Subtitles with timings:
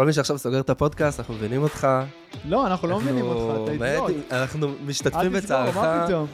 [0.00, 1.88] כל מי שעכשיו סוגר את הפודקאסט, אנחנו מבינים אותך.
[2.48, 4.32] לא, אנחנו לא מבינים אותך, אתה אידיוט.
[4.32, 6.26] אנחנו משתתפים אל תסגור, בצערך, מה פתאום?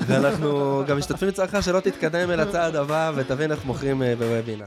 [0.00, 4.64] ואנחנו גם משתתפים בצערך שלא תתקדם אל הצעד הבא ותבין איך מוכרים אה, בוובינר.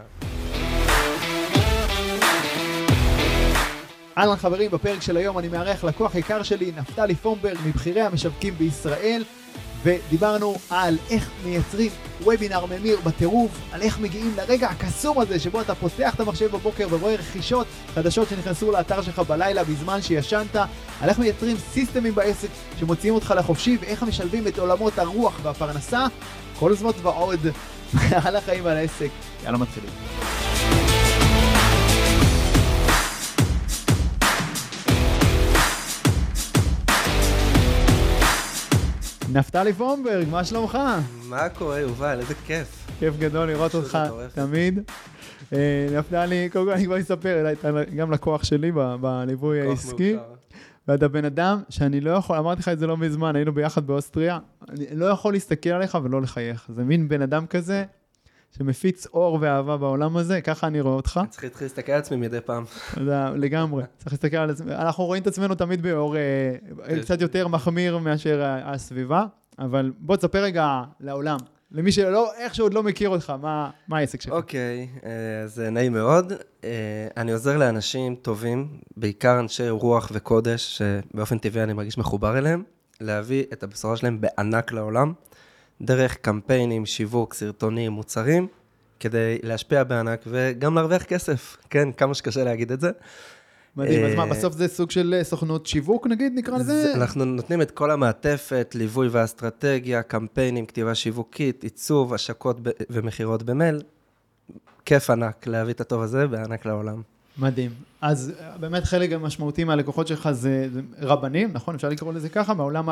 [4.18, 9.24] אהלן חברים, בפרק של היום אני מארח לקוח יקר שלי, נפתלי פומברג, מבכירי המשווקים בישראל,
[9.86, 11.92] ודיברנו על איך מייצרים
[12.22, 16.88] וובינר ממיר בטירוף, על איך מגיעים לרגע הקסום הזה שבו אתה פותח את המחשב בבוקר
[16.90, 20.56] ורואה רכישות חדשות שנכנסו לאתר שלך בלילה בזמן שישנת,
[21.02, 26.06] על איך מייצרים סיסטמים בעסק שמוציאים אותך לחופשי, ואיך משלבים את עולמות הרוח והפרנסה,
[26.60, 27.40] כל זאת ועוד
[28.26, 29.10] על החיים על העסק.
[29.44, 30.45] יאללה מתחילים.
[39.36, 40.78] נפתלי פומברג, מה שלומך?
[41.30, 42.20] מה קורה, יובל?
[42.20, 42.88] איזה כיף.
[43.00, 43.98] כיף גדול לראות אותך.
[44.34, 44.80] תמיד.
[45.54, 50.16] אה, נפתלי, קודם כל אני כבר אספר, אתה גם לקוח שלי בליווי העסקי.
[50.88, 54.40] ואתה בן אדם שאני לא יכול, אמרתי לך את זה לא מזמן, היינו ביחד באוסטריה,
[54.70, 56.68] אני לא יכול להסתכל עליך ולא לחייך.
[56.70, 57.86] זה מין בן אדם כזה
[58.58, 61.20] שמפיץ אור ואהבה בעולם הזה, ככה אני רואה אותך.
[61.30, 62.64] צריך להתחיל להסתכל על עצמי מדי פעם.
[63.36, 63.84] לגמרי.
[63.98, 64.72] צריך להסתכל על עצמנו.
[64.72, 69.26] אנחנו רואים את עצמנו תמיד באור אה, קצת יותר מחמיר מאשר הסביבה,
[69.60, 71.38] אבל בוא תספר רגע לעולם,
[71.72, 74.34] למי שלא, איכשהו עוד לא מכיר אותך, מה מה העסק שלך?
[74.34, 76.34] אוקיי, אה, אז נעים מאוד.
[76.64, 78.68] אה, אני עוזר לאנשים טובים,
[78.98, 82.64] בעיקר אנשי רוח וקודש, שבאופן טבעי אני מרגיש מחובר אליהם,
[83.02, 85.14] להביא את הבשורה שלהם בענק לעולם,
[85.82, 88.48] דרך קמפיינים, שיווק, סרטונים, מוצרים,
[89.00, 91.58] כדי להשפיע בענק וגם להרוויח כסף.
[91.70, 92.92] כן, כמה שקשה להגיד את זה.
[93.78, 96.82] מדהים, אז מה, אה, בסוף זה סוג של אה, סוכנות שיווק נגיד, נקרא לזה?
[96.84, 102.58] זה- אנחנו נותנים את כל המעטפת, ליווי ואסטרטגיה, קמפיינים, כתיבה שיווקית, עיצוב, השקות
[102.90, 103.82] ומכירות במייל.
[104.86, 107.02] כיף ענק להביא את הטוב הזה בענק לעולם.
[107.38, 107.72] מדהים.
[108.02, 110.68] אז אה, באמת חלק משמעותי מהלקוחות שלך זה
[111.00, 111.76] רבנים, נכון?
[111.76, 112.54] אפשר לקרוא לזה ככה?
[112.54, 112.90] מהעולם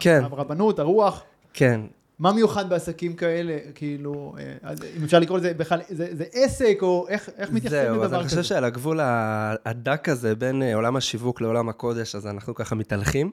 [0.00, 0.20] כן.
[0.24, 1.22] הרבנות, הרוח.
[1.54, 1.80] כן,
[2.18, 7.06] מה מיוחד בעסקים כאלה, כאילו, אה, אם אפשר לקרוא לזה בכלל, זה, זה עסק, או
[7.08, 8.36] איך, איך מתייחסים זהו, אז לדבר אני כזה?
[8.42, 9.00] חושב שעל הגבול
[9.64, 13.30] הדק הזה בין אה, עולם השיווק לעולם הקודש, אז אנחנו ככה מתהלכים.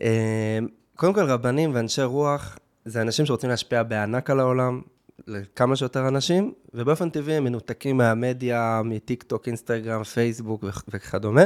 [0.00, 0.58] אה,
[0.96, 4.82] קודם כל, רבנים ואנשי רוח, זה אנשים שרוצים להשפיע בענק על העולם,
[5.26, 11.42] לכמה שיותר אנשים, ובאופן טבעי הם מנותקים מהמדיה, מטיק טוק, אינסטגרם, פייסבוק וכ- וכדומה.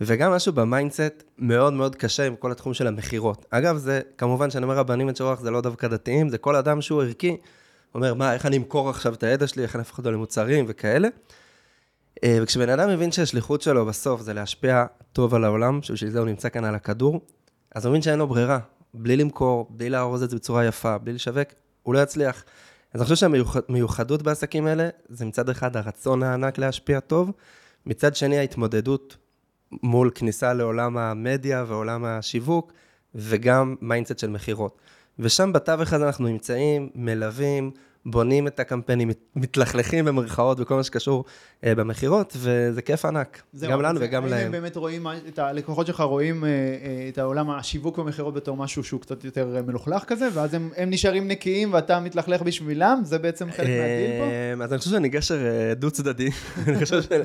[0.00, 3.46] וגם משהו ב mindset מאוד מאוד קשה עם כל התחום של המכירות.
[3.50, 6.80] אגב, זה, כמובן, כשאני אומר רבנים ואנשי רוח, זה לא דווקא דתיים, זה כל אדם
[6.80, 7.36] שהוא ערכי,
[7.94, 11.08] אומר, מה, איך אני אמכור עכשיו את הידע שלי, איך אני אהפוך אותו למוצרים וכאלה.
[12.24, 16.26] אה, וכשבן אדם מבין שהשליחות שלו בסוף זה להשפיע טוב על העולם, שבשביל זה הוא
[16.26, 17.20] נמצא כאן על הכדור,
[17.74, 18.58] אז הוא מבין שאין לו ברירה.
[18.94, 21.48] בלי למכור, בלי לארוז את זה בצורה יפה, בלי לשווק,
[21.82, 22.44] הוא לא יצליח.
[22.94, 27.32] אז אני חושב שהמיוחדות בעסקים האלה, זה מצד אחד הרצון הענק להשפיע טוב,
[27.86, 29.16] מצד שני ההתמודדות
[29.82, 32.72] מול כניסה לעולם המדיה ועולם השיווק,
[33.14, 34.78] וגם mindset של מכירות.
[35.18, 37.70] ושם בתווך הזה אנחנו נמצאים, מלווים,
[38.08, 41.24] בונים את הקמפיינים, מת- מתלכלכים במרכאות בכל מה שקשור
[41.64, 44.46] אה, במכירות, וזה כיף ענק, זהו, גם לנו זה- וגם להם.
[44.46, 46.54] הם באמת רואים, מה- את הלקוחות שלך רואים אה, אה,
[47.08, 50.90] את העולם השיווק והמכירות בתור משהו שהוא קצת יותר אה, מלוכלך כזה, ואז הם, הם
[50.90, 53.00] נשארים נקיים ואתה מתלכלך בשבילם?
[53.04, 54.24] זה בעצם חלק מהדיל פה?
[54.60, 56.28] אה, אז אני חושב שאני גשר אה, דו-צדדי.
[56.68, 57.24] אני חושב שלא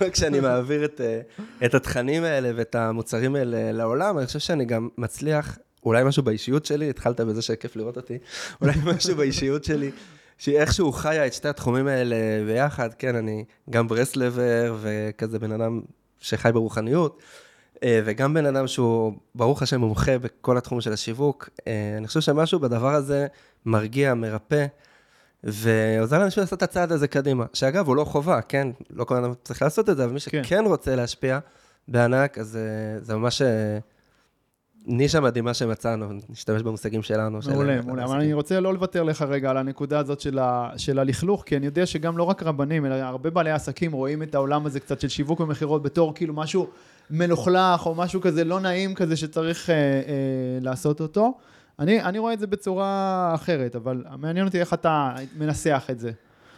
[0.00, 1.20] רק שאני מעביר את, אה,
[1.66, 6.66] את התכנים האלה ואת המוצרים האלה לעולם, אני חושב שאני גם מצליח, אולי משהו באישיות
[6.66, 8.18] שלי, התחלת בזה שכיף לראות אותי,
[8.60, 9.90] אולי משהו באישיות שלי,
[10.38, 12.16] שהיא איכשהו חיה את שתי התחומים האלה
[12.46, 15.80] ביחד, כן, אני גם ברסלבר וכזה בן אדם
[16.18, 17.22] שחי ברוחניות.
[17.84, 21.48] אה, וגם בן אדם שהוא, ברוך השם, מומחה בכל התחום של השיווק.
[21.66, 23.26] אה, אני חושב שמשהו בדבר הזה
[23.66, 24.66] מרגיע, מרפא,
[25.44, 27.44] ועוזר לאנשים לעשות את הצעד הזה קדימה.
[27.52, 28.68] שאגב, הוא לא חובה, כן?
[28.90, 30.44] לא כל אדם צריך לעשות את זה, אבל מי כן.
[30.44, 31.38] שכן רוצה להשפיע
[31.88, 33.42] בענק, אז אה, זה ממש
[34.86, 37.42] נישה מדהימה שמצאנו, נשתמש במושגים שלנו.
[37.42, 38.04] של- מעולה, מעולה.
[38.04, 38.16] אבל.
[38.20, 41.66] אני רוצה לא לוותר לך רגע על הנקודה הזאת של, ה, של הלכלוך, כי אני
[41.66, 45.08] יודע שגם לא רק רבנים, אלא הרבה בעלי עסקים רואים את העולם הזה קצת של
[45.08, 46.68] שיווק ומכירות בתור כאילו משהו
[47.10, 49.80] מלוכלך, או משהו כזה לא נעים כזה שצריך אה, אה,
[50.60, 51.32] לעשות אותו.
[51.78, 56.10] אני, אני רואה את זה בצורה אחרת, אבל מעניין אותי איך אתה מנסח את זה.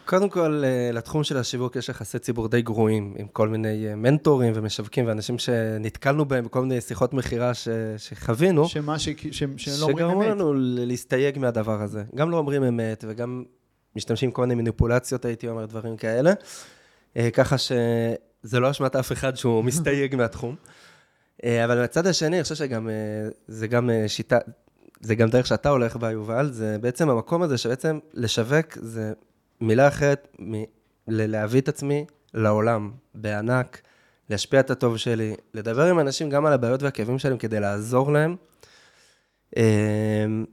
[0.05, 3.95] קודם כל, אה, לתחום של השיווק יש יחסי ציבור די גרועים, עם כל מיני אה,
[3.95, 7.67] מנטורים ומשווקים ואנשים שנתקלנו בהם בכל מיני שיחות מכירה ש-
[7.97, 8.67] שחווינו.
[8.67, 10.29] שמה ש, ש, שלא אומרים שגרמו אמת.
[10.31, 12.03] לנו ל- להסתייג מהדבר הזה.
[12.15, 13.43] גם לא אומרים אמת, וגם
[13.95, 16.33] משתמשים כל מיני מניפולציות, הייתי אומר, דברים כאלה.
[17.17, 20.55] אה, ככה שזה לא אשמת אף אחד שהוא מסתייג מהתחום.
[21.45, 22.89] אבל מהצד השני, אני חושב שגם,
[23.47, 24.37] זה גם שיטה,
[25.01, 29.13] זה גם דרך שאתה הולך בה, יובל, זה בעצם המקום הזה שבעצם לשווק זה
[29.61, 30.63] מילה אחרת מ-
[31.07, 33.81] להביא את עצמי לעולם בענק,
[34.29, 38.35] להשפיע את הטוב שלי, לדבר עם אנשים גם על הבעיות והכאבים שלהם כדי לעזור להם.
[39.57, 40.45] אמ,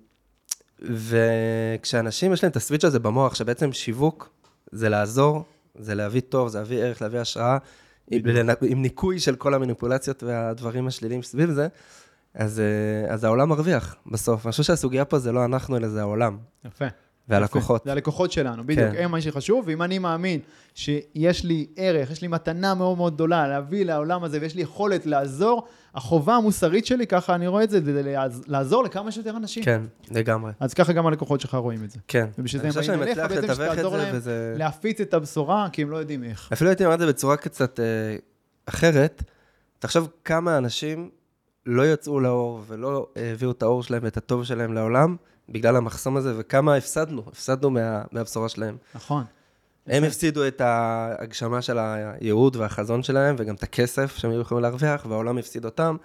[0.81, 4.31] וכשאנשים יש להם את הסוויץ' הזה במוח, שבעצם שיווק
[4.73, 5.45] זה לעזור,
[5.79, 7.59] זה להביא טוב, זה להביא ערך, להביא השראה,
[8.11, 8.23] עם,
[8.63, 11.69] עם ניקוי של כל המניפולציות והדברים השליליים סביב זה,
[12.35, 14.47] אז, אה, אז העולם מרוויח בסוף.
[14.47, 16.39] אני חושב שהסוגיה פה זה לא אנחנו, אלא זה העולם.
[16.65, 16.85] יפה.
[17.29, 17.85] והלקוחות.
[17.85, 19.05] זה הלקוחות שלנו, בדיוק, כן.
[19.05, 20.41] הם מה שחשוב, ואם אני מאמין
[20.75, 25.07] שיש לי ערך, יש לי מתנה מאוד מאוד גדולה להביא לעולם הזה, ויש לי יכולת
[25.07, 28.15] לעזור, החובה המוסרית שלי, ככה אני רואה את זה, זה
[28.47, 29.65] לעזור לכמה שיותר אנשים.
[29.65, 30.53] כן, לגמרי.
[30.61, 31.99] אז ככה גם הלקוחות שלך רואים את זה.
[32.09, 32.27] כן.
[32.39, 34.55] ובשביל זה הם באים אליך, בעצם שתעזור להם וזה...
[34.59, 36.49] להפיץ את הבשורה, כי הם לא יודעים איך.
[36.53, 37.85] אפילו הייתי אומר את זה בצורה קצת אה,
[38.67, 39.23] אחרת.
[39.79, 41.11] תחשוב כמה אנשים
[41.67, 45.17] לא יצאו לאור ולא הביאו את האור שלהם ואת הטוב שלהם לעולם,
[45.53, 48.77] בגלל המחסום הזה, וכמה הפסדנו, הפסדנו מה, מהבשורה שלהם.
[48.95, 49.25] נכון.
[49.87, 55.07] הם הפסידו את ההגשמה של הייעוד והחזון שלהם, וגם את הכסף שהם היו יכולים להרוויח,
[55.09, 55.97] והעולם הפסיד אותם,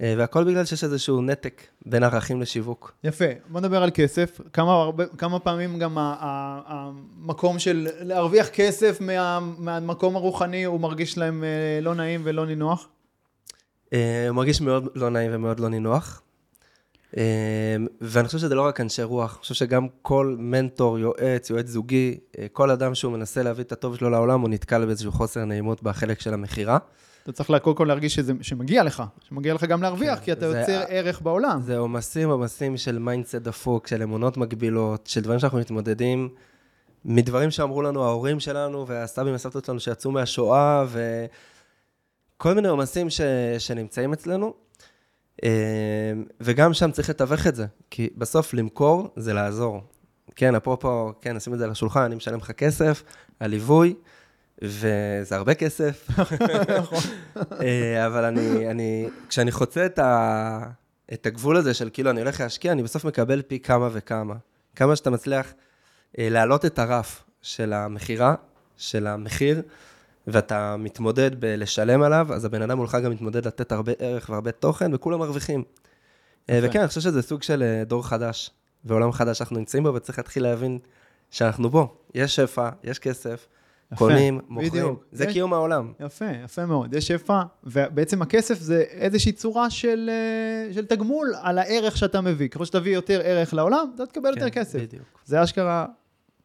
[0.00, 2.92] אה, והכל בגלל שיש איזשהו נתק בין ערכים לשיווק.
[3.04, 4.40] יפה, בוא נדבר על כסף.
[4.52, 11.44] כמה, הרבה, כמה פעמים גם המקום של להרוויח כסף מה, מהמקום הרוחני, הוא מרגיש להם
[11.44, 12.88] אה, לא נעים ולא נינוח?
[13.92, 16.22] אה, הוא מרגיש מאוד לא נעים ומאוד לא נינוח.
[17.16, 21.66] אמ, ואני חושב שזה לא רק אנשי רוח, אני חושב שגם כל מנטור, יועץ, יועץ
[21.66, 25.44] זוגי, אה, כל אדם שהוא מנסה להביא את הטוב שלו לעולם, הוא נתקל באיזשהו חוסר
[25.44, 26.78] נעימות בחלק של המכירה.
[27.22, 30.46] אתה צריך קודם כל להרגיש שזה, שמגיע לך, שמגיע לך גם להרוויח, כן, כי אתה
[30.46, 31.60] יוצר ערך בעולם.
[31.62, 36.28] זה עומסים, עומסים של mindset דפוק, של אמונות מגבילות, של דברים שאנחנו מתמודדים,
[37.04, 40.84] מדברים שאמרו לנו ההורים שלנו והסבים והסבתות שלנו שיצאו מהשואה,
[42.36, 43.20] וכל מיני עומסים ש...
[43.58, 44.63] שנמצאים אצלנו.
[45.42, 45.48] אמ,
[46.40, 49.82] וגם שם צריך לתווך את זה, כי בסוף למכור זה לעזור.
[50.36, 53.02] כן, אפרופו, כן, נשים את זה על השולחן, אני משלם לך כסף,
[53.40, 53.94] הליווי,
[54.62, 56.06] וזה הרבה כסף.
[56.80, 57.00] נכון.
[57.60, 60.60] אה, אבל אני, אני, כשאני חוצה את, ה,
[61.12, 64.34] את הגבול הזה של כאילו אני הולך להשקיע, אני בסוף מקבל פי כמה וכמה.
[64.76, 65.54] כמה שאתה מצליח
[66.18, 68.34] אה, להעלות את הרף של המכירה,
[68.76, 69.62] של המחיר,
[70.26, 74.94] ואתה מתמודד בלשלם עליו, אז הבן אדם מולך גם מתמודד לתת הרבה ערך והרבה תוכן,
[74.94, 75.62] וכולם מרוויחים.
[76.50, 78.50] אה, וכן, אני חושב שזה סוג של אה, דור חדש,
[78.84, 80.78] ועולם חדש שאנחנו נמצאים בו, וצריך להתחיל להבין
[81.30, 81.96] שאנחנו בו.
[82.14, 83.46] יש שפע, יש כסף,
[83.92, 85.04] יפה, קונים, מוכרים, בדיוק.
[85.12, 85.32] זה יש...
[85.32, 85.92] קיום העולם.
[86.00, 86.94] יפה, יפה מאוד.
[86.94, 92.48] יש שפע, ובעצם הכסף זה איזושהי צורה של, אה, של תגמול על הערך שאתה מביא.
[92.48, 94.78] ככל שתביא יותר ערך לעולם, אתה תקבל כן, יותר כסף.
[94.78, 95.04] בדיוק.
[95.24, 95.86] זה אשכרה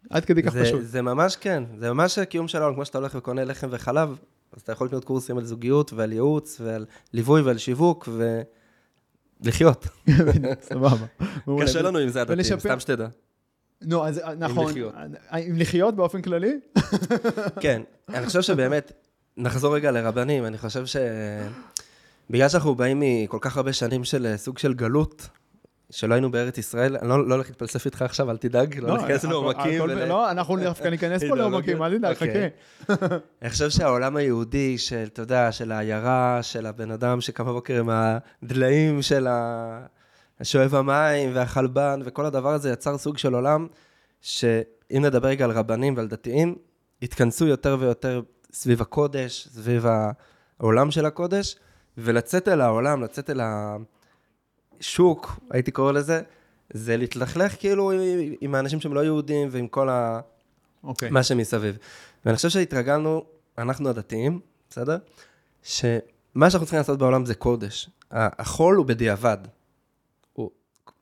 [0.09, 0.81] עד כדי כך פשוט.
[0.83, 4.17] זה ממש כן, זה ממש הקיום שלנו, כמו שאתה הולך וקונה לחם וחלב,
[4.53, 8.09] אז אתה יכול לקנות קורסים על זוגיות ועל ייעוץ ועל ליווי ועל שיווק
[9.41, 9.87] ולחיות.
[10.69, 11.05] סבבה.
[11.63, 13.07] קשה לנו עם זה הדתיים, סתם שתדע.
[13.81, 14.63] נו, אז נכון.
[14.63, 14.93] עם לחיות.
[15.31, 16.59] עם לחיות באופן כללי?
[17.61, 18.91] כן, אני חושב שבאמת,
[19.37, 20.95] נחזור רגע לרבנים, אני חושב ש...
[22.29, 25.27] בגלל שאנחנו באים מכל כך הרבה שנים של סוג של גלות,
[25.91, 29.01] שלא היינו בארץ ישראל, אני לא, לא הולך להתפלסף איתך עכשיו, אל תדאג, לא הולך
[29.01, 29.85] להיכנס לעומקים.
[29.87, 32.49] לא, אנחנו דווקא ניכנס פה לעומקים, אל תדאג, אוקיי.
[32.89, 33.15] חכה.
[33.41, 37.89] אני חושב שהעולם היהודי של, אתה יודע, של העיירה, של הבן אדם שקם בבוקר עם
[37.89, 39.27] הדליים של
[40.39, 43.67] השואב המים והחלבן, וכל הדבר הזה יצר סוג של עולם,
[44.21, 46.55] שאם נדבר רגע על רבנים ועל דתיים,
[47.01, 48.21] התכנסו יותר ויותר
[48.53, 49.85] סביב הקודש, סביב
[50.59, 51.55] העולם של הקודש,
[51.97, 53.77] ולצאת אל העולם, לצאת אל ה...
[54.79, 56.21] שוק, הייתי קורא לזה,
[56.73, 57.91] זה להתלכלך כאילו
[58.41, 60.19] עם האנשים שהם לא יהודים ועם כל ה...
[60.83, 61.09] אוקיי.
[61.09, 61.77] מה שמסביב.
[62.25, 63.25] ואני חושב שהתרגלנו,
[63.57, 64.97] אנחנו הדתיים, בסדר?
[65.63, 67.89] שמה שאנחנו צריכים לעשות בעולם זה קודש.
[68.11, 69.37] החול הוא בדיעבד.
[70.33, 70.49] הוא,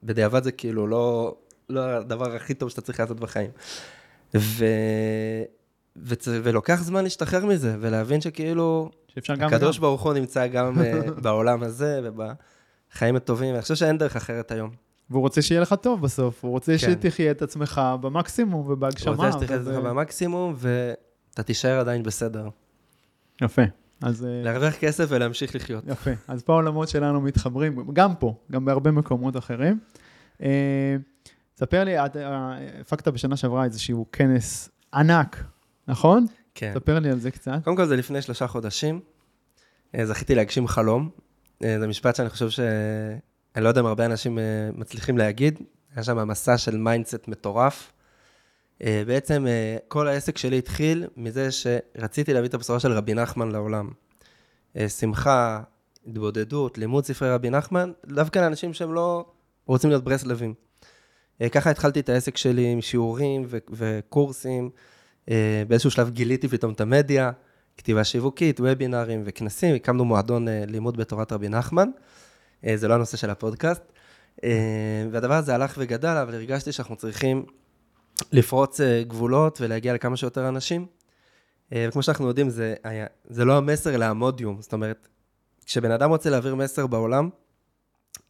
[0.04, 1.36] בדיעבד זה כאילו לא,
[1.70, 3.50] לא הדבר הכי טוב שאתה צריך לעשות בחיים.
[4.36, 4.66] ו...
[6.04, 6.28] וצ...
[6.28, 8.90] ולוקח זמן להשתחרר מזה, ולהבין שכאילו,
[9.30, 12.22] הקדוש ברוך הוא נמצא גם אה, בעולם הזה וב...
[12.92, 14.70] חיים הטובים, אני חושב שאין דרך אחרת היום.
[15.10, 16.92] והוא רוצה שיהיה לך טוב בסוף, הוא רוצה כן.
[16.92, 19.14] שתחיה את עצמך במקסימום ובהגשמה.
[19.16, 22.50] הוא רוצה שתחיה את עצמך במקסימום, ואתה תישאר עדיין בסדר.
[23.42, 23.62] יפה.
[24.02, 24.26] אז...
[24.26, 25.84] אה, להרוויח כסף ולהמשיך לחיות.
[25.88, 26.12] יפה.
[26.28, 29.80] אז פה העולמות שלנו מתחברים, גם פה, גם בהרבה מקומות אחרים.
[30.42, 30.96] אה,
[31.58, 32.06] ספר לי, אה,
[32.82, 35.44] הפקת בשנה שעברה איזשהו כנס ענק,
[35.88, 36.26] נכון?
[36.56, 36.72] כן.
[36.74, 37.60] ספר לי על זה קצת.
[37.64, 39.00] קודם כל זה לפני שלושה חודשים.
[40.04, 41.10] זכיתי להגשים חלום.
[41.64, 42.60] אה, זה משפט שאני חושב ש...
[43.56, 45.60] אני לא יודע אם הרבה אנשים אה, מצליחים להגיד.
[45.96, 47.92] היה שם מסע של mindset מטורף.
[48.84, 49.46] אה, בעצם
[49.88, 53.90] כל העסק שלי התחיל מזה שרציתי להביא את הבשורה של רבי נחמן לעולם.
[54.88, 55.62] שמחה,
[56.08, 59.26] התבודדות, לימוד ספרי רבי נחמן, דווקא לאנשים שהם לא
[59.66, 60.54] רוצים להיות ברסלבים.
[61.52, 64.70] ככה התחלתי את העסק שלי עם שיעורים וקורסים.
[65.68, 67.32] באיזשהו שלב גיליתי פתאום את המדיה,
[67.78, 71.90] כתיבה שיווקית, וובינארים וכנסים, הקמנו מועדון אה, לימוד בתורת רבי נחמן,
[72.66, 73.82] אה, זה לא הנושא של הפודקאסט,
[74.44, 74.50] אה,
[75.12, 77.46] והדבר הזה הלך וגדל, אבל הרגשתי שאנחנו צריכים
[78.32, 80.86] לפרוץ גבולות ולהגיע לכמה שיותר אנשים.
[81.72, 85.08] וכמו שאנחנו יודעים, זה, היה, זה לא המסר אלא המודיום, זאת אומרת,
[85.66, 87.30] כשבן אדם רוצה להעביר מסר בעולם,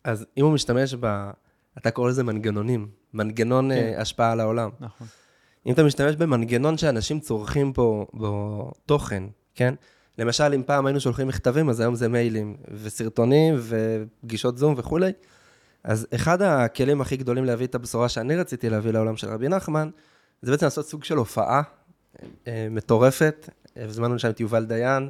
[0.04, 1.30] אז אם הוא משתמש ב...
[1.78, 3.74] אתה קורא לזה מנגנונים, מנגנון.
[3.74, 3.94] כן.
[3.98, 4.70] השפעה על העולם.
[4.80, 5.08] נכון.
[5.68, 9.24] אם אתה משתמש במנגנון שאנשים צורכים פה, בו תוכן,
[9.56, 9.74] כן?
[10.18, 15.12] למשל, אם פעם היינו שולחים מכתבים, אז היום זה מיילים, וסרטונים, ופגישות זום וכולי.
[15.84, 19.90] אז אחד הכלים הכי גדולים להביא את הבשורה שאני רציתי להביא לעולם של רבי נחמן,
[20.42, 21.62] זה בעצם לעשות סוג של הופעה
[22.48, 23.50] אה, מטורפת.
[23.78, 25.10] אה, הזמנו לשם את יובל דיין,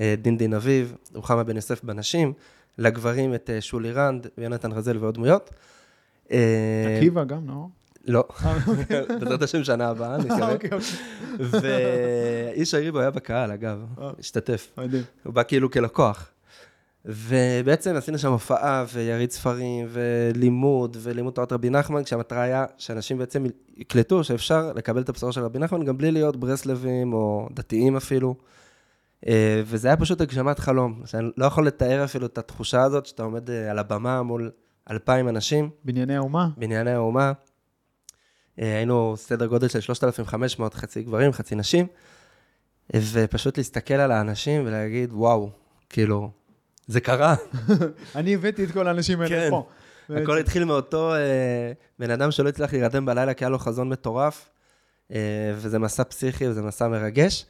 [0.00, 2.32] אה, דין דין אביב, רוחמה בן יוסף בנשים,
[2.78, 5.50] לגברים את אה, שולי רנד ויונתן רזל ועוד דמויות.
[6.32, 7.66] אה, עקיבא גם, לא?
[8.06, 9.02] לא, אה, אוקיי.
[9.20, 10.52] בעזרת השם שנה הבאה, אני מקווה.
[10.52, 11.60] אוקיי, אוקיי.
[11.60, 14.10] ואיש הריבו היה בקהל, אגב, אה.
[14.18, 14.72] השתתף.
[14.78, 15.02] מדהים.
[15.24, 16.28] הוא בא כאילו כלקוח.
[17.04, 23.44] ובעצם עשינו שם הופעה ויריד ספרים ולימוד ולימוד תורת רבי נחמן, כשהמטרה היה שאנשים בעצם
[23.76, 28.34] יקלטו שאפשר לקבל את הבשורה של רבי נחמן גם בלי להיות ברסלבים או דתיים אפילו.
[29.26, 33.22] אה, וזה היה פשוט הגשמת חלום, שאני לא יכול לתאר אפילו את התחושה הזאת שאתה
[33.22, 34.50] עומד אה, על הבמה מול
[34.90, 35.70] אלפיים אנשים.
[35.84, 36.48] בנייני האומה?
[36.56, 37.32] בנייני האומה.
[38.58, 41.86] אה, היינו סדר גודל של 3,500, חצי גברים, חצי נשים,
[42.96, 45.50] ופשוט להסתכל על האנשים ולהגיד, וואו,
[45.88, 46.30] כאילו,
[46.86, 47.34] זה קרה.
[48.16, 49.50] אני הבאתי את כל האנשים האלה כן.
[49.50, 49.66] פה.
[50.10, 54.48] הכל התחיל מאותו אה, בן אדם שלא הצליח להירדם בלילה, כי היה לו חזון מטורף,
[55.12, 55.18] אה,
[55.56, 57.46] וזה מסע פסיכי וזה מסע מרגש.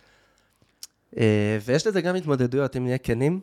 [1.64, 3.40] ויש לזה גם התמודדויות, אם נהיה כנים.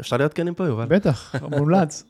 [0.00, 0.86] אפשר להיות כנים פה, יובל?
[0.86, 2.04] בטח, מומלץ.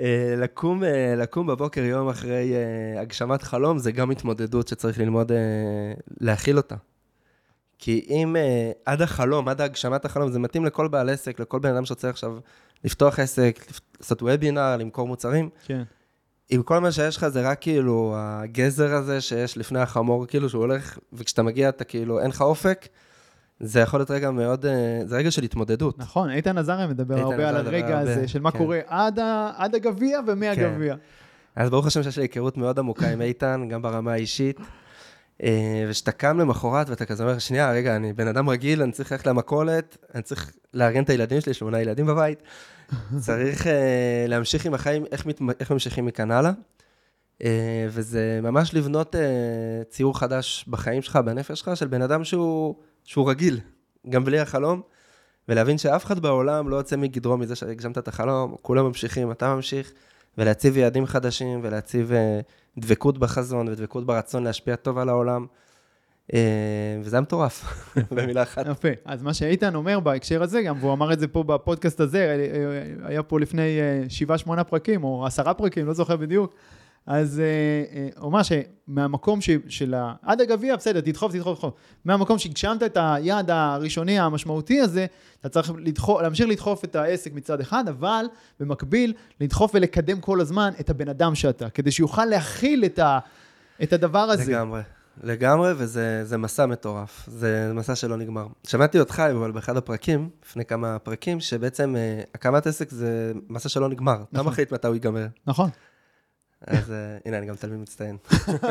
[0.00, 5.32] אה, לקום, אה, לקום בבוקר יום אחרי אה, הגשמת חלום, זה גם התמודדות שצריך ללמוד
[6.20, 6.74] להכיל אותה.
[7.78, 8.36] כי אם
[8.84, 12.38] עד החלום, עד הגשמת החלום, זה מתאים לכל בעל עסק, לכל בן אדם שרוצה עכשיו
[12.84, 13.66] לפתוח עסק,
[14.00, 15.48] לעשות וובינר, למכור מוצרים.
[15.66, 15.82] כן.
[16.50, 20.60] אם כל מה שיש לך זה רק כאילו הגזר הזה שיש לפני החמור, כאילו שהוא
[20.62, 22.88] הולך, וכשאתה מגיע אתה כאילו, אין לך אופק,
[23.60, 25.98] זה יכול להיות רגע מאוד, אה, זה רגע של התמודדות.
[25.98, 28.58] נכון, איתן עזריה מדבר איתן הרבה על הרגע הרבה, הזה של מה כן.
[28.58, 29.18] קורה עד
[29.56, 30.94] עד הגביע ומהגביע.
[31.56, 34.60] אז ברוך השם שיש לי היכרות מאוד עמוקה עם איתן, גם ברמה האישית.
[35.42, 39.12] אה, וכשאתה קם למחרת ואתה כזה אומר, שנייה, רגע, אני בן אדם רגיל, אני צריך
[39.12, 42.42] ללכת למכולת, אני צריך לארגן את הילדים שלי, שמונה ילדים בבית.
[43.26, 46.52] צריך אה, להמשיך עם החיים, איך, מת, איך ממשיכים מכאן הלאה.
[47.44, 49.20] אה, וזה ממש לבנות אה,
[49.88, 52.74] ציור חדש בחיים שלך, בנפש שלך, של בן אדם שהוא,
[53.08, 53.60] שהוא רגיל,
[54.08, 54.82] גם בלי החלום,
[55.48, 59.92] ולהבין שאף אחד בעולם לא יוצא מגדרו מזה שהגשמת את החלום, כולם ממשיכים, אתה ממשיך,
[60.38, 62.40] ולהציב יעדים חדשים, ולהציב אה,
[62.78, 65.46] דבקות בחזון ודבקות ברצון להשפיע טוב על העולם.
[66.34, 66.40] אה,
[67.02, 67.64] וזה היה מטורף,
[68.14, 68.66] במילה אחת.
[68.66, 68.88] יפה.
[69.04, 73.08] אז מה שאיתן אומר בהקשר הזה גם, והוא אמר את זה פה בפודקאסט הזה, אה,
[73.08, 76.54] היה פה לפני אה, שבעה, שמונה פרקים, או עשרה פרקים, לא זוכר בדיוק.
[77.08, 77.44] אז אה,
[77.98, 80.14] אה, הוא אמר שמהמקום ש- של ה...
[80.22, 81.74] עד הגביע, בסדר, תדחוף, תדחוף, תדחוף.
[82.04, 85.06] מהמקום שהגשמת את היעד הראשוני המשמעותי הזה,
[85.40, 88.26] אתה צריך לדחוף, להמשיך לדחוף את העסק מצד אחד, אבל
[88.60, 93.18] במקביל, לדחוף ולקדם כל הזמן את הבן אדם שאתה, כדי שיוכל להכיל את, ה,
[93.82, 94.52] את הדבר הזה.
[94.52, 94.80] לגמרי.
[95.22, 97.28] לגמרי, וזה זה מסע מטורף.
[97.28, 98.46] זה מסע שלא נגמר.
[98.66, 103.88] שמעתי אותך, אבל באחד הפרקים, לפני כמה פרקים, שבעצם אה, הקמת עסק זה מסע שלא
[103.88, 104.14] נגמר.
[104.14, 104.52] אתה נכון.
[104.52, 105.26] מחליט מתי הוא ייגמר.
[105.46, 105.70] נכון.
[106.66, 108.16] אז אה, הנה, אני גם תלמיד מצטיין.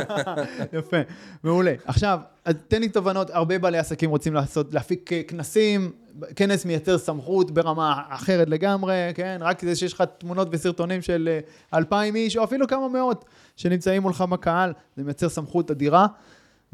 [0.74, 0.98] יפה,
[1.44, 1.74] מעולה.
[1.86, 2.20] עכשיו,
[2.68, 5.92] תן לי תובנות, הרבה בעלי עסקים רוצים לעשות, להפיק כנסים,
[6.36, 9.38] כנס מייצר סמכות ברמה אחרת לגמרי, כן?
[9.42, 13.26] רק זה שיש לך תמונות וסרטונים של אה, אלפיים איש, או אפילו כמה מאות
[13.56, 16.08] שנמצאים מולך בקהל, זה מייצר סמכות אדירה.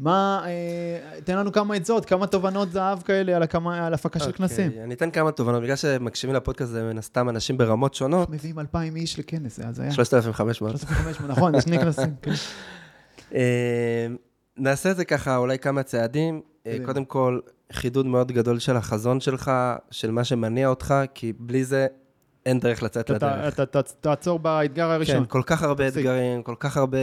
[0.00, 4.26] מה, אה, תן לנו כמה עצות, כמה תובנות זהב כאלה על, הקמה, על הפקה של
[4.26, 4.72] אוקיי, כנסים.
[4.84, 8.30] אני אתן כמה תובנות, בגלל שמקשיבים לפודקאסט זה מן הסתם אנשים ברמות שונות.
[8.30, 9.92] מביאים אלפיים איש לכנס, זה הזיה.
[9.92, 10.76] 3,500.
[10.76, 12.14] 3,500, נכון, זה שני כנסים.
[12.22, 12.32] כן.
[13.34, 14.06] אה,
[14.56, 16.40] נעשה את זה ככה, אולי כמה צעדים.
[16.66, 16.76] אה.
[16.84, 17.40] קודם כל,
[17.72, 19.50] חידוד מאוד גדול של החזון שלך,
[19.90, 21.86] של מה שמניע אותך, כי בלי זה
[22.46, 23.60] אין דרך לצאת לדרך.
[23.60, 25.16] אתה תעצור באתגר הראשון.
[25.16, 25.88] כן, כל כך הרבה.
[25.88, 26.98] אתגרים, כל כך הרבה,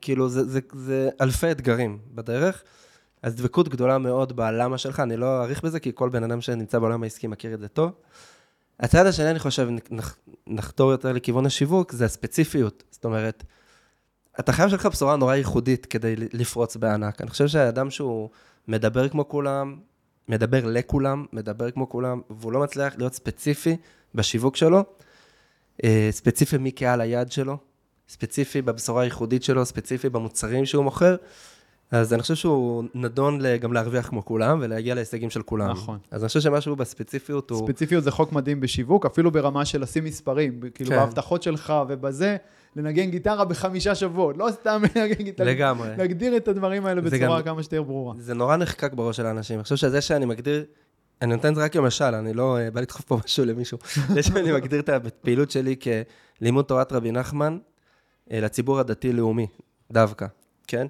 [0.00, 2.62] כאילו, זה, אלפי אתגרים בדרך.
[3.22, 6.78] אז דבקות גדולה מאוד בלמה שלך, אני לא אאריך בזה, כי כל בן אדם שנמצא
[6.78, 7.92] בעולם העסקי מכיר את זה טוב.
[8.80, 10.16] הצעד השני, אני חושב, נח,
[10.46, 12.84] נחתור יותר לכיוון השיווק, זה הספציפיות.
[12.90, 13.44] זאת אומרת,
[14.40, 17.20] אתה חייב שלך בשורה נורא ייחודית כדי לפרוץ בענק.
[17.20, 18.28] אני חושב שהאדם שהוא
[18.68, 19.76] מדבר כמו כולם,
[20.28, 23.76] מדבר לכולם, מדבר כמו כולם, והוא לא מצליח להיות ספציפי
[24.16, 24.84] בשיווק שלו,
[25.84, 27.56] אה, ספציפי מי קהל היעד שלו,
[28.08, 31.16] ספציפי בבשורה הייחודית שלו, ספציפי במוצרים שהוא מוכר,
[31.90, 35.70] אז אני חושב שהוא נדון גם להרוויח כמו כולם ולהגיע להישגים של כולם.
[35.70, 35.98] נכון.
[36.10, 37.58] אז אני חושב שמשהו בספציפיות הוא...
[37.66, 40.96] ספציפיות זה חוק מדהים בשיווק, אפילו ברמה של לשים מספרים, כאילו כן.
[40.96, 42.36] בהבטחות שלך ובזה,
[42.76, 45.88] לנגן גיטרה בחמישה שבועות, לא סתם לנגן גיטרה, לגמרי.
[45.98, 48.14] להגדיר את הדברים האלה בצורה גם- כמה שיותר ברורה.
[48.18, 49.56] זה נורא נחקק בראש של האנשים.
[49.56, 50.64] אני חושב שזה שאני מגדיר,
[51.22, 53.78] אני נותן את זה רק כמשל, אני לא אה, בא לדחוף פה משהו למישהו.
[54.14, 55.76] זה שאני מגדיר את הפעילות שלי
[56.38, 57.58] כלימוד תורת רבי נחמן
[58.32, 59.46] אה, לציבור הדתי-לאומי,
[59.92, 60.26] דווקא,
[60.66, 60.86] כן?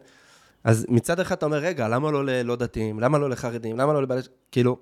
[0.65, 3.01] אז מצד אחד אתה אומר, רגע, למה לא ללא דתיים?
[3.01, 3.79] למה לא לחרדים?
[3.79, 4.21] למה לא לבעלי...
[4.53, 4.77] כאילו,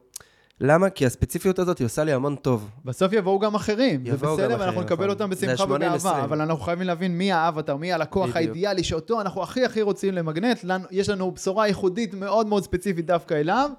[0.60, 0.90] למה?
[0.90, 2.70] כי הספציפיות הזאת היא עושה לי המון טוב.
[2.84, 5.10] בסוף יבואו גם אחרים, זה יבואו גם בסדר, ואנחנו נקבל נכון.
[5.10, 5.66] אותם זה בשמחה 80-20.
[5.66, 8.36] ובאהבה, אבל אנחנו חייבים להבין מי האבטר, מי הלקוח בדיוק.
[8.36, 13.06] האידיאלי שאותו אנחנו הכי הכי רוצים למגנט, לנו- יש לנו בשורה ייחודית מאוד מאוד ספציפית
[13.06, 13.70] דווקא אליו,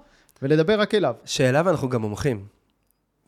[0.42, 1.14] ולדבר רק אליו.
[1.24, 2.46] שאליו אנחנו גם מומחים.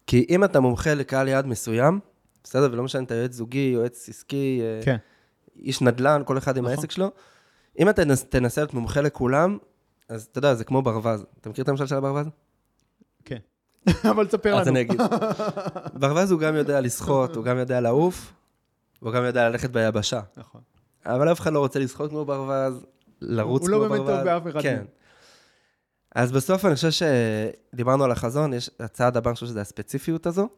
[0.07, 2.01] כי אם אתה מומחה לקהל יעד מסוים,
[2.45, 4.97] בסדר, ולא משנה אם אתה יועץ זוגי, יועץ עסקי, אה, כן.
[5.57, 6.77] איש נדל"ן, כל אחד עם נכון.
[6.77, 7.11] העסק שלו,
[7.79, 9.59] אם אתה תנס- תנסה להיות מומחה לכולם,
[10.09, 11.25] אז אתה יודע, זה כמו ברווז.
[11.41, 12.27] אתה מכיר את המשל של הברווז?
[13.25, 13.39] כן.
[14.11, 14.61] אבל תספר לנו.
[14.61, 15.01] אז אני אגיד.
[16.01, 18.33] ברווז הוא גם יודע לשחות, הוא גם יודע לעוף,
[19.03, 20.21] והוא גם יודע ללכת ביבשה.
[20.37, 20.61] נכון.
[21.07, 22.87] אבל אף אחד לא רוצה לשחות כמו ברווז,
[23.21, 24.01] לרוץ הוא כמו לא ברווז.
[24.01, 24.85] באמת טוב באף אחד כן.
[26.19, 30.49] אז בסוף אני חושב שדיברנו על החזון, יש הצעד הבא, אני חושב שזה הספציפיות הזו.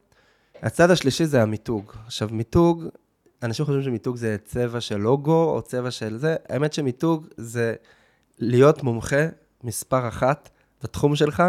[0.63, 1.93] הצעד השלישי זה המיתוג.
[2.07, 2.85] עכשיו, מיתוג,
[3.43, 7.75] אנשים חושבים שמיתוג זה צבע של לוגו או צבע של זה, האמת שמיתוג זה
[8.39, 9.27] להיות מומחה
[9.65, 10.51] מספר אחת
[10.83, 11.43] בתחום שלך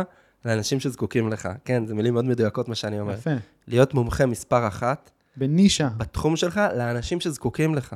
[0.46, 1.50] לאנשים שזקוקים לך.
[1.66, 3.14] כן, זה מילים מאוד מדויקות מה שאני אומר.
[3.14, 3.30] יפה.
[3.68, 5.90] להיות מומחה מספר אחת בנישה.
[5.98, 7.96] בתחום שלך לאנשים שזקוקים לך.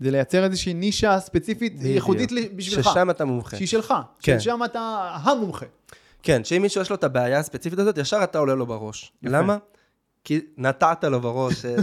[0.00, 1.94] זה לייצר איזושהי נישה ספציפית, בדיוק.
[1.94, 2.88] ייחודית בשבילך.
[2.90, 3.56] ששם אתה מומחה.
[3.56, 3.94] שהיא שלך.
[4.20, 4.40] כן.
[4.40, 4.80] ששם אתה
[5.22, 5.66] המומחה.
[6.22, 9.12] כן, שאם מישהו יש לו את הבעיה הספציפית הזאת, ישר אתה עולה לו בראש.
[9.22, 9.36] יפה.
[9.38, 9.56] למה?
[10.24, 11.76] כי נטעת לו בראש אה,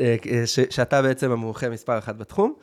[0.00, 2.54] אה, אה, ש- שאתה בעצם המומחה מספר אחת בתחום,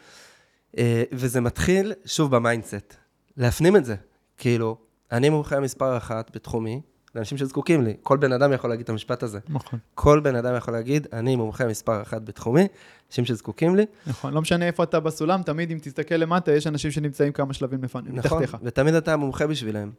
[1.12, 2.94] וזה מתחיל, שוב, ב mindset.
[3.38, 3.96] להפנים את זה.
[4.38, 4.78] כאילו,
[5.12, 6.82] אני מומחה מספר אחת בתחומי,
[7.16, 7.96] לאנשים שזקוקים לי.
[8.04, 9.40] כל בן אדם יכול להגיד את המשפט הזה.
[9.50, 9.80] נכון.
[9.96, 12.68] כל בן אדם יכול להגיד, אני מומחה מספר אחת בתחומי,
[13.10, 13.86] אנשים שזקוקים לי.
[14.08, 14.34] נכון.
[14.34, 18.02] לא משנה איפה אתה בסולם, תמיד אם תסתכל למטה, יש אנשים שנמצאים כמה שלבים לפני,
[18.02, 18.58] נכון, מתחתיך.
[18.64, 19.92] ותמיד אתה המומחה בשבילם,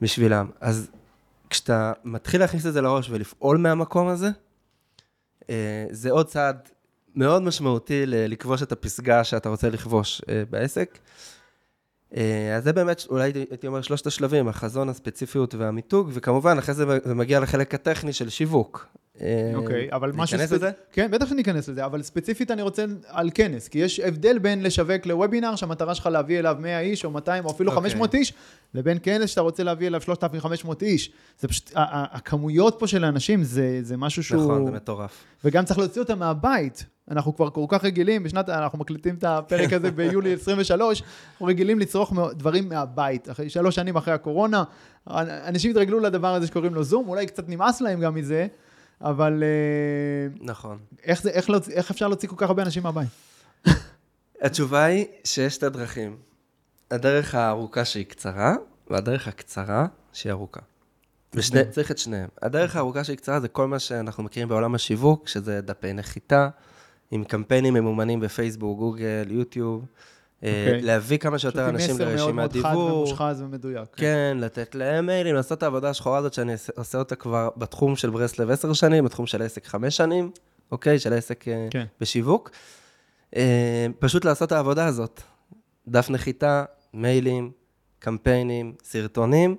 [0.00, 0.46] בשבילם.
[0.60, 0.90] אז
[1.50, 4.28] כשאתה מתחיל להכניס את זה לראש ולפעול מהמקום הזה,
[5.50, 6.68] אה, זה עוד צעד
[7.16, 10.98] מאוד משמעותי לכבוש את הפסגה שאתה רוצה לכבוש אה, בעסק.
[12.16, 16.84] אה, אז זה באמת, אולי הייתי- אומר שלושת השלבים, החזון, הספציפיות והמיתוג, וכמובן, אחרי זה
[17.04, 18.86] זה מגיע לחלק הטכני של שיווק.
[19.22, 20.36] אה, אוקיי, אבל משהו...
[20.36, 20.70] ניכנס לזה?
[20.92, 25.06] כן, בטח שניכנס לזה, אבל ספציפית אני רוצה על כנס, כי יש הבדל בין לשווק
[25.06, 27.82] לוובינר, שהמטרה שלך להביא אליו 100 איש או 200 או אפילו אוקיי.
[27.82, 28.32] 500 איש,
[28.74, 31.12] לבין כנס שאתה רוצה להביא אליו 3,500 איש.
[31.38, 34.42] זה פשוט, הכמויות פה של האנשים זה, זה משהו שהוא...
[34.42, 35.24] נכון, זה מטורף.
[35.44, 36.84] וגם צריך להוציא אותם מהבית.
[37.10, 41.02] אנחנו כבר כל כך רגילים, בשנת, אנחנו מקליטים את הפרק הזה ביולי 23,
[41.32, 43.30] אנחנו רגילים לצרוך דברים מהבית.
[43.30, 44.64] אחרי שלוש שנים אחרי הקורונה,
[45.46, 48.46] אנשים התרגלו לדבר הזה שקוראים לו זום, אולי קצת נמאס להם גם מזה,
[49.00, 50.78] אבל אה, נכון.
[51.02, 53.08] איך, זה, איך, להוציא, איך אפשר להוציא כל כך הרבה אנשים מהבית?
[54.42, 56.16] התשובה היא שיש שתי דרכים.
[56.90, 58.54] הדרך הארוכה שהיא קצרה,
[58.90, 60.60] והדרך הקצרה שהיא ארוכה.
[61.34, 62.28] ושני, צריך את שניהם.
[62.42, 66.48] הדרך הארוכה שהיא קצרה זה כל מה שאנחנו מכירים בעולם השיווק, שזה דפי נחיתה,
[67.10, 69.84] עם קמפיינים ממומנים בפייסבוק, גוגל, יוטיוב.
[70.44, 70.82] אה, אוקיי.
[70.82, 72.96] להביא כמה פשוט שיותר עם אנשים מסר מאוד לרשימת מאוד חד דיבור.
[72.98, 73.88] ומושחז ומדויק.
[73.96, 78.10] כן, לתת להם מיילים, לעשות את העבודה השחורה הזאת שאני עושה- אותה כבר בתחום של
[78.10, 80.30] ברסלב עשר שנים, בתחום של העסק חמש שנים,
[80.72, 80.98] אוקיי?
[80.98, 81.84] של העסק אה, כן.
[82.00, 82.50] בשיווק.
[83.36, 85.20] אה, פשוט לעשות את העבודה הזאת.
[85.88, 87.50] דף נחיתה, מיילים,
[87.98, 89.56] קמפיינים, סרטונים,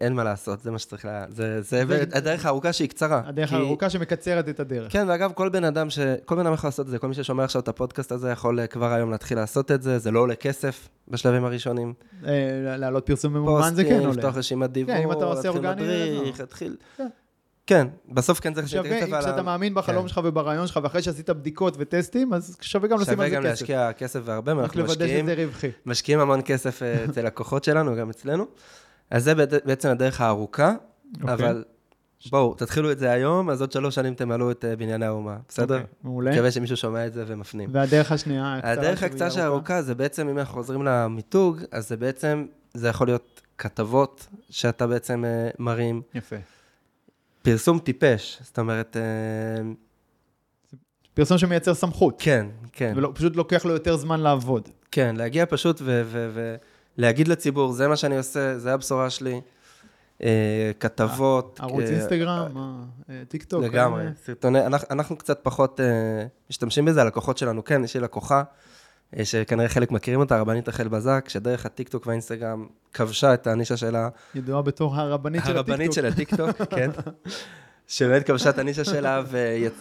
[0.00, 1.08] אין מה לעשות, זה מה שצריך ל...
[1.28, 3.22] זה, זה זה- הדרך הארוכה שהיא קצרה.
[3.26, 4.92] הדרך כי- הארוכה שמקצרת את הדרך.
[4.92, 5.98] כן, ואגב, כל בן אדם ש...
[6.24, 8.60] כל בן אדם יכול לעשות את זה, כל מי ששומע עכשיו את הפודקאסט הזה יכול
[8.60, 11.92] אה, כבר היום להתחיל לעשות את זה, זה לא עולה כסף בשלבים הראשונים.
[12.26, 12.30] אה,
[12.76, 14.18] להעלות פרסום ממומן זה כן פוסטים, עולה.
[14.18, 16.44] לפתוח רשימת דיבור, אם אתה עושה אורגני, מדריך, לא.
[16.44, 16.76] להתחיל...
[16.96, 17.06] כן.
[17.66, 19.42] כן, בסוף כן צריך שווה, כסף על כשאתה.
[19.42, 20.08] מאמין בחלום כן.
[20.08, 23.42] שלך וברעיון שלך, ואחרי שעשית בדיקות וטסטים, אז שווה גם לשים שווה על זה גם
[23.42, 23.50] כסף.
[23.50, 25.70] להשקיע כסף והרבה, רק ואנחנו לוודא משקיעים, שזה רווחי.
[25.86, 28.46] משקיעים המון כסף אה, אצל לקוחות שלנו, גם אצלנו.
[29.10, 30.72] אז זה בעצ- בעצם הדרך הארוכה,
[31.22, 31.34] אוקיי.
[31.34, 31.64] אבל
[32.30, 35.74] בואו, תתחילו את זה היום, אז עוד שלוש שנים תמלאו את אה, בנייני האומה, בסדר?
[35.74, 36.30] אוקיי, מעולה.
[36.32, 37.70] מקווה שמישהו שומע את זה ומפנים.
[37.72, 39.40] והדרך השנייה, הקצרה הדרך הקצרה ארוכה.
[39.40, 44.86] שהארוכה זה בעצם, אם אנחנו חוזרים למיתוג, אז זה בעצם, זה יכול להיות כתבות שאתה
[44.86, 46.36] בעצם אה, מרים, יפה.
[47.42, 49.02] פרסום טיפש, זאת אומרת, אה,
[51.14, 52.14] פרסום שמייצר סמכות.
[52.18, 54.68] כן, כן, ופשוט לוקח לו יותר זמן לעבוד.
[54.90, 55.82] כן, להגיע פשוט
[56.98, 59.40] ולהגיד לציבור, זה מה שאני עושה, זה הבשורה שלי,
[60.22, 61.60] אה, כתבות.
[61.62, 62.56] ערוץ אה, אינסטגרם,
[63.10, 63.64] אה, טיק טוק.
[63.64, 65.86] לגמרי, אה, סרטוני, אנחנו, אנחנו קצת פחות אה,
[66.50, 68.42] משתמשים בזה, הלקוחות שלנו, כן, יש לי לקוחה
[69.18, 74.08] אה, שכנראה חלק מכירים אותה, הרבנית רחל בזק, שדרך הטיקטוק והאינסטגרם כבשה את הנישה שלה.
[74.34, 75.70] ידועה בתור הרבנית של הטיקטוק.
[75.70, 76.90] הרבנית של הטיקטוק, כן.
[77.86, 79.22] שבאמת כבשה את הנישה שלה,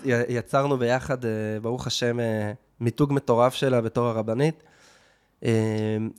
[0.06, 4.64] ויצרנו ביחד, אה, ברוך השם, אה, מיתוג מטורף שלה בתור הרבנית.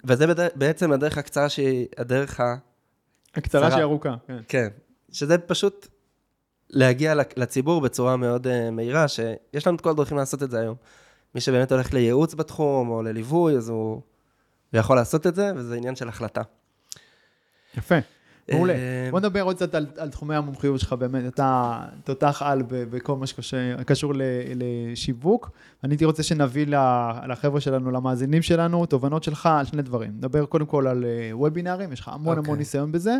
[0.05, 2.57] וזה בעצם הדרך הקצרה שהיא הדרך ה...
[3.35, 4.39] הקצרה שהיא ארוכה, כן.
[4.49, 4.69] כן,
[5.13, 5.89] שזה פשוט
[6.71, 10.77] להגיע לציבור בצורה מאוד מהירה, שיש לנו את כל הדרכים לעשות את זה היום.
[11.35, 14.03] מי שבאמת הולך לייעוץ בתחום או לליווי, אז הוא,
[14.73, 16.43] הוא יכול לעשות את זה, וזה עניין של החלטה.
[17.77, 17.95] יפה.
[18.53, 18.73] מעולה.
[18.73, 23.17] אה, בוא נדבר עוד קצת על, על תחומי המומחיות שלך, באמת, אתה תותח על בכל
[23.17, 24.13] מה שקשור
[24.55, 25.51] לשיווק.
[25.85, 26.67] אני הייתי רוצה שנביא
[27.29, 30.11] לחבר'ה שלנו, למאזינים שלנו, תובנות שלך על שני דברים.
[30.17, 32.39] נדבר קודם כל על אה, וובינארים, יש לך המון okay.
[32.39, 32.59] המון אוקיי.
[32.59, 33.17] ניסיון בזה.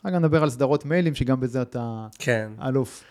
[0.00, 2.50] אחר כך נדבר על סדרות מיילים, שגם בזה אתה כן.
[2.66, 3.04] אלוף.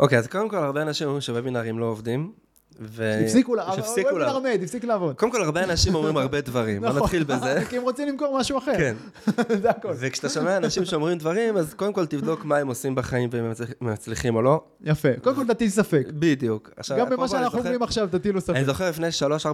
[0.00, 2.32] אוקיי, אז קודם כל, הרבה אנשים אומרים שוובינארים לא עובדים.
[2.80, 3.20] ו...
[3.24, 5.16] הפסיקו לעבוד, הפסיקו לעבוד, הפסיק לעבוד.
[5.16, 7.02] קודם כל, הרבה אנשים אומרים הרבה דברים, בוא נכון.
[7.02, 7.62] נתחיל בזה.
[7.70, 8.76] כי הם רוצים למכור משהו אחר.
[8.76, 8.96] כן.
[9.62, 9.92] זה הכל.
[9.96, 14.36] וכשאתה שומע אנשים שאומרים דברים, אז קודם כל תבדוק מה הם עושים בחיים והם מצליחים
[14.36, 14.62] או לא.
[14.80, 16.06] יפה, קודם כל תטיל ספק.
[16.10, 16.70] בדיוק.
[16.98, 18.56] גם במה שאנחנו אומרים עכשיו, תטילו ספק.
[18.56, 19.08] אני זוכר לפני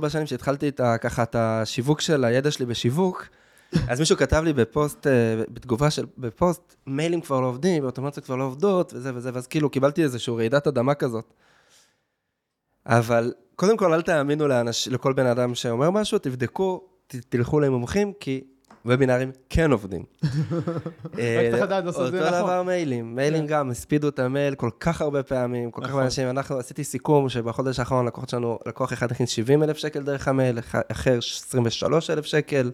[0.05, 3.27] 3-4 שנים שהתחלתי ככה את השיווק של הידע שלי בשיווק,
[3.89, 5.13] אז מישהו כתב לי בפוסט, אה,
[5.49, 9.71] בתגובה של, בפוסט, מיילים כבר לא עובדים, ואוטומציות כבר לא עובדות, וזה וזה, ואז כאילו
[9.71, 11.33] קיבלתי איזושהי רעידת אדמה כזאת.
[12.87, 18.13] אבל קודם כל, אל תאמינו לאנש, לכל בן אדם שאומר משהו, תבדקו, ת, תלכו למומחים,
[18.21, 18.41] כי
[18.87, 20.05] וובינארים כן עובדים.
[22.07, 22.35] את זה נכון.
[22.35, 23.47] אותו דבר מיילים, מיילים כן.
[23.47, 26.05] גם, הספידו את המייל כל כך הרבה פעמים, כל כך הרבה נכון.
[26.05, 30.29] אנשים, אנחנו עשיתי סיכום שבחודש האחרון לקוחות שלנו, לקוח אחד הכניס 70 אלף שקל דרך
[30.29, 30.59] המייל,
[30.93, 32.71] אחר 23 אלף שקל.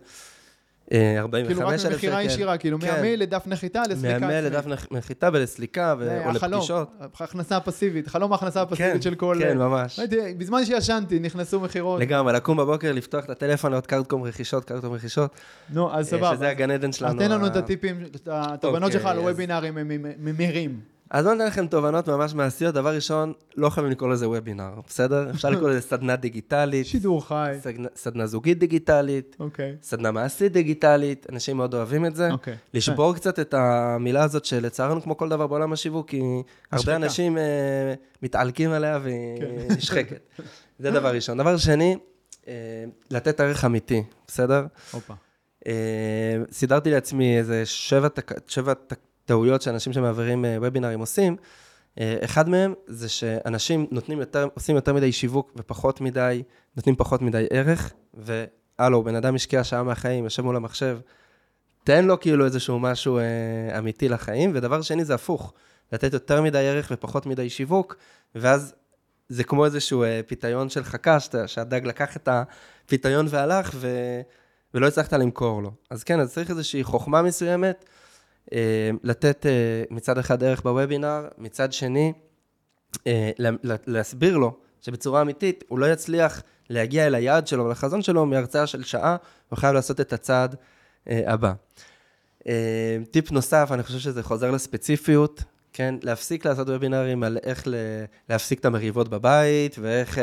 [1.19, 2.95] 45 כאילו רק ממכירה ישירה, כאילו כן.
[2.95, 4.19] מהמייל לדף נחיתה לסליקה.
[4.19, 6.91] מהמייל לדף נחיתה ולסליקה או לפגישות.
[7.21, 9.37] הכנסה פסיבית, חלום ההכנסה הפסיבית כן, של כל...
[9.41, 10.01] כן, ממש.
[10.39, 12.01] בזמן שישנתי, נכנסו מכירות.
[12.01, 15.31] לגמרי, לקום בבוקר, לפתוח את הטלפון, לראות קרטקום רכישות, קרטקום רכישות.
[15.71, 16.37] נו, אז סבבה.
[16.37, 17.13] שזה הגן עדן שלנו.
[17.13, 19.75] אז תן לנו את הטיפים, את התובנות שלך על וובינארים
[20.19, 20.92] ממירים.
[21.13, 22.75] אז בואו ניתן לכם תובנות ממש מעשיות.
[22.75, 25.31] דבר ראשון, לא חייבים לקרוא לזה וובינר, בסדר?
[25.31, 26.87] אפשר לקרוא לזה סדנה דיגיטלית.
[26.87, 27.57] שידור חי.
[27.61, 29.37] סדנה, סדנה זוגית דיגיטלית.
[29.41, 29.77] אוקיי.
[29.81, 29.87] Okay.
[29.87, 31.27] סדנה מעשית דיגיטלית.
[31.33, 32.31] אנשים מאוד אוהבים את זה.
[32.31, 32.55] אוקיי.
[32.55, 32.57] Okay.
[32.75, 33.17] לשבור okay.
[33.17, 36.23] קצת את המילה הזאת, שלצערנו, כמו כל דבר בעולם השיווק, כי
[36.73, 37.41] הרבה אנשים uh,
[38.23, 39.73] מתעלקים עליה והיא okay.
[39.77, 40.31] נשחקת.
[40.79, 41.39] זה דבר ראשון.
[41.39, 41.97] דבר שני,
[42.43, 42.47] uh,
[43.11, 44.67] לתת ערך אמיתי, בסדר?
[44.93, 45.15] הופה.
[45.65, 45.67] Uh,
[46.53, 48.33] סידרתי לעצמי איזה שבע, תק...
[48.49, 48.99] שבע תק...
[49.25, 51.37] טעויות שאנשים שמעבירים וובינארים עושים.
[52.01, 56.43] אה, אחד מהם זה שאנשים נותנים יותר, עושים יותר מדי שיווק ופחות מדי,
[56.77, 60.99] נותנים פחות מדי ערך, והלו, בן אדם השקיע שעה מהחיים, יושב מול המחשב,
[61.85, 65.53] תן לו כאילו איזשהו משהו אה, אמיתי לחיים, ודבר שני זה הפוך,
[65.93, 67.97] לתת יותר מדי ערך ופחות מדי שיווק,
[68.35, 68.75] ואז
[69.29, 73.89] זה כמו איזשהו אה, פיתיון של חכה, שהדג לקח את הפיתיון והלך, ו...
[74.75, 75.73] ולא הצלחת למכור לו.
[75.91, 77.85] אז כן, אז צריך איזושהי חוכמה מסוימת.
[78.53, 82.13] אה, לתת אה, מצד אחד ערך בוובינר, מצד שני,
[83.07, 83.31] אה,
[83.87, 88.85] להסביר לו שבצורה אמיתית הוא לא יצליח להגיע אל היעד שלו ולחזון שלו מהרצאה של
[88.85, 89.17] שעה,
[89.49, 90.57] הוא חייב לעשות את הצעד
[91.07, 91.53] הבא.
[93.11, 95.95] טיפ נוסף, אני חושב שזה חוזר לספציפיות, כן?
[96.03, 97.69] להפסיק לעשות וובינרים על איך
[98.29, 100.19] להפסיק את המריבות בבית ואיך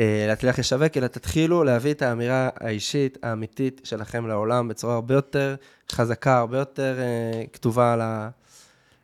[0.00, 5.54] להצליח לשווק, אלא תתחילו להביא את האמירה האישית, האמיתית שלכם לעולם בצורה הרבה יותר
[5.92, 8.28] חזקה, הרבה יותר uh, כתובה על, ה,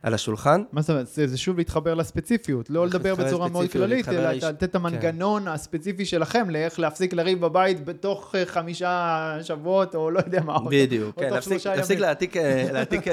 [0.02, 0.62] על השולחן.
[0.72, 1.06] מה זאת אומרת?
[1.06, 5.48] זה, שוב להתחבר לספציפיות, לא לדבר בצורה מאוד כללית, אלא לתת את המנגנון כן.
[5.48, 10.58] הספציפי שלכם לאיך להפסיק לריב בבית בתוך uh, חמישה שבועות, או לא יודע מה.
[10.70, 13.04] בדיוק, כן, להפסיק, להעתיק, אה, להעתיק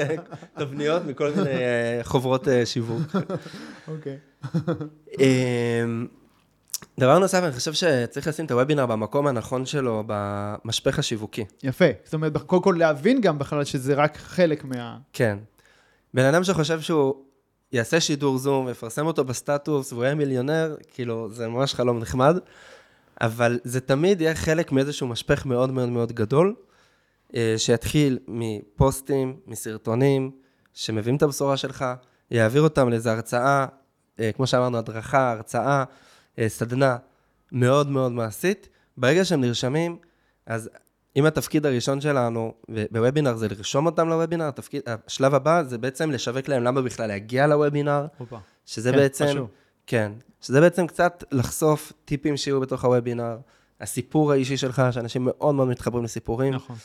[0.58, 1.50] תבניות מכל מיני
[2.02, 3.02] חוברות שיווק.
[3.88, 4.16] אוקיי.
[7.00, 11.44] דבר נוסף, אני חושב שצריך לשים את הוובינר במקום הנכון שלו, במשפך השיווקי.
[11.62, 11.84] יפה.
[12.04, 14.98] זאת אומרת, קודם כל להבין גם בכלל שזה רק חלק מה...
[15.12, 15.38] כן.
[16.14, 17.14] בן אדם שחושב שהוא
[17.72, 22.36] יעשה שידור זום ויפרסם אותו בסטטוס והוא יהיה מיליונר, כאילו, זה ממש חלום נחמד,
[23.20, 26.54] אבל זה תמיד יהיה חלק מאיזשהו משפך מאוד מאוד מאוד גדול,
[27.34, 30.30] אה, שיתחיל מפוסטים, מסרטונים,
[30.74, 31.84] שמביאים את הבשורה שלך,
[32.30, 33.66] יעביר אותם לאיזו הרצאה,
[34.20, 35.84] אה, כמו שאמרנו, הדרכה, הרצאה.
[36.38, 36.96] אה, סדנה
[37.52, 38.68] מאוד מאוד מעשית.
[38.96, 39.96] ברגע שהם נרשמים,
[40.46, 40.70] אז
[41.16, 42.54] אם התפקיד הראשון שלנו
[42.90, 47.46] בוובינר זה לרשום אותם לוובינר, התפקיד, השלב הבא זה בעצם לשווק להם למה בכלל להגיע
[47.46, 48.38] לוובינר, אופה.
[48.66, 49.50] שזה כן, בעצם, פשוט.
[49.86, 53.36] כן, שזה בעצם קצת לחשוף טיפים שיהיו בתוך הוובינר,
[53.80, 56.54] הסיפור האישי שלך, שאנשים מאוד מאוד מתחברים לסיפורים.
[56.54, 56.76] נכון.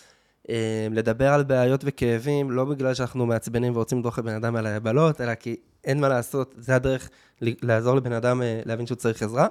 [0.51, 5.21] אה, לדבר על בעיות וכאבים, לא בגלל שאנחנו מעצבנים ורוצים לדרוך לבן אדם על היבלות,
[5.21, 7.09] אלא כי אין מה לעשות, זה הדרך
[7.41, 9.47] לעזור לבן אדם אה, להבין שהוא צריך עזרה.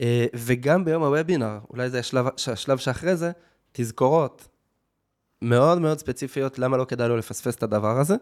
[0.00, 3.30] אה, וגם ביום הוובינר, אולי זה השלב, השלב שאחרי זה,
[3.72, 4.48] תזכורות
[5.42, 8.14] מאוד מאוד ספציפיות, למה לא כדאי לו לפספס את הדבר הזה.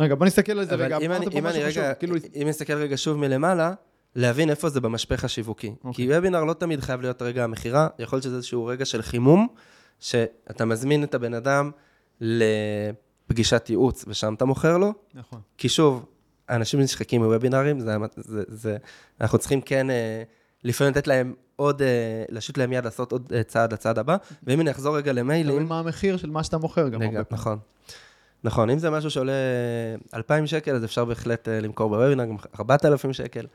[0.00, 0.98] רגע, בוא נסתכל על זה רגע.
[0.98, 3.74] אם אני, אם אני רגע, כאילו, אם נסתכל רגע שוב מלמעלה,
[4.16, 5.74] להבין איפה זה במשפך השיווקי.
[5.84, 5.92] אוקיי.
[6.06, 9.48] כי וובינר לא תמיד חייב להיות רגע המכירה, יכול להיות שזה איזשהו רגע של חימום,
[10.00, 11.70] שאתה מזמין את הבן אדם
[12.20, 15.40] לפגישת ייעוץ, ושם אתה מוכר לו, נכון.
[15.58, 16.06] כי שוב,
[16.50, 18.76] אנשים נשחקים מוובינרים, זה, זה, זה,
[19.20, 20.22] אנחנו צריכים כן אה,
[20.64, 24.60] לפעמים לתת להם עוד, אה, להשוט להם יד לעשות עוד אה, צעד לצעד הבא, ואם
[24.60, 27.22] אני אחזור רגע תלוי למיילים, מה המחיר של מה שאתה מוכר גם רגע.
[27.30, 27.58] נכון.
[28.44, 29.32] נכון, אם זה משהו שעולה
[30.14, 33.46] 2,000 שקל, אז אפשר בהחלט למכור בוובינר, גם 4,000 שקל,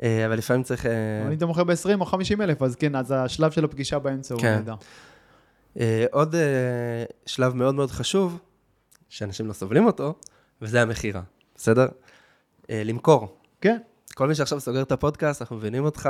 [0.00, 0.86] אבל לפעמים צריך...
[0.86, 0.92] אה,
[1.28, 4.42] אם אתה מוכר ב-20 או 50 אלף, אז כן, אז השלב של הפגישה באמצע הוא
[4.42, 4.54] כן.
[4.54, 4.74] נהדר.
[5.80, 8.38] אה, עוד אה, שלב מאוד מאוד חשוב,
[9.08, 10.14] שאנשים לא סובלים אותו,
[10.62, 11.22] וזה המכירה,
[11.56, 11.86] בסדר?
[12.70, 13.36] אה, למכור.
[13.60, 13.78] כן.
[14.14, 16.08] כל מי שעכשיו סוגר את הפודקאסט, אנחנו מבינים אותך.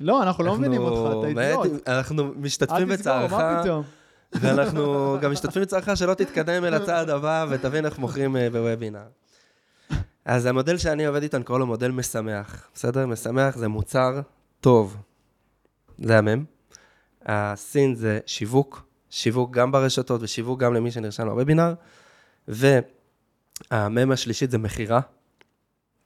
[0.00, 1.88] לא, אנחנו לא מבינים אותך, אתה אידיוט.
[1.88, 3.82] אנחנו משתתפים אל תסגור, בצערך, מה פתאום?
[4.32, 9.06] ואנחנו גם משתתפים בצערך שלא תתקדם אל הצעד הבא ותבין איך מוכרים אה, בוובינר.
[10.26, 13.06] אז המודל שאני עובד איתו, אני קורא לו מודל משמח, בסדר?
[13.06, 14.20] משמח זה מוצר
[14.60, 14.96] טוב.
[15.98, 16.44] זה המם.
[17.26, 21.74] הסין זה שיווק, שיווק גם ברשתות ושיווק גם למי שנרשם לוובינר,
[22.48, 25.00] והמם השלישית זה מכירה,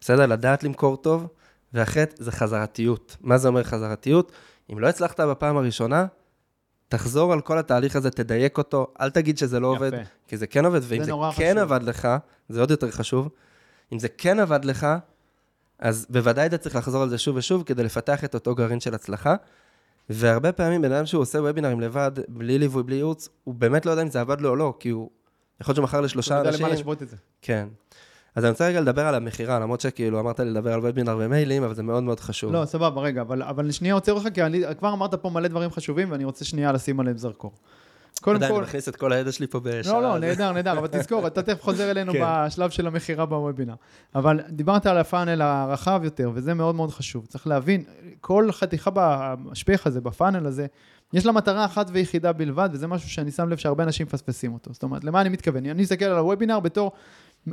[0.00, 0.26] בסדר?
[0.26, 1.26] לדעת למכור טוב,
[1.72, 3.16] והחטא זה חזרתיות.
[3.20, 4.32] מה זה אומר חזרתיות?
[4.72, 6.06] אם לא הצלחת בפעם הראשונה,
[6.88, 10.02] תחזור על כל התהליך הזה, תדייק אותו, אל תגיד שזה לא עובד, יפה.
[10.28, 11.72] כי זה כן עובד, ואם זה זה, כן חשוב.
[11.72, 12.08] עבד לך,
[12.48, 13.28] זה עוד יותר חשוב,
[13.92, 14.86] אם זה כן עבד לך,
[15.78, 18.94] אז בוודאי אתה צריך לחזור על זה שוב ושוב כדי לפתח את אותו גרעין של
[18.94, 19.34] הצלחה.
[20.10, 23.90] והרבה פעמים בן אדם שהוא עושה וובינרים לבד, בלי ליווי, בלי ייעוץ, הוא באמת לא
[23.90, 25.10] יודע אם זה עבד לו או לא, כי הוא
[25.60, 26.66] יכול להיות שהוא מכר לשלושה אתה יודע אנשים.
[26.66, 27.16] למה להשוות את זה.
[27.42, 27.68] כן.
[28.34, 31.62] אז אני רוצה רגע לדבר על המכירה, למרות שכאילו אמרת לי לדבר על וובינר ומיילים,
[31.62, 32.52] אבל זה מאוד מאוד חשוב.
[32.52, 35.70] לא, סבבה, רגע, אבל, אבל שנייה עוצר אותך, כי אני, כבר אמרת פה מלא דברים
[35.70, 37.52] חשובים, ואני רוצה שנייה לשים עליהם זרקור.
[38.20, 39.92] קודם כל, אני מכניס את כל הידע שלי פה בשעה.
[39.92, 42.20] לא, לא, נהדר, נהדר, אבל תזכור, אתה תכף חוזר אלינו כן.
[42.24, 43.74] בשלב של המכירה בוובינר.
[44.14, 47.26] אבל דיברת על הפאנל הרחב יותר, וזה מאוד מאוד חשוב.
[47.26, 47.84] צריך להבין,
[48.20, 50.66] כל חתיכה במשפך הזה, בפאנל הזה,
[51.12, 54.72] יש לה מטרה אחת ויחידה בלבד, וזה משהו שאני שם לב שהרבה אנשים מפספסים אותו.
[54.72, 55.66] זאת אומרת, למה אני מתכוון?
[55.66, 56.92] אני מסתכל על הוובינר בתור...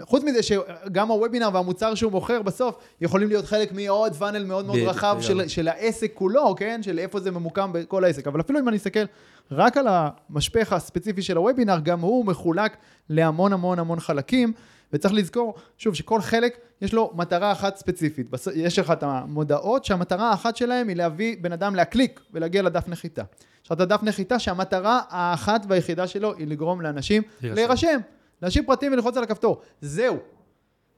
[0.02, 4.80] חוץ מזה שגם הוובינר והמוצר שהוא מוכר בסוף יכולים להיות חלק מעוד פאנל מאוד מאוד
[4.80, 5.48] רחב של.
[5.48, 6.84] של העסק כולו, כן?
[6.84, 8.28] של איפה זה ממוקם בכל העסק.
[8.28, 9.04] אבל אפילו אם אני אסתכל
[9.52, 12.78] רק על המשפך הספציפי של הוובינר, גם הוא מחולק
[13.10, 14.54] להמון המון המון חלקים,
[14.94, 18.28] וצריך לזכור, שוב, שכל חלק יש לו מטרה אחת ספציפית.
[18.56, 23.22] יש לך את המודעות שהמטרה האחת שלהם היא להביא בן אדם להקליק ולהגיע לדף נחיתה.
[23.64, 28.00] יש לך את הדף נחיתה שהמטרה האחת והיחידה שלו היא לגרום לאנשים להירשם.
[28.42, 29.62] להשאיר פרטים וללחוץ על הכפתור.
[29.82, 30.18] זהו.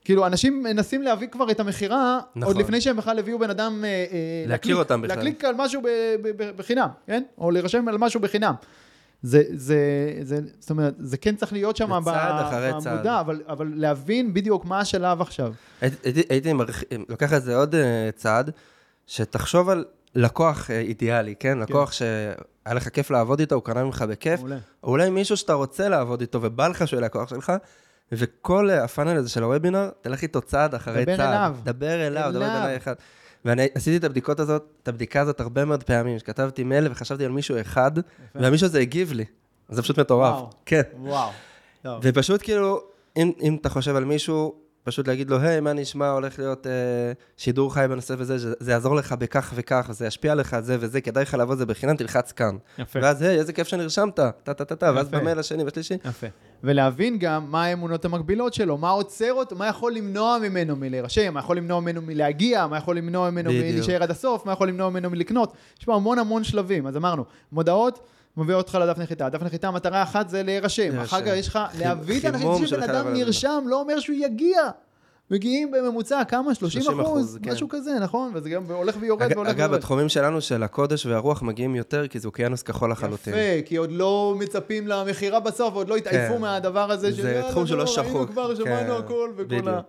[0.06, 2.43] כאילו, אנשים מנסים להביא כבר את המכירה, נכון.
[2.43, 3.82] עוד לפני שהם בכלל הביאו בן אדם...
[3.84, 4.06] אה, אה,
[4.47, 5.15] להכיר להקליק- אותם בכלל.
[5.15, 5.88] להקליק על משהו ב-
[6.21, 7.23] ב- ב- בחינם, כן?
[7.38, 8.54] או להירשם על משהו בחינם.
[9.21, 9.78] זה, זה,
[10.21, 11.89] זה, זאת אומרת, זה כן צריך להיות שם.
[12.95, 15.54] במודע, אבל, אבל להבין בדיוק מה השלב עכשיו.
[15.82, 18.52] הייתי- הייתי- מרח- לוקח את זה עוד אה, צעד,
[19.08, 21.58] שתחשוב על לקוח אידיאלי, כן?
[21.58, 21.91] לקוח
[22.69, 24.58] שהיה לך כיף לעבוד איתו, הוא קנה ממך בכיף, מעולה.
[24.84, 27.53] או אולי מישהו שאתה רוצה לעבוד איתו ובא לך שהוא יהיה לקוח שלך,
[28.12, 31.27] וכל אה, הפאנל הזה של הוובינר, תלך איתו צעד אחרי דבר צעד.
[31.27, 31.55] אליו.
[31.63, 32.63] דבר אליו, דבר אליו.
[32.63, 32.93] אליי אחד.
[33.45, 37.32] ואני עשיתי את הבדיקות הזאת, את הבדיקה הזאת הרבה מאוד פעמים, שכתבתי מייל וחשבתי על
[37.32, 37.91] מישהו אחד,
[38.36, 39.25] והמישהו הזה הגיב לי.
[39.69, 40.34] זה פשוט מטורף.
[40.34, 40.49] וואו.
[40.65, 40.82] כן.
[40.99, 41.29] וואו.
[41.84, 41.99] טוב.
[42.03, 42.82] ופשוט כאילו,
[43.17, 46.71] אם, אם אתה חושב על מישהו, פשוט להגיד לו, היי, מה נשמע, הולך להיות אה,
[47.37, 50.77] שידור חי בנושא וזה, זה, זה יעזור לך בכך וכך, זה ישפיע לך על זה
[50.79, 52.57] וזה, כדאי לך לעבוד את זה בחינם, תלחץ כאן.
[52.77, 52.99] יפה.
[53.01, 55.09] ואז, היי, איזה כיף שנרשמת, טה-טה-טה, ואז.
[55.09, 55.97] במייל השני והשלישי.
[56.05, 56.27] יפה.
[56.63, 61.39] ולהבין גם מה האמונות המקבילות שלו, מה עוצר אותו, מה יכול למנוע ממנו מלהירשם, מה
[61.39, 63.49] יכול למנוע ממנו מלהגיע, מה יכול למנוע ממנו.
[63.49, 65.53] מלהישאר עד הסוף, מה יכול למנוע ממנו מלקנות.
[65.79, 66.87] יש פה המון המון שלבים.
[66.87, 67.99] אז אמרנו, מודעות,
[68.39, 69.30] מביא אותך לדף נחיתה.
[69.30, 70.99] דף נחיתה, מטרה אחת זה להירשם.
[70.99, 73.13] אחר כך יש לך להביא את האנשים, שבן אדם.
[73.13, 74.62] נרשם, לא אומר שהוא יגיע.
[75.32, 76.56] מגיעים בממוצע, כמה?
[76.56, 77.39] 30 30%, אחוז?
[77.43, 77.52] כן.
[77.52, 78.32] משהו כזה, נכון?
[78.34, 79.78] וזה גם הולך ויורד אג, והולך אגב, ויורד.
[79.78, 83.34] בתחומים שלנו של הקודש והרוח מגיעים יותר, כי זה אוקיינוס כחול לחלוטין.
[83.34, 86.41] יפה, כי עוד לא מצפים למכירה בסוף, עוד לא התעייפו כן.
[86.41, 88.06] מהדבר הזה זה תחום שלא לא, שחוק.
[88.08, 89.82] ראינו כבר, שמענו כן, הכל וכל ה...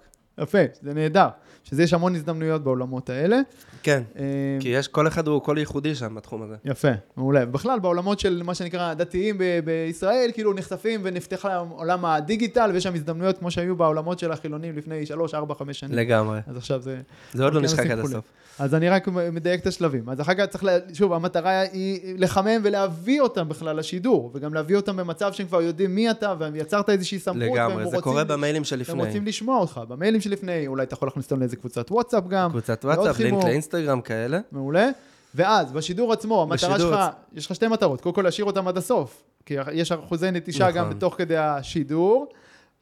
[0.42, 1.28] יפה, זה נהדר.
[1.64, 3.40] שזה יש המון הזדמנויות בעולמות האלה.
[3.82, 4.22] כן, אה,
[4.60, 6.54] כי יש, כל אחד הוא קול ייחודי שם בתחום הזה.
[6.64, 7.46] יפה, מעולה.
[7.46, 12.84] בכלל, בעולמות של מה שנקרא דתיים ב- בישראל, כאילו נחשפים ונפתח להם עולם הדיגיטל, ויש
[12.84, 15.98] שם הזדמנויות כמו שהיו בעולמות של החילונים לפני 3, 4, 5 שנים.
[15.98, 16.38] לגמרי.
[16.46, 17.00] אז עכשיו זה...
[17.32, 18.04] זה עוד לא אוקיינוסים נשחק עד.
[18.04, 18.24] הסוף.
[18.58, 20.08] אז אני רק מדייק את השלבים.
[20.08, 24.76] אז אחר כך צריך, לה, שוב, המטרה היא לחמם ולהביא אותם בכלל לשידור, וגם להביא
[24.76, 28.64] אותם במצב שהם כבר יודעים מי אתה, ויצרת איזושהי סמכות, לגמרי, זה קורה במיילים הם
[28.64, 29.06] שלפני.
[29.06, 29.80] רוצים לשמוע אותך.
[29.88, 32.50] במיילים לפני, אולי אתה יכול להכניס אותם לאיזה קבוצת וואטסאפ גם.
[32.50, 33.42] קבוצת וואטסאפ, לינק חימום.
[33.74, 34.40] לאינסטגרם כאלה.
[34.52, 34.90] מעולה.
[35.34, 37.00] ואז, בשידור עצמו, המטרה בשידור שלך,
[37.32, 38.00] יש לך שתי מטרות.
[38.00, 39.22] קודם כל, להשאיר אותם עד הסוף.
[39.46, 40.96] כי יש אחוזי נטישה גם נכון.
[40.96, 42.26] בתוך כדי השידור,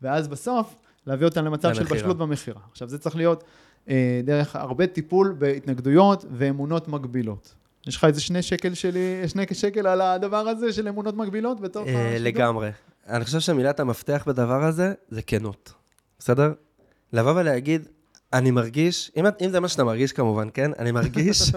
[0.02, 0.74] ואז בסוף,
[1.06, 1.84] להביא אותם למצב של.
[1.84, 2.60] בשלות במכירה.
[2.70, 3.44] עכשיו, זה צריך להיות
[3.88, 7.54] אה, דרך הרבה טיפול בהתנגדויות ואמונות מגבילות.
[7.86, 11.86] יש לך איזה שני שקל שלי, שני שקל על הדבר הזה של אמונות מגבילות בתוך
[11.86, 12.26] אה, השידור?
[12.26, 12.70] לגמרי.
[13.08, 15.72] אני חושב שמילת המפתח בדבר הזה זה כנות.
[16.18, 16.52] בסדר?
[17.12, 17.88] לבוא ולהגיד,
[18.32, 20.70] אני מרגיש, אם, אם זה מה שאתה מרגיש כמובן, כן?
[20.78, 21.42] אני מרגיש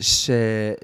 [0.00, 0.30] ש,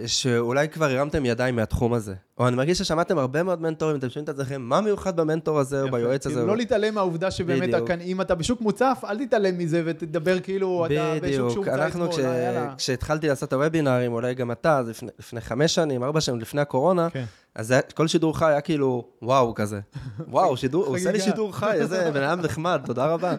[0.06, 2.14] שאולי כבר הרמתם ידיים מהתחום הזה.
[2.38, 5.82] או אני מרגיש ששמעתם הרבה מאוד מנטורים, אתם שומעים את עצמכם, מה מיוחד במנטור הזה
[5.82, 5.90] או.
[5.90, 6.34] ביועץ הזה?
[6.34, 7.90] כאילו, לא להתעלם מהעובדה שבאמת, בדיוק.
[7.90, 11.80] הכ- אם אתה בשוק מוצף, אל תתעלם מזה ותדבר כאילו אתה בשוק בדיוק, שהומצא אתמול.
[11.84, 12.18] אנחנו כש...
[12.18, 12.74] אה, יאללה.
[12.76, 17.10] כשהתחלתי לעשות את הוובינארים, אולי גם אתה, לפני, לפני חמש שנים, ארבע שנים, לפני הקורונה,
[17.10, 17.24] כן.
[17.54, 19.80] אז כל שידור חי היה כאילו, וואו, כזה.
[20.28, 21.20] וואו, שידור, הוא עושה לי.
[21.20, 23.34] שידור חי, איזה בן אדם נחמד, תודה רבה.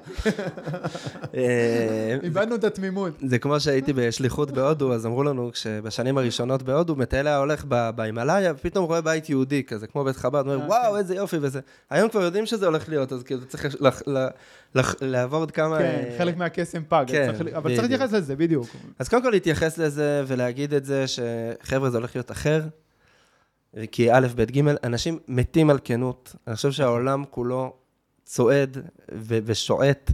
[1.36, 3.13] אה, איבדנו את התמימות.
[3.28, 8.54] זה כמו שהייתי בשליחות בהודו, אז אמרו לנו, כשבשנים הראשונות בהודו, מטייל היה הולך בהימאליה,
[8.56, 10.97] ופתאום רואה בית יהודי כזה, כמו בית חב"ד, אומר, אה, וואו, כן.
[10.97, 11.60] איזה יופי וזה.
[11.89, 13.65] היום כבר יודעים שזה הולך להיות, אז כאילו צריך
[15.02, 15.78] לעבור עוד כמה...
[15.78, 17.06] כן, אה, חלק מהקסם פג.
[17.08, 17.89] כן, אבל צריך.
[17.89, 18.67] להתייחס לזה, בדיוק.
[19.00, 22.62] אז קודם כל להתייחס לזה ולהגיד את זה, שחבר'ה, זה הולך להיות אחר.
[23.91, 26.36] כי א', ב', ג', אנשים מתים על כנות.
[26.47, 27.73] אני חושב שהעולם כולו
[28.25, 28.77] צועד
[29.15, 30.12] ו- ושועט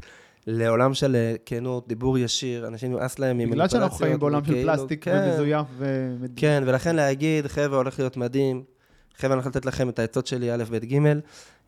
[0.47, 4.71] לעולם של אה, כנות, דיבור ישיר, אנשים נמאס להם בגלל שאנחנו חיים בעולם של וכאילו-
[4.73, 6.05] פלסטיק כן, ומזויף ו...
[6.35, 8.63] כן, ולכן להגיד, חבר'ה, הולך להיות מדהים.
[9.17, 11.11] חבר'ה, אני הולך לתת לכם את העצות שלי, א', ב', ג', אה,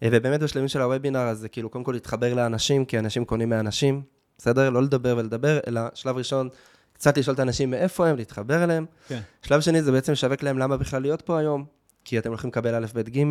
[0.04, 4.02] ובאמת בשלבים של הוובינר, אז זה כאילו, קודם כל להתחבר לאנשים, כי אנשים קונים מאנשים,
[4.38, 4.70] בסדר?
[4.70, 6.50] לא לדבר ולדבר, אלא שלב ראשון,
[6.94, 8.86] קצת לשאול את האנשים מאיפה הם, להתחבר אליהם.
[9.08, 9.20] כן.
[9.42, 11.66] שלב שני זה בעצם לשווק להם למה בכלל להיות פה היום,
[12.10, 13.24] כי אתם הולכים לקבל א', ב', ג',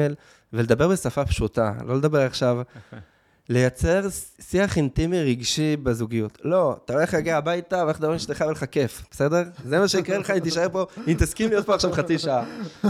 [0.52, 2.58] ולדבר בשפה פשוטה, לא לדבר עכשיו.
[3.48, 4.06] לייצר
[4.40, 6.38] שיח אינטימי רגשי בזוגיות.
[6.44, 9.42] לא, אתה הולך להגיע הביתה והולך לדבר עם אשתך ולך כיף, בסדר?
[9.64, 12.44] זה מה שיקרה לך אם תישאר פה, אם תסכים להיות פה עכשיו חצי שעה.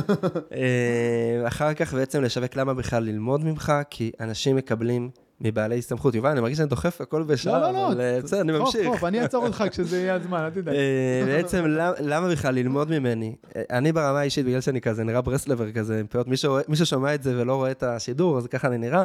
[0.52, 6.14] אה, אחר כך בעצם לשווק למה בכלל ללמוד ממך, כי אנשים מקבלים מבעלי סמכות.
[6.14, 7.86] יובל, אני מרגיש שאני דוחף הכל בשעה, לא, לא, לא.
[7.88, 8.86] אבל אה, בסדר, אני חוף, ממשיך.
[8.92, 10.74] חוף, אני אעצור אותך כשזה יהיה הזמן, אל תדאג.
[10.74, 13.34] אה, בעצם למ- למה בכלל ללמוד ממני?
[13.56, 16.26] אה, אני ברמה האישית, בגלל שאני כזה נראה ברסלבר כזה עם פאות,
[16.68, 19.04] מי ששומע את זה ולא רואה את השידור, אז ככה אני נראה.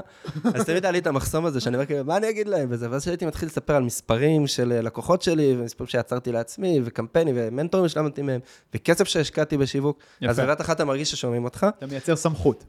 [0.54, 2.92] אז תמיד היה לי את המחסום הזה, שאני אומר כאילו, מה אני אגיד להם וזה,
[2.92, 8.22] ואז כשהייתי מתחיל לספר על מספרים של לקוחות שלי, ומספרים שיצרתי לעצמי, וקמפיינים, ומנטורים שלמדתי
[8.22, 8.40] מהם,
[8.74, 9.98] וכסף שהשקעתי בשיווק,
[10.30, 10.40] אז.
[10.40, 11.68] בבת אחת אתה מרגיש ששומעים אותך.
[11.78, 12.64] אתה מייצר סמכות.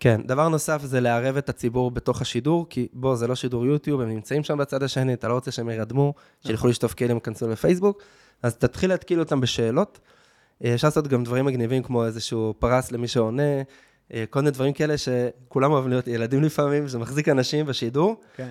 [0.00, 4.00] כן, דבר נוסף זה לערב את הציבור בתוך השידור, כי בוא, זה לא שידור יוטיוב,
[4.00, 6.14] הם נמצאים שם בצד השני, אתה לא רוצה שהם ירדמו,
[6.46, 8.02] שילכו לשטוף כלים, ייכנסו לפייסבוק,
[8.42, 9.98] אז תתחיל להתקיל אותם בשאלות.
[10.64, 13.62] אה, אפשר לעשות גם דברים מגניבים, כמו איזשהו פרס למי שעונה,
[14.14, 18.20] אה, כל מיני דברים כאלה שכולם אוהבים להיות ילדים לפעמים, זה מחזיק אנשים בשידור.
[18.36, 18.50] כן.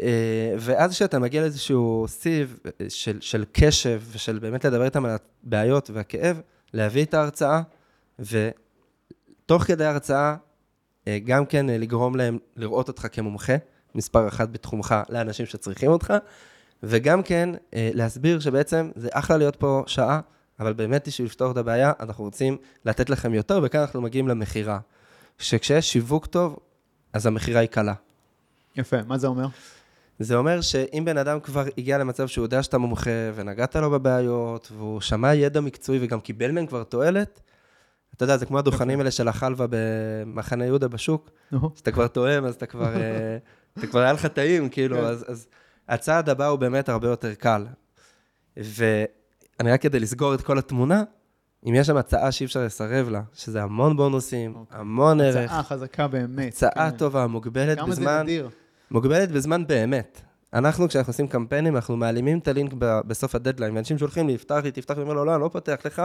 [0.00, 5.90] אה, ואז כשאתה מגיע לאיזשהו סיב של, של קשב ושל באמת לדבר איתם על הבעיות
[5.90, 6.40] והכאב,
[6.72, 7.62] להביא את ההרצאה,
[8.18, 10.36] ותוך כדי ההרצאה, אה,
[11.24, 13.52] גם כן אה, לגרום להם לראות אותך כמומחה,
[13.94, 16.14] מספר אחת בתחומך לאנשים שצריכים אותך,
[16.82, 20.20] וגם כן אה, להסביר שבעצם זה אחלה להיות פה שעה,
[20.60, 24.78] אבל באמת בשביל לפתור את הבעיה, אנחנו רוצים לתת לכם יותר, וכאן אנחנו מגיעים למכירה.
[25.38, 26.56] שכשיש שיווק טוב,
[27.12, 27.94] אז המכירה היא קלה.
[28.76, 29.46] יפה, מה זה אומר?
[30.18, 34.72] זה אומר שאם בן אדם כבר הגיע למצב שהוא יודע שאתה מומחה ונגעת לו בבעיות,
[34.76, 37.40] והוא שמע ידע מקצועי וגם קיבל מהם כבר תועלת,
[38.16, 41.30] אתה יודע, זה כמו הדוכנים האלה של החלבה במחנה יהודה בשוק,
[41.74, 43.36] שאתה כבר תואם, אז אתה כבר, אה,
[43.78, 45.04] אתה כבר היה לך טעים, כאילו, כן.
[45.04, 45.46] אז, אז
[45.88, 47.66] הצעד הבא הוא באמת הרבה יותר קל.
[48.56, 51.02] ואני רק כדי לסגור את כל התמונה,
[51.68, 54.80] אם יש שם הצעה שאי אפשר לסרב לה, שזה המון בונוסים, אוקיי.
[54.80, 56.52] המון ערך, הצעה חזקה באמת.
[56.52, 56.96] הצעה כן.
[56.96, 58.50] טובה, מוגבלת כמה זה בזמן, נדיר.
[58.90, 60.20] מוגבלת בזמן באמת.
[60.54, 64.70] אנחנו, כשאנחנו עושים קמפיינים, אנחנו מעלימים את הלינק בסוף הדדליין, ואנשים שולחים לי, פתח לי,
[64.70, 66.02] תפתח לי, אומר לו, לא, אני לא פותח לך,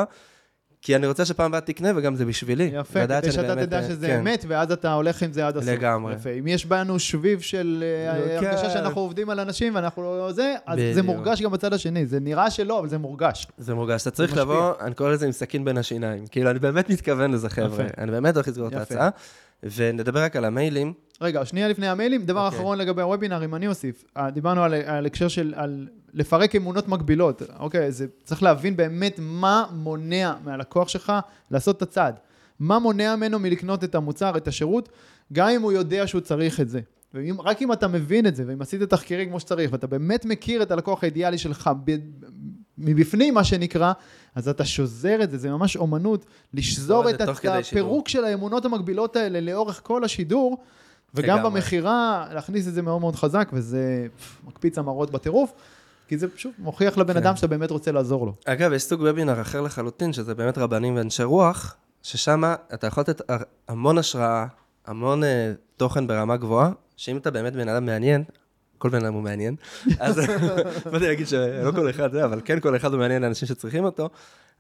[0.82, 2.72] כי אני רוצה שפעם הבאה תקנה, וגם זה בשבילי.
[2.74, 4.20] יפה, כדי שאתה באמת, תדע שזה כן.
[4.20, 5.70] אמת, ואז אתה הולך עם זה עד הסוף.
[5.70, 6.14] לגמרי.
[6.14, 6.30] יפה.
[6.30, 8.48] אם יש בנו שביב של אה, כן.
[8.48, 11.06] הרגשה שאנחנו עובדים על אנשים ואנחנו לא זה, אז זה בדיוק.
[11.06, 12.06] מורגש גם בצד השני.
[12.06, 13.48] זה נראה שלא, אבל זה מורגש.
[13.58, 14.02] זה מורגש.
[14.02, 14.38] אתה צריך.
[14.38, 16.28] לבוא, אני קורא לזה עם סכין בין השיניים.
[16.28, 17.86] כאילו, אני באמת מתכוון לזה, חבר'ה.
[17.98, 18.74] אני באמת הולך לסגור את.
[18.74, 19.10] ההצעה.
[19.76, 20.94] ונדבר רק על המיילים.
[21.22, 22.60] רגע, שנייה לפני המיילים, דבר אוקיי.
[22.60, 24.04] אחרון לגבי הוובינר, אם אני אוסיף.
[24.18, 27.42] אה, דיברנו על, על הקשר של, על לפרק אמונות מגבילות.
[27.60, 31.14] אוקיי, זה צריך להבין באמת מה מונע מהלקוח שלך
[31.52, 32.20] לעשות את הצעד.
[32.60, 34.90] מה מונע ממנו מלקנות את המוצר, את השירות,
[35.34, 36.80] גם אם הוא יודע שהוא צריך את זה.
[37.14, 40.72] ורק אם אתה מבין את זה, ואם עשית תחקירים כמו שצריך, ואתה באמת מכיר את
[40.72, 41.96] הלקוח האידיאלי שלך ב,
[42.78, 43.94] מבפנים, מה שנקרא,
[44.36, 47.30] אז אתה שוזר את זה, זה ממש אומנות, לשזור את את.
[47.72, 50.58] הפירוק של האמונות המגבילות האלה לאורך כל השידור,
[51.14, 51.44] וגם.
[51.44, 54.08] במכירה, להכניס את זה מאוד מאוד חזק, וזה
[54.48, 55.54] מקפיץ המראות בטירוף,
[56.10, 57.20] כי זה פשוט מוכיח לבן כן.
[57.20, 58.34] אדם שאתה באמת רוצה לעזור לו.
[58.46, 62.44] אגב, יש סוג וובינר אחר לחלוטין, שזה באמת רבנים ואנשי רוח, ששם
[62.74, 63.22] אתה יכול לתת
[63.68, 64.46] המון השראה,
[64.86, 68.24] המון אה, תוכן ברמה גבוהה, שאם אתה באמת בן אדם מעניין,
[68.80, 69.56] כל בן אדם הוא מעניין,
[70.00, 70.22] אז
[70.92, 74.10] באתי להגיד שלא כל אחד זה, אבל כן כל אחד הוא מעניין לאנשים שצריכים אותו,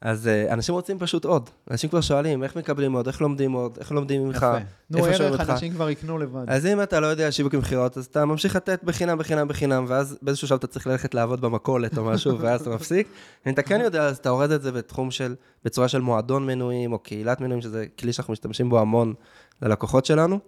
[0.02, 1.50] אז אה, אנשים רוצים פשוט עוד.
[1.72, 4.58] אנשים כבר שואלים, איך מקבלים עוד, איך לומדים עוד, איך לומדים ממך, יפה.
[4.90, 5.52] נו, איפה שומעים ערך, אותך.
[5.52, 6.44] אנשים כבר יקנו לבד.
[6.48, 10.18] אז אם אתה לא יודע שיווק ומכירות, אז אתה ממשיך לתת בחינם, בחינם, בחינם, ואז
[10.22, 13.08] באיזשהו שלב אתה צריך ללכת לעבוד במכולת או משהו, ואז אתה מפסיק.
[13.48, 16.94] אם אתה כן יודע, אז אתה הורד את זה בתחום של, בצורה של מועדון מנויים,
[16.94, 19.14] או קהילת מנויים, שזה כלי שאנחנו משתמשים בו המון
[19.62, 20.40] ללקוחות שלנו,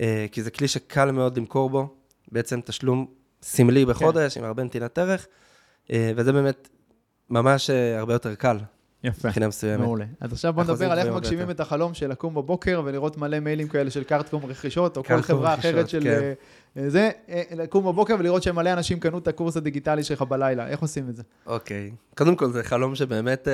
[0.00, 1.94] אה, כי זה כלי שקל מאוד למכור בו,
[2.32, 3.06] בעצם תשלום
[3.42, 5.26] סמלי בחודש, עם הרבה נתינת ערך,
[5.90, 6.68] אה, וזה באמת
[7.30, 8.58] ממש אה, הרבה יותר קל,
[9.04, 9.28] יפה.
[9.28, 9.80] מבחינה מסוימת.
[9.80, 10.04] מעולה.
[10.20, 11.50] אז עכשיו בוא נדבר על איך מגשימים.
[11.50, 15.54] את החלום של לקום בבוקר ולראות מלא מיילים כאלה של קארטקום רכישות, או כל חברה
[15.54, 16.32] רכישות, אחרת של כן.
[16.76, 17.10] אה, זה,
[17.50, 20.68] לקום בבוקר ולראות שמלא אנשים קנו את הקורס הדיגיטלי שלך בלילה.
[20.68, 21.22] איך עושים את זה?
[21.46, 21.90] אוקיי.
[22.14, 23.48] קודם כל, זה חלום שבאמת,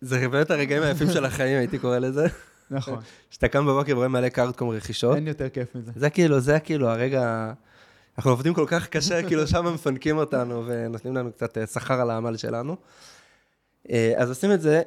[0.00, 2.26] זה באמת הרגעים היפים של החיים, הייתי קורא לזה.
[2.70, 2.98] נכון.
[3.30, 5.16] שאתה קם בבוקר ורואה מלא קארטקום רכישות.
[5.16, 5.92] אין יותר כיף מזה.
[5.96, 7.52] זה כאילו, זה כאילו הרגע...
[8.18, 12.10] אנחנו עובדים כל כך קשה, כאילו שם מפנקים אותנו ונותנים לנו קצת אה, שכר על
[12.10, 12.76] העמל שלנו.
[13.90, 14.82] אה, אז עושים את זה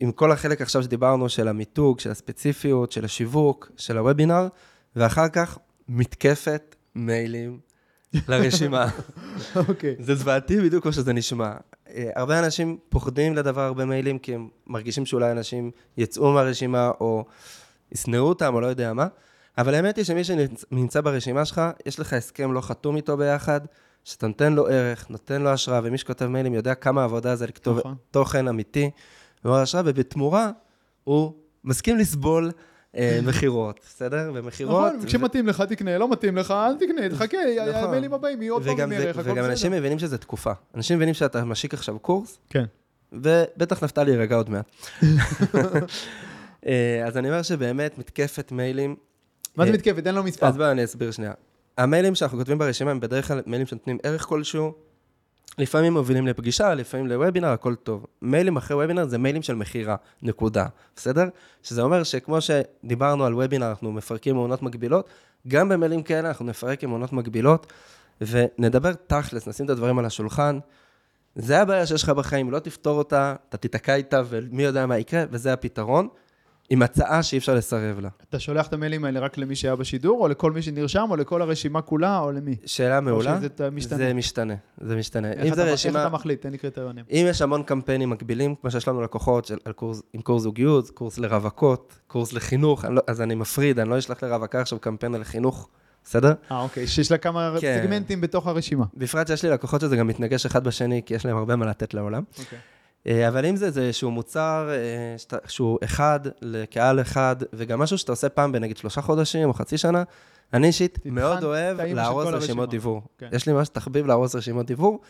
[0.00, 4.48] עם כל החלק עכשיו שדיברנו של המיתוג, של הספציפיות, של השיווק, של הוובינר,
[4.96, 7.58] ואחר כך מתקפת מיילים
[8.28, 8.86] לרשימה.
[9.68, 9.96] אוקיי.
[9.98, 11.52] זה זוועתי בדיוק כמו שזה נשמע.
[11.88, 17.24] אה, הרבה אנשים פוחדים לדבר הרבה מיילים, כי הם מרגישים שאולי אנשים יצאו מהרשימה, או
[17.92, 19.06] ישנאו אותם, או לא יודע מה.
[19.58, 23.60] אבל האמת היא שמי שנמצא ברשימה שלך, יש לך הסכם לא חתום איתו ביחד,
[24.04, 27.78] שאתה נותן לו ערך, נותן לו השראה, ומי שכותב מיילים יודע כמה עבודה זה לכתוב
[27.78, 27.94] נכון.
[28.10, 28.90] תוכן אמיתי,
[29.44, 30.50] ומעורר השראה, ובתמורה
[31.04, 31.32] הוא
[31.64, 32.50] מסכים לסבול
[32.96, 34.30] אה, מכירות, בסדר?
[34.34, 34.92] ומכירות...
[34.94, 37.38] נכון, כשמתאים לך תקנה, לא מתאים לך, אל תקנה, תחכה,
[37.68, 37.84] נכון.
[37.84, 39.80] המיילים הבאים יהיו עוד פעם מערך, הכל וגם אנשים בסדר.
[39.80, 40.52] מבינים שזה תקופה.
[40.74, 42.64] אנשים מבינים שאתה משיק עכשיו קורס, כן.
[43.12, 44.70] ובטח נפתלי יירגע עוד מעט.
[46.66, 48.96] אה, אז אני אומר שבאמת מתקפת מיילים,
[49.56, 50.06] מה זה אה, מתקפת?
[50.06, 50.46] אין לו מספר.
[50.46, 51.32] אז בואו אני אסביר שנייה.
[51.78, 54.72] המיילים שאנחנו כותבים ברשימה הם בדרך כלל מיילים שנותנים ערך כלשהו,
[55.58, 58.06] לפעמים מובילים לפגישה, לפעמים לוובינר, הכל טוב.
[58.22, 61.24] מיילים אחרי וובינר זה מיילים של מכירה, נקודה, בסדר?
[61.62, 65.08] שזה אומר שכמו שדיברנו על וובינר, אנחנו מפרקים מעונות מקבילות,
[65.48, 67.72] גם במיילים כאלה אנחנו נפרק עם מעונות מקבילות,
[68.20, 70.58] ונדבר תכלס, נשים את הדברים על השולחן.
[71.36, 75.24] זה הבעיה שיש לך בחיים, לא תפתור אותה, אתה תיתקע איתה ומי יודע מה יקרה,
[75.30, 76.08] וזה הפתרון,
[76.72, 78.08] עם הצעה שאי אפשר לסרב לה.
[78.28, 81.42] אתה שולח את המיילים האלה רק למי שהיה בשידור, או לכל מי שנרשם, או לכל
[81.42, 82.56] הרשימה כולה, או למי?
[82.66, 83.36] שאלה מעולה.
[83.38, 83.98] שזה ת- משתנה?
[83.98, 85.32] זה משתנה, זה משתנה.
[85.32, 86.42] איך אתה- זה איך רשימה, אתה מחליט?
[86.42, 87.04] תן לי קריטריונים.
[87.10, 91.18] אם יש המון קמפיינים מקבילים, כמו שיש לנו לקוחות של, קורס, עם קורס זוגיות, קורס
[91.18, 95.24] לרווקות, קורס לחינוך, אני לא, אז אני מפריד, אני לא אשלח לרווקה עכשיו קמפיין על
[95.24, 95.68] חינוך,
[96.04, 96.32] בסדר?
[96.50, 97.80] אה, אוקיי, שיש לה כמה כן.
[97.82, 98.84] סגמנטים בתוך הרשימה.
[98.94, 101.94] בפרט שיש לי לקוחות שזה גם מתנגש אחד בשני, כי יש להם הרבה מה לתת
[101.94, 102.22] לעולם.
[102.38, 102.58] אוקיי.
[103.06, 108.12] אה, אבל אם זה איזשהו מוצר אה, שאתה- שהוא אחד לקהל אחד, וגם משהו שאתה
[108.12, 110.02] עושה פעם בנגיד שלושה חודשים או חצי שנה,
[110.54, 112.70] אני אישית מאוד אוהב לארוז רשימות.
[112.70, 113.02] דיבור.
[113.18, 113.28] כן.
[113.32, 115.00] יש לי ממש תחביב לארוז רשימות דיבור,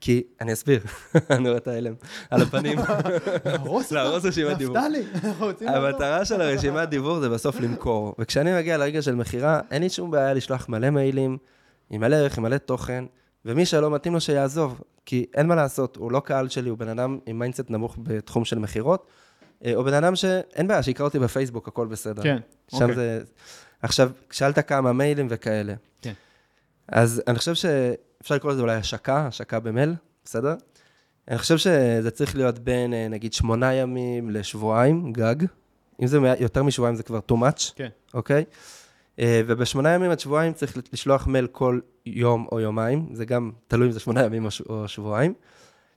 [0.00, 0.80] כי, אני אסביר,
[1.30, 1.94] אני רואה את ההלם
[2.30, 2.78] על הפנים.
[3.90, 4.76] להרוס רשימת דיבור.
[4.78, 5.68] נפתלי, אנחנו רוצים.
[5.68, 8.14] המטרה של הרשימת דיבור זה בסוף למכור.
[8.18, 11.38] וכשאני מגיע לרגע של מכירה, אין לי שום בעיה לשלוח מלא מיילים,
[11.90, 13.04] עם מלא ערך, עם מלא תוכן,
[13.44, 16.88] ומי שלא מתאים לו שיעזוב, כי אין מה לעשות, הוא לא קהל שלי, הוא בן
[16.88, 19.06] אדם עם mindset נמוך בתחום של מכירות,
[19.64, 22.22] אה, או בן אדם שאין בעיה, שיקרא אותי בפייסבוק, הכל בסדר.
[22.22, 22.38] כן,
[22.70, 22.94] שם אוקיי.
[22.94, 23.20] זה...
[23.82, 25.74] עכשיו, שאלת כמה מיילים וכאלה.
[26.02, 26.12] כן.
[26.88, 29.94] אז אני חושב שאפשר לקרוא לזה אולי השקה, השקה במייל,
[30.24, 30.54] בסדר?
[31.28, 35.36] אני חושב שזה צריך להיות בין, אה, נגיד, שמונה ימים לשבועיים, גג.
[36.02, 37.88] אם זה יותר משבועיים זה כבר too much, כן.
[38.14, 38.36] אוקיי?
[38.38, 38.42] אה,
[39.20, 43.92] ובשמונה ימים עד שבועיים צריך לשלוח מייל כל יום או יומיים, זה גם תלוי אם
[43.92, 45.34] זה שמונה ימים או שבועיים,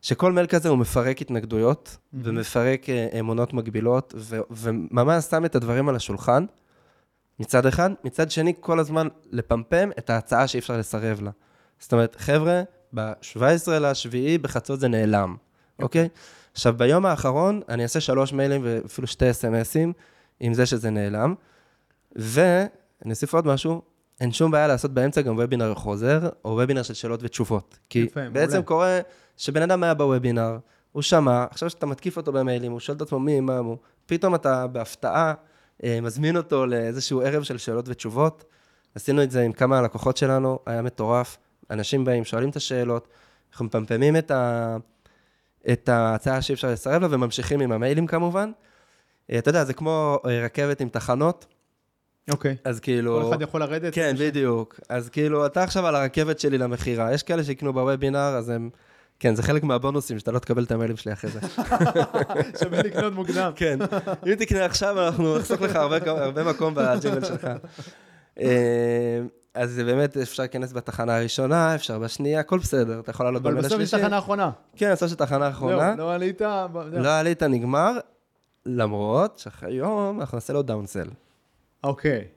[0.02, 2.28] שכל מייל כזה הוא מפרק התנגדויות, מהמם.
[2.28, 6.46] ומפרק אה, אמונות מגבילות, ו- וממש שם את הדברים על השולחן,
[7.40, 7.90] מצד אחד.
[8.04, 11.32] מצד שני, כל הזמן לפמפם את ההצעה שאי אפשר לסרב לה.
[11.80, 12.62] זאת אומרת, חבר'ה,
[12.96, 15.36] ב-17 לשביעי בחצות זה נעלם,
[15.80, 16.10] אוקיי?
[16.54, 19.94] עכשיו, ביום האחרון אני אעשה שלוש מיילים ואפילו שתי אס.אם.אסים
[20.40, 21.36] עם זה שזה נעלם,
[23.02, 23.82] ואני אוסיף עוד משהו,
[24.22, 27.80] אין שום בעיה לעשות באמצע גם וובינר חוזר, או וובינר של שאלות ותשובות.
[27.90, 28.68] כי יפה, בעצם מעולה.
[28.68, 29.00] קורה
[29.38, 30.58] שבן אדם היה בוובינר,
[30.92, 34.36] הוא שמע, עכשיו שאתה מתקיף אותו במיילים, הוא שואל את עצמו מי, מה הוא, פתאום
[34.36, 35.34] אתה בהפתעה
[35.84, 38.44] אה, מזמין אותו לאיזשהו ערב של שאלות ותשובות.
[38.96, 41.38] עשינו את זה עם כמה לקוחות שלנו, היה מטורף.
[41.70, 43.08] אנשים באים, שואלים את השאלות,
[43.52, 44.78] אנחנו מפמפמים את, ה...
[45.72, 48.52] את ההצעה שאי אפשר לסרב לה, וממשיכים עם המיילים כמובן.
[49.32, 51.46] אה, אתה יודע, זה כמו אה, רכבת עם תחנות.
[52.30, 52.56] אוקיי.
[52.64, 53.22] אז כאילו...
[53.22, 53.94] כל אחד יכול לרדת?
[53.94, 54.80] כן, בדיוק.
[54.90, 57.14] אז כאילו, אתה עכשיו על הרכבת שלי למכירה.
[57.14, 58.70] יש כאלה שיקנו בוובינר, אז הם...
[59.20, 61.40] כן, זה חלק מהבונוסים, שאתה לא תקבל את המיילים שלי אחרי זה.
[62.60, 63.52] שווה לקנות מוקדם.
[63.56, 63.80] כן,
[64.28, 67.48] אם תקנה עכשיו, אנחנו נחסוך לך הרבה, הרבה מקום בג'ינגל שלך.
[68.40, 69.22] אה,
[69.54, 73.52] אז זה באמת, אפשר להיכנס בתחנה הראשונה, אפשר בשנייה, הכל בסדר, אתה יכול לעלות אבל
[73.52, 73.94] במייל בסוף יש.
[73.94, 74.52] תחנה אחרונה.
[74.76, 75.94] כן, בסוף יש תחנה אחרונה.
[75.96, 76.42] זהו, לא עלית.
[76.92, 77.98] לא עלית, נגמר,
[78.66, 81.08] למרות שאחרי יום אנחנו נעשה לו דאונסל.
[81.84, 82.28] אוקיי.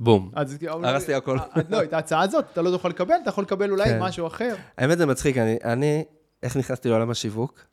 [0.00, 0.30] בום.
[0.34, 1.38] אז הרסתי הכל.
[1.38, 4.02] אה, לא, את ההצעה הזאת אתה לא יכול לקבל, אתה יכול לקבל אולי כן.
[4.02, 4.54] משהו אחר.
[4.78, 6.04] האמת זה מצחיק, אני, אני,
[6.42, 7.64] איך נכנסתי לעולם השיווק?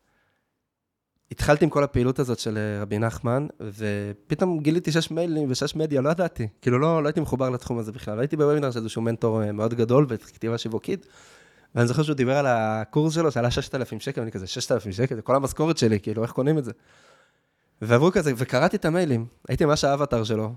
[1.32, 6.01] התחלתי עם כל הפעילות הזאת של אה, רבי נחמן, ופתאום גיליתי שיש מיילים ושיש מדיה,
[6.01, 6.47] לא ידעתי.
[6.62, 8.20] כאילו לא, לא הייתי מחובר לתחום הזה בכלל.
[8.20, 11.07] הייתי בוובינר של איזשהו מנטור אה, מאוד גדול בכתיבה שיווקית,
[11.76, 15.16] ואני זוכר שהוא דיבר על הקורס שלו שעלה 6,000 שקל, ואני כזה, 6,000 שקל?
[15.16, 16.72] זה כל המשכורת שלי, כאילו, איך קונים את זה?
[17.82, 20.53] ועברו כזה, וקראתי את המיילים, הייתי ממש האבטר שלו.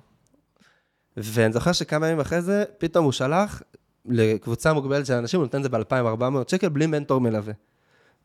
[1.16, 3.62] ואני זוכר שכמה ימים אחרי זה, פתאום הוא שלח
[4.06, 7.52] לקבוצה מוגבלת של אנשים, הוא נותן את זה ב-2,400 שקל בלי מנטור מלווה.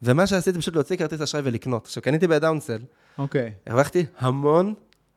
[0.01, 1.85] ומה שעשיתי, פשוט להוציא כרטיס אשראי ולקנות.
[1.85, 2.79] עכשיו, קניתי בדאונסל,
[3.17, 4.73] אוקיי, הרווחתי המון,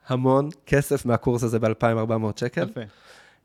[0.09, 2.68] המון כסף מהקורס הזה ב-2,400 שקל.
[2.70, 2.81] יפה.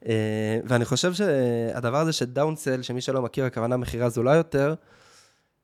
[0.07, 4.75] אה, ואני חושב שהדבר הזה של דאונסל, שמי שלא מכיר, הכוונה מכירה זולה יותר,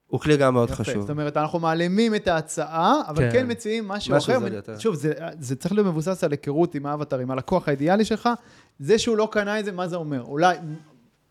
[0.07, 0.75] הוא כלי גם מאוד יפה.
[0.83, 1.01] חשוב.
[1.01, 3.29] זאת אומרת, אנחנו מעלימים את ההצעה, אבל כן.
[3.31, 4.79] כן מציעים משהו משהו אחר.
[4.79, 8.29] שוב, זה- זה צריך להיות מבוסס על היכרות עם האבטר, עם הלקוח האידיאלי שלך.
[8.79, 10.21] זה שהוא לא קנה את זה, מה זה אומר?
[10.23, 10.57] אולי,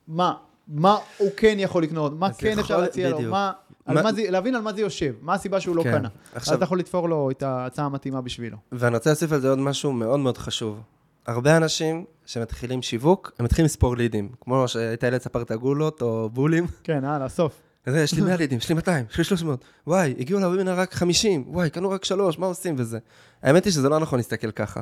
[0.08, 0.34] מה?
[0.68, 2.18] מה הוא כן יכול לקנות?
[2.18, 3.30] מה כן יכול- אפשר להציע לו?
[3.30, 3.52] מה...
[3.86, 5.92] על מה- מה זה, להבין על מה זה יושב, מה הסיבה שהוא לא כן.
[5.92, 6.08] קנה.
[6.34, 8.56] עכשיו- אז אתה יכול לתפור לו את ההצעה המתאימה בשבילו.
[8.72, 10.80] ואני רוצה להוסיף על זה עוד משהו מאוד מאוד חשוב.
[11.26, 14.28] הרבה אנשים שמתחילים שיווק, הם מתחילים לספור לידים.
[14.40, 16.66] כמו שהיית ילד ספרת גולות או בולים.
[16.84, 17.62] כן, הלאה, סוף.
[17.86, 19.64] יש לי 100 לידים, יש לי 200, יש לי 300.
[19.86, 22.98] וואי, הגיעו לוובינר רק 50, וואי, קנו רק 3, מה עושים וזה?
[23.42, 24.80] האמת היא שזה לא נכון להסתכל ככה.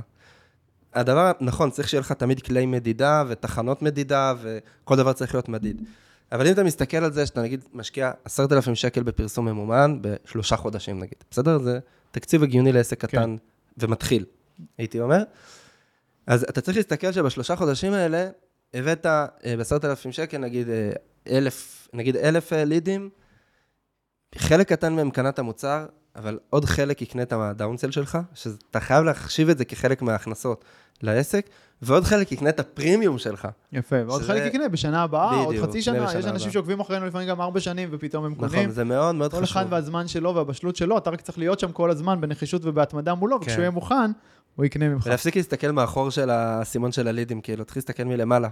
[0.94, 5.82] הדבר, נכון, צריך שיהיה לך תמיד כלי מדידה ותחנות מדידה, וכל דבר צריך להיות מדיד.
[6.32, 10.98] אבל אם אתה מסתכל על זה, שאתה נגיד משקיע 10,000 שקל בפרסום ממומן בשלושה חודשים
[10.98, 11.58] נגיד, בסדר?
[11.58, 11.78] זה
[12.10, 13.36] תקציב הגיוני לעסק קטן
[13.78, 14.24] ומתחיל,
[14.78, 15.22] הייתי אומר.
[16.26, 18.28] אז אתה צריך להסתכל שבשלושה חודשים האלה,
[18.74, 20.90] הבאת אה, ב-10,000 שקל, נגיד אה,
[21.30, 23.10] אלף, נגיד אלף אה, לידים,
[24.38, 29.04] חלק קטן מהם קנה את המוצר, אבל עוד חלק יקנה את הדאונסל שלך, שאתה חייב
[29.04, 30.64] להחשיב את זה כחלק מההכנסות
[31.02, 31.46] לעסק,
[31.82, 33.48] ועוד חלק יקנה את הפרימיום שלך.
[33.72, 36.50] יפה, ועוד שזה- חלק יקנה בשנה הבאה, עוד בדיוק, חצי יקנה שנה, יש אנשים.
[36.50, 38.60] שעוקבים אחרינו לפעמים גם ארבע שנים ופתאום הם קונים.
[38.60, 39.56] נכון, זה מאוד מאוד כל חשוב.
[39.56, 43.38] אחד והזמן שלו והבשלות שלו, אתה רק צריך להיות שם כל הזמן בנחישות ובהתמדה מולו,
[43.40, 43.44] כן.
[43.46, 44.10] וכשהוא יהיה מוכן,
[44.56, 45.06] הוא יקנה ממך.
[45.06, 48.48] ולהפסיק להסתכל מאחור של האסימון של הלידים, כאילו, תתחיל להסתכל מלמעלה.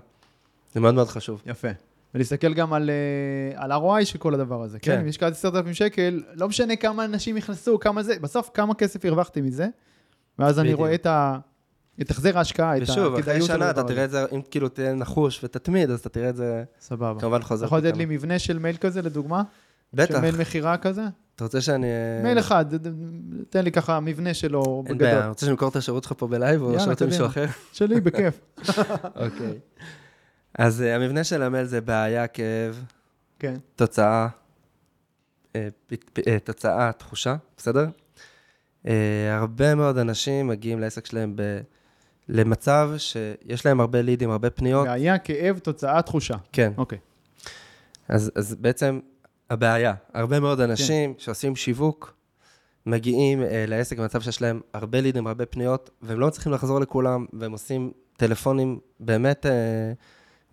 [0.74, 1.42] זה מאוד מאוד חשוב.
[1.46, 1.68] יפה.
[2.14, 4.96] ולהסתכל גם על, אה, על ROI של כל הדבר הזה, כן?
[4.96, 5.00] כן.
[5.00, 9.40] אם השקעתי 10,000 שקל, לא משנה כמה אנשים נכנסו, כמה זה, בסוף כמה כסף הרווחתי
[9.40, 9.66] מזה,
[10.38, 10.78] ואז אני בדיוק.
[10.78, 11.38] רואה את ה...
[12.00, 14.04] את החזר ההשקעה, את ושוב, אחרי הכדאיות שנה אתה תראה.
[14.04, 17.20] את זה, אם כאילו תהיה נחוש ותתמיד, אז אתה תראה את זה סבבה.
[17.20, 17.66] כמובן אתה חוזר.
[17.66, 17.96] יכול לתת.
[17.96, 19.42] לי מבנה של מייל כזה, לדוגמה?
[19.94, 20.14] בטח.
[20.14, 21.02] של מייל מכירה כזה?
[21.34, 21.86] אתה רוצה שאני...
[22.22, 22.64] מייל אחד,
[23.50, 25.12] תן לי ככה מבנה שלו אין בגדול.
[25.12, 27.26] בעיה, רוצה שנמכור את השירות שלך פה בלייב, או שרוצה מישהו.
[27.26, 27.46] אחר?
[27.72, 28.40] שלי, בכיף.
[29.24, 29.58] אוקיי.
[30.54, 32.84] אז אה, המבנה של המייל זה בעיה, כאב,
[33.38, 33.54] כן.
[33.76, 34.28] תוצאה,
[35.56, 35.68] אה,
[36.28, 37.86] אה, תוצאה, תחושה, בסדר?
[38.86, 41.60] אה, הרבה מאוד אנשים מגיעים לעסק שלהם ב...
[42.28, 44.86] למצב שיש להם הרבה לידים, הרבה פניות.
[44.86, 46.34] בעיה, כאב, תוצאה, תחושה.
[46.52, 46.72] כן.
[46.76, 46.98] אוקיי.
[48.08, 49.00] אז, אז בעצם
[49.50, 51.20] הבעיה, הרבה מאוד אנשים כן.
[51.20, 52.14] שעושים שיווק,
[52.86, 57.26] מגיעים אה, לעסק במצב שיש להם הרבה לידים, הרבה פניות, והם לא מצליחים לחזור לכולם,
[57.32, 59.92] והם עושים טלפונים באמת אה,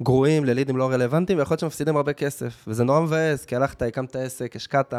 [0.02, 2.66] גרועים ללידים לא רלוונטיים, ויכול להיות שהם מפסידים הרבה כסף.
[2.68, 4.94] וזה נורא מבאס, כי הלכת, הקמת עסק, השקעת,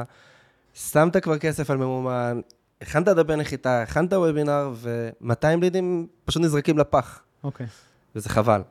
[0.74, 2.40] שמת כבר כסף על ממומן,
[2.80, 7.20] הכנת דפי נחיתה, הכנת וובינר, ו-200 לידים פשוט נזרקים לפח.
[7.44, 7.66] אוקיי.
[8.14, 8.62] וזה חבל.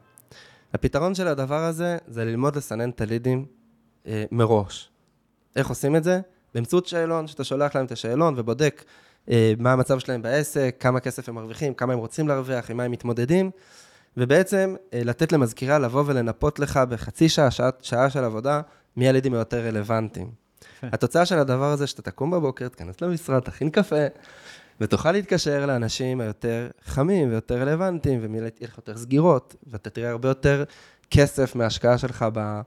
[0.73, 3.45] הפתרון של הדבר הזה זה ללמוד לסנן את הלידים
[4.07, 4.91] אה, מראש.
[5.55, 6.19] איך עושים את זה?
[6.55, 8.83] באמצעות שאלון, שאתה שולח להם את השאלון ובודק
[9.29, 12.83] אה, מה המצב שלהם בעסק, כמה כסף הם מרוויחים, כמה הם רוצים להרוויח, עם מה
[12.83, 13.51] הם מתמודדים,
[14.17, 18.61] ובעצם אה, לתת למזכירה לבוא ולנפות לך בחצי שעה, שעה, שעה של עבודה,
[18.97, 20.31] מי הלידים היותר רלוונטיים.
[20.83, 24.05] התוצאה של הדבר הזה, שאתה תקום בבוקר, תיכנס למשרד, תכין קפה,
[24.81, 30.63] ותוכל להתקשר לאנשים היותר חמים ויותר רלוונטיים, ויהיה לך יותר סגירות, ואתה תראה הרבה יותר
[31.11, 32.61] כסף מההשקעה שלך ב,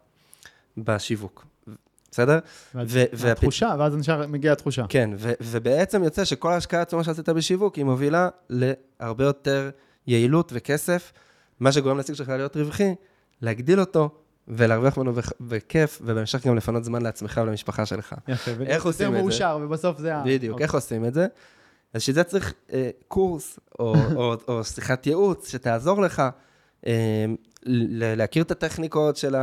[0.79, 1.45] בשיווק.
[2.11, 2.39] בסדר?
[2.75, 4.85] ואז- ו- והפ- התחושה, ואז נשאר, מגיעה התחושה.
[4.89, 9.71] כן, ובעצם יוצא שכל ההשקעה עצומה שעשית בשיווק, היא מובילה להרבה יותר
[10.07, 11.13] יעילות וכסף,
[11.61, 12.95] מה שגורם לעסק שלך להיות רווחי,
[13.43, 14.11] להגדיל אותו
[14.49, 18.15] ולהרוויח ממנו בכ- בכיף, ובהמשך גם לפנות זמן לעצמך ולמשפחה שלך.
[18.29, 18.51] יפה.
[18.67, 19.17] איך עושים את זה?
[19.19, 20.23] יותר מאושר, ובסוף זה ה...
[20.27, 20.65] בדיוק, אוקיי.
[20.65, 21.27] איך עושים את זה?
[21.95, 26.23] אז שזה צריך אה, קורס או, או, או שיחת ייעוץ שתעזור לך
[26.87, 27.25] אה,
[28.17, 29.37] להכיר את הטכניקות של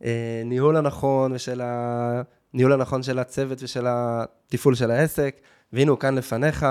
[0.00, 5.36] הניהול הנכון ושל הניהול הנכון של הצוות ושל התפעול של העסק,
[5.72, 6.66] והנה הוא כאן לפניך.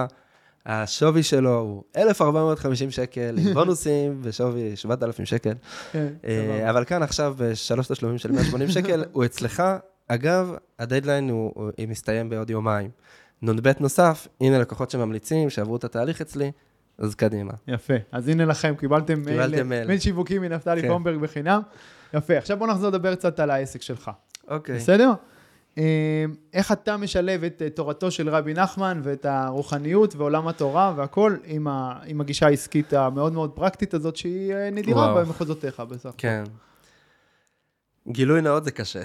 [0.66, 5.54] השווי שלו הוא 1,450 שקל, עם בונוסים בשווי 7,000 שקל.
[5.92, 6.70] כן, אה.
[6.70, 9.64] אבל כאן עכשיו בשלוש תשלומים של 180 שקל, הוא אצלך.
[10.08, 12.90] אגב, הדדליין הוא, מסתיים בעוד יומיים.
[13.42, 16.52] נ"ב נוסף, הנה לקוחות שממליצים, שעברו את התהליך אצלי,
[16.98, 17.54] אז קדימה.
[17.68, 17.94] יפה.
[18.12, 19.88] אז הנה לכם, קיבלתם מייל, קיבלתם מייל.
[19.88, 20.88] מייל שיווקי מנפתלי כן.
[20.88, 21.62] פומברג בחינם.
[22.14, 24.12] יפה, עכשיו בוא נחזור לדבר קצת על העסק שלך.
[24.48, 24.76] אוקיי.
[24.76, 25.12] בסדר?
[25.78, 31.36] אה, איך אתה משלב את אה, תורתו של רבי נחמן ואת הרוחניות ועולם התורה והכל
[31.46, 35.26] עם, ה, עם הגישה העסקית המאוד מאוד פרקטית הזאת שהיא אה, נדירה וואו.
[35.26, 36.18] במחוזותיך בסך הכל.
[36.18, 36.44] כן.
[38.08, 39.02] גילוי נאות זה קשה.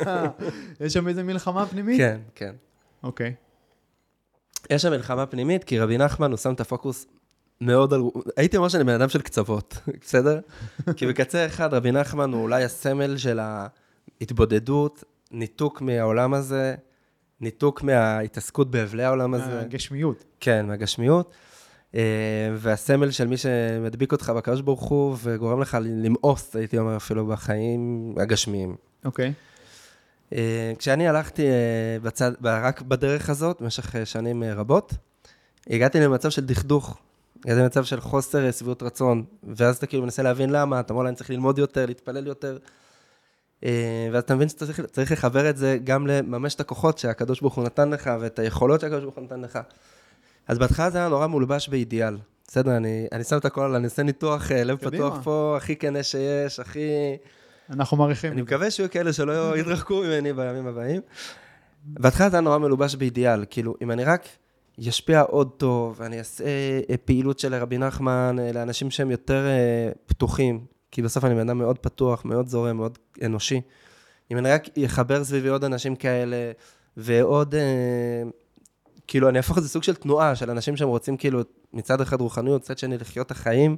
[0.80, 1.98] יש שם איזה מלחמה פנימית?
[1.98, 2.54] כן, כן.
[3.02, 3.34] אוקיי.
[4.70, 7.06] יש שם מלחמה פנימית, כי רבי נחמן, הוא שם את הפוקוס
[7.60, 8.02] מאוד על...
[8.36, 10.40] הייתי אומר שאני בן אדם של קצוות, בסדר?
[10.96, 13.40] כי בקצה אחד, רבי נחמן הוא אולי הסמל של
[14.20, 15.04] ההתבודדות,
[15.34, 16.74] ניתוק מהעולם הזה,
[17.40, 19.60] ניתוק מההתעסקות באבלי העולם הזה.
[19.60, 20.24] הגשמיות.
[20.40, 21.34] כן, מהגשמיות.
[21.94, 22.00] אה,
[22.54, 28.14] והסמל של מי שמדביק אותך בקדוש ברוך הוא וגורם לך למאוס, הייתי אומר אפילו, בחיים
[28.16, 28.76] הגשמיים.
[29.04, 29.32] אוקיי.
[30.32, 34.94] אה, כשאני הלכתי אה, בצד, רק בדרך הזאת, במשך שנים רבות,
[35.70, 36.98] הגעתי למצב של דכדוך.
[37.44, 41.08] הגעתי למצב של חוסר שביעות רצון, ואז אתה כאילו מנסה להבין למה, אתה אומר לה,
[41.08, 42.58] אני צריך ללמוד יותר, להתפלל יותר.
[43.64, 47.40] אה, ואז אתה מבין שאתה צריך, צריך לחבר את זה גם לממש את הכוחות שהקדוש
[47.40, 49.58] ברוך הוא נתן לך, ואת היכולות שהקדוש ברוך הוא נתן לך.
[50.48, 52.16] אז בהתחלה זה היה נורא מולבש באידיאל.
[52.48, 55.10] בסדר, אני, אני שם את הכל, אני עושה ניתוח אה, לב קדימה.
[55.10, 56.88] פתוח פה, הכי כנה שיש, הכי...
[57.70, 58.32] אנחנו מעריכים.
[58.32, 61.00] אני מקווה שיהיו כאלה שלא יתרחקו ממני בימים הבאים.
[61.84, 64.28] בהתחלה זה היה נורא מלובש באידיאל, כאילו, אם אני רק
[64.88, 66.44] אשפיע עוד טוב, ואני אעשה
[66.90, 69.46] אה, פעילות של רבי נחמן לאנשים שהם יותר
[70.06, 73.60] פתוחים, כי בסוף אני בן אדם מאוד פתוח, מאוד זורם, מאוד אנושי.
[74.30, 76.52] אם אני רק אחבר סביבי עוד אנשים כאלה,
[76.96, 78.22] ועוד, אה,
[79.06, 81.40] כאילו, אני אהפוך את זה סוג של תנועה של אנשים שהם רוצים, כאילו,
[81.72, 83.76] מצד אחד רוחניות, מצד שני לחיות את החיים,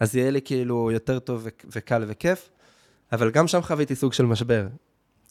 [0.00, 2.48] אז יהיה לי כאילו יותר טוב וקל וכיף.
[3.12, 4.66] אבל גם שם חוויתי סוג של משבר.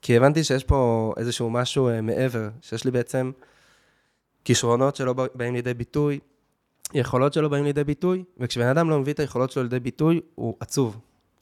[0.01, 3.31] כי הבנתי שיש פה איזשהו משהו אה, מעבר, שיש לי בעצם
[4.45, 6.19] כישרונות שלא בא- באים לידי ביטוי,
[6.93, 10.55] יכולות שלא באים לידי ביטוי, וכשבן אדם לא מביא את היכולות שלו לידי ביטוי, הוא
[10.59, 10.99] עצוב.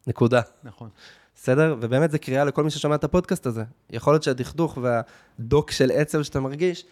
[0.07, 0.41] נקודה.
[0.63, 0.89] נכון.
[1.35, 1.75] בסדר?
[1.81, 3.63] ובאמת זו קריאה לכל מי ששומע את הפודקאסט הזה.
[3.89, 6.85] יכול להיות שהדכדוך והדוק של עצב שאתה מרגיש,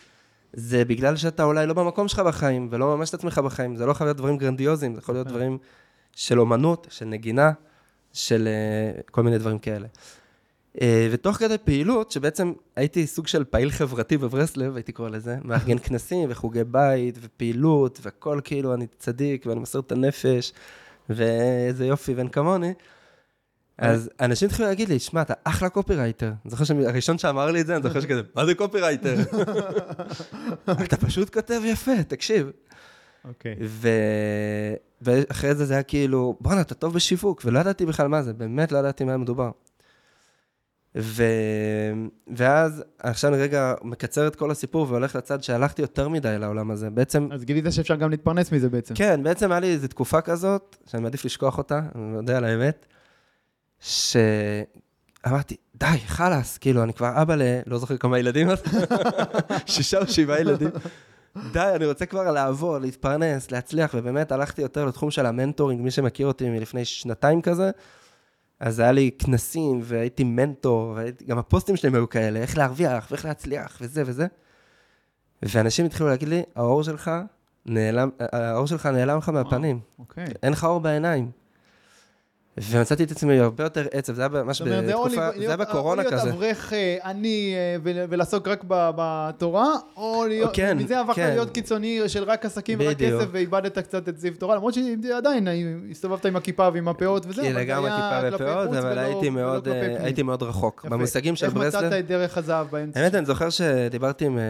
[0.54, 3.76] זה בגלל שאתה אולי לא במקום שלך בחיים, ולא ממש את עצמך בחיים.
[3.76, 5.58] זה לא יכול להיות דברים גרנדיוזיים, זה יכול להיות דברים
[6.16, 7.52] של אומנות, של נגינה,
[8.14, 9.88] של אה, כל מיני דברים כאלה.
[10.78, 15.78] אה, ותוך כדי פעילות, שבעצם הייתי סוג של פעיל חברתי בברסלב, הייתי קורא לזה, מארגן
[15.86, 20.54] כנסים וחוגי בית ופעילות, והכל כאילו, אני צדיק ואני מסר את הנפש,
[21.10, 22.74] ואיזה יופי ואין כמוני.
[23.78, 26.28] אז אנשים התחילו להגיד לי, שמע, אתה אחלה קופירייטר.
[26.28, 29.16] אני זוכר שהראשון שאמר לי את זה, אני זוכר שכזה, מה זה קופירייטר?
[30.84, 32.52] אתה פשוט כותב יפה, תקשיב.
[33.26, 33.56] אוקיי.
[35.02, 38.72] ואחרי זה זה היה כאילו, בואנה, אתה טוב בשיווק, ולא ידעתי בכלל מה זה, באמת
[38.72, 39.52] לא ידעתי מה מדובר.
[40.96, 41.24] ו...
[42.36, 46.90] ואז, עכשיו אני רגע מקצר את כל הסיפור והולך לצד שהלכתי יותר מדי לעולם הזה.
[46.90, 48.96] בעצם, אז גילית שאפשר גם להתפרנס מזה בעצם.
[48.96, 52.86] כן, בעצם היה לי איזו תקופה כזאת, שאני מעדיף לשכוח אותה, אני מודה על האמת,
[53.80, 57.42] שאמרתי, די, חלאס, כאילו, אני כבר אבא ל...
[57.66, 58.48] לא זוכר כמה ילדים,
[59.66, 60.70] שישה או שבעה ילדים.
[61.52, 66.28] די, אני רוצה כבר לעבור, להתפרנס, להצליח, ובאמת הלכתי יותר לתחום של המנטורינג, מי שמכיר
[66.28, 67.72] אותי מלפני שנתיים כזה,
[68.62, 73.78] אז היה לי כנסים, והייתי מנטור, וגם הפוסטים שלהם היו כאלה, איך להרוויח, ואיך להצליח,
[73.82, 74.28] וזה וזה.
[75.42, 77.12] ואנשים התחילו להגיד לי, האור שלך
[77.66, 80.26] נעלם, האור שלך נעלם לך מהפנים, אוקיי.
[80.44, 81.32] אין לך אור בעיניים.
[82.58, 85.48] ומצאתי את עצמי הרבה יותר עצב, זה היה ממש זאת אומרת, זה או בתקופה, זה
[85.48, 86.30] היה בקורונה או להיות כזה.
[86.34, 91.28] אברך אה, עני אה, ול- ולעסוק רק בתורה, או להיות, כן, מזה הפכת כן.
[91.30, 92.98] להיות קיצוני של רק עסקים ורק.
[92.98, 95.54] כסף ואיבדת קצת את זיו תורה, למרות שעדיין אה,
[95.92, 98.92] הסתובבת עם הכיפה ועם הפאות וזה, אבל זה לגמרי היה כיפה כלפי ופאות, חוץ אבל
[98.92, 100.02] ולא- הייתי מאוד, כלפי אה, פנים.
[100.06, 100.82] הייתי מאוד רחוק.
[100.86, 100.96] יפה.
[100.96, 103.00] במושגים של איך מצאת ברסלב, את דרך הזהב באמצע?
[103.00, 104.44] האמת, אני זוכר שדיברתי עם אה,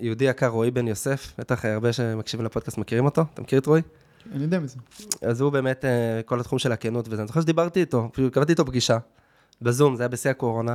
[0.00, 3.82] יהודי יקר, רועי בן יוסף, בטח הרבה שמקשיבים לפודקאסט מכירים אותו, אתה מכיר את רועי?
[4.32, 4.76] אני יודע מזה.
[5.22, 8.52] אז הוא באמת, אה, כל התחום של הכנות וזה, אני זוכר שדיברתי איתו, פשוט קבעתי
[8.52, 8.98] איתו פגישה,
[9.62, 10.74] בזום, זה היה בשיא הקורונה,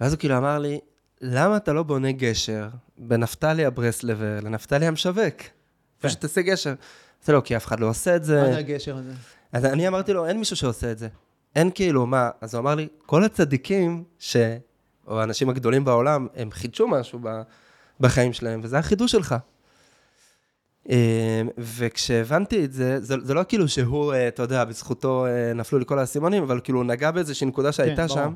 [0.00, 0.80] ואז הוא כאילו אמר לי,
[1.20, 5.34] למה אתה לא בונה גשר בין נפתלי הברסלבר לנפתלי המשווק?
[6.00, 6.70] פשוט תעשה גשר.
[6.70, 8.42] אמרתי לו, כי אף אחד לא עושה את זה.
[8.42, 9.12] מה זה הגשר הזה?
[9.52, 11.08] אז אני אמרתי לו, אין מישהו שעושה את זה.
[11.56, 12.30] אין כאילו, מה?
[12.40, 14.36] אז הוא אמר לי, כל הצדיקים, ש...
[15.06, 17.20] או האנשים הגדולים בעולם, הם חידשו משהו.
[18.00, 19.34] בחיים שלהם, וזה החידוש שלך.
[20.90, 25.78] אה, וכשהבנתי את זה, זה, זה לא כאילו שהוא, אה, אתה יודע, בזכותו אה, נפלו
[25.78, 28.18] לי כל האסימונים, אבל כאילו הוא נגע באיזושהי נקודה שהייתה ברור.
[28.18, 28.32] שם.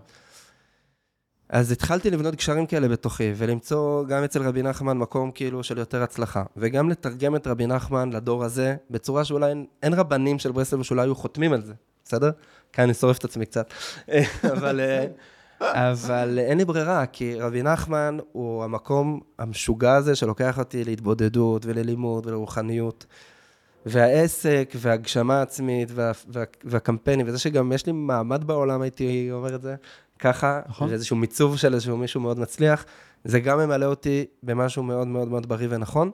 [1.48, 6.02] אז התחלתי לבנות קשרים כאלה בתוכי, ולמצוא גם אצל רבי נחמן מקום כאילו של יותר
[6.02, 10.82] הצלחה, וגם לתרגם את רבי נחמן לדור הזה, בצורה שאולי אין, אין רבנים של ברסלב
[10.82, 11.72] שאולי היו חותמים על זה,
[12.04, 12.30] בסדר?
[12.72, 13.72] כאן אני שורף את עצמי קצת.
[14.52, 14.80] אבל,
[15.60, 22.26] אבל אין לי ברירה, כי רבי נחמן הוא המקום המשוגע הזה שלוקח אותי להתבודדות וללימוד
[22.26, 23.06] ולרוחניות.
[23.86, 29.62] והעסק והגשמה עצמית וה, וה, והקמפיינים, וזה שגם יש לי מעמד בעולם, הייתי אומר את
[29.62, 29.74] זה,
[30.18, 30.88] ככה, נכון.
[30.88, 32.84] ואיזשהו מיצוב של איזשהו מישהו מאוד מצליח,
[33.24, 36.10] זה גם ממלא אותי במשהו מאוד מאוד מאוד בריא ונכון.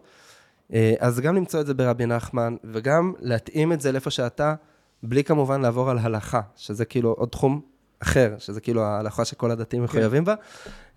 [0.73, 4.55] אה, אז גם למצוא את זה ברבי נחמן, וגם להתאים את זה לאיפה שאתה,
[5.03, 7.61] בלי כמובן לעבור על הלכה, שזה כאילו עוד תחום
[8.03, 10.35] אחר, שזה כאילו ההלכה שכל הדתיים מחויבים בה.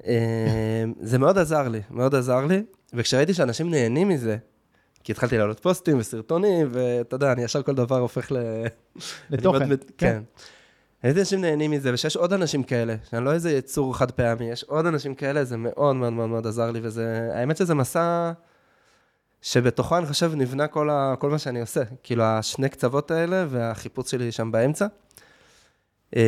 [0.07, 4.37] אה, זה מאוד עזר לי, מאוד עזר לי, וכשראיתי שאנשים נהנים מזה,
[5.03, 8.37] כי התחלתי לעלות פוסטים וסרטונים, ואתה יודע, אני ישר כל דבר הופך ל...
[9.29, 9.75] לתוכן, כן.
[9.97, 10.21] כן.
[11.03, 14.63] איזה אנשים נהנים מזה, ושיש עוד אנשים כאלה, שאני לא איזה יצור חד פעמי, יש
[14.63, 18.31] עוד אנשים כאלה, זה מאוד מאוד מאוד מאוד עזר לי, וזה, האמת שזה מסע
[19.41, 21.81] שבתוכו, אני חושב, נבנה כל, ה, כל מה שאני עושה.
[22.03, 24.87] כאילו, השני קצוות האלה, והחיפוש שלי שם באמצע.
[26.15, 26.21] אה,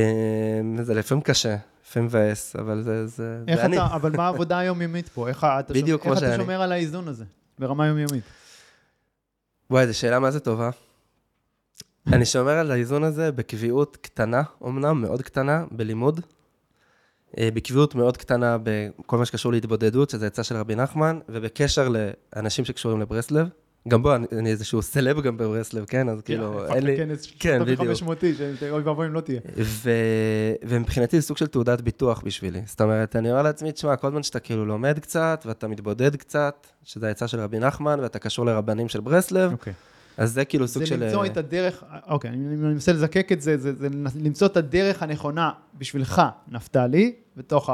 [0.84, 3.78] זה לפעמים קשה, לפעמים מבאס, אבל זה, זה, איך זה אני.
[3.78, 5.28] אתה, אבל מה העבודה היומיומית פה?
[5.28, 6.44] איך אתה בדיוק שומר- איך אתה שאני.
[6.44, 7.26] שומר על האיזון הזה,
[7.60, 8.24] ברמה יומיומית?
[9.70, 10.70] וואי, זו שאלה מה זה טובה.
[12.14, 16.20] אני שומר על האיזון הזה בקביעות קטנה, אמנם, מאוד קטנה, בלימוד.
[17.38, 21.90] אה, בקביעות מאוד קטנה בכל מה שקשור להתבודדות, שזה עצה של רבי נחמן, ובקשר
[22.36, 23.48] לאנשים שקשורים לברסלב.
[23.88, 26.10] גם בוא, אני, אני איזשהו סלב גם בברסלב, כן?
[26.10, 26.98] אז כאילו, אין לי...
[27.40, 27.80] כן, בדיוק.
[27.80, 29.40] 500 איש, אוי ואבוי אם לא תהיה.
[29.58, 29.92] ו...
[30.64, 32.62] ומבחינתי זה סוג של תעודת ביטוח בשבילי.
[32.66, 36.68] זאת אומרת, אני אומר לעצמי, תשמע, כל זמן שאתה כאילו לומד קצת, ואתה מתבודד קצת,
[36.84, 39.74] שזה העצה של רבי נחמן, ואתה קשור לרבנים של ברסלב, אוקיי.
[40.18, 41.04] אז זה כאילו סוג זה של...
[41.04, 45.52] למצוא את הדרך, אוקיי, אני מנסה לזקק את זה, זה זה למצוא את הדרך הנכונה
[45.78, 47.70] בשבילך, נפתלי, בתוך,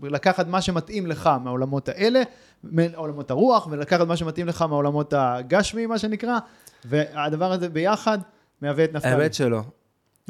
[0.00, 2.22] ולקחת מה שמתאים לך מהעולמות האלה,
[2.64, 6.38] מעולמות הרוח, ולקחת מה שמתאים לך מהעולמות הגשמי, מה שנקרא,
[6.84, 8.18] והדבר הזה ביחד
[8.62, 9.10] מהווה את נפתלי.
[9.10, 9.62] האמת שלא.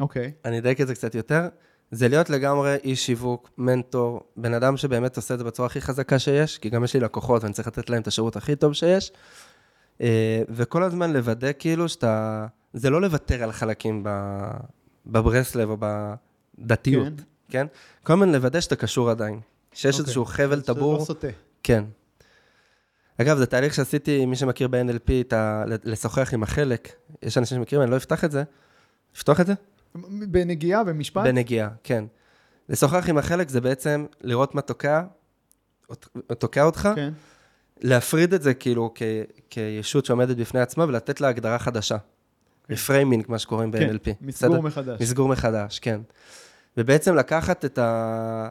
[0.00, 1.48] אוקיי, אני אדייק את זה קצת יותר.
[1.90, 6.18] זה להיות לגמרי איש שיווק, מנטור, בן אדם שבאמת עושה את זה בצורה הכי חזקה
[6.18, 9.12] שיש, כי גם יש לי לקוחות ואני צריך לתת להם את השירות הכי טוב שיש.
[10.00, 12.46] אה, וכל הזמן לוודא כאילו שאתה...
[12.72, 14.08] זה לא לוותר על חלקים ב...
[15.06, 15.76] בברסלב או
[16.58, 17.22] בדתיות, כן.
[17.48, 17.66] כן?
[18.02, 19.40] כל הזמן לוודא שאתה קשור עדיין.
[19.72, 20.04] שיש אוקיי.
[20.04, 20.98] איזשהו חבל שזה טבור.
[20.98, 21.28] לא סוטה.
[21.62, 21.84] כן.
[23.20, 25.64] אגב, זה תהליך שעשיתי, מי שמכיר ב-NLP, ה...
[25.66, 26.88] לשוחח עם החלק.
[27.22, 28.42] יש אנשים שמכירים, אני לא אפתח את זה.
[29.16, 29.54] לפתוח את זה?
[30.28, 31.24] בנגיעה, במשפט?
[31.24, 32.04] בנגיעה, כן.
[32.68, 35.02] לשוחח עם החלק זה בעצם לראות מה תוקע,
[36.38, 37.12] תוקע אותך, כן.
[37.84, 39.02] להפריד את זה כאילו כ,
[39.50, 41.96] כישות שעומדת בפני עצמה ולתת לה הגדרה חדשה.
[42.70, 44.10] reframing, מה שקוראים כן, ב-NLP.
[44.20, 45.00] מסגור מחדש.
[45.00, 46.00] מסגור מחדש, כן.
[46.76, 48.50] ובעצם לקחת את ה...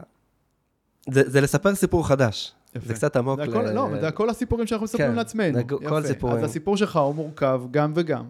[1.12, 2.54] זה, זה לספר סיפור חדש.
[2.76, 2.88] יפה.
[2.88, 3.38] זה קצת עמוק.
[3.38, 5.54] זה הכל, ל- לא, זה הכל הסיפורים שאנחנו מספרים כן, לעצמנו.
[5.58, 6.02] זה כל יפה.
[6.08, 6.38] סיפורים.
[6.38, 8.26] אז הסיפור שלך הוא מורכב גם וגם.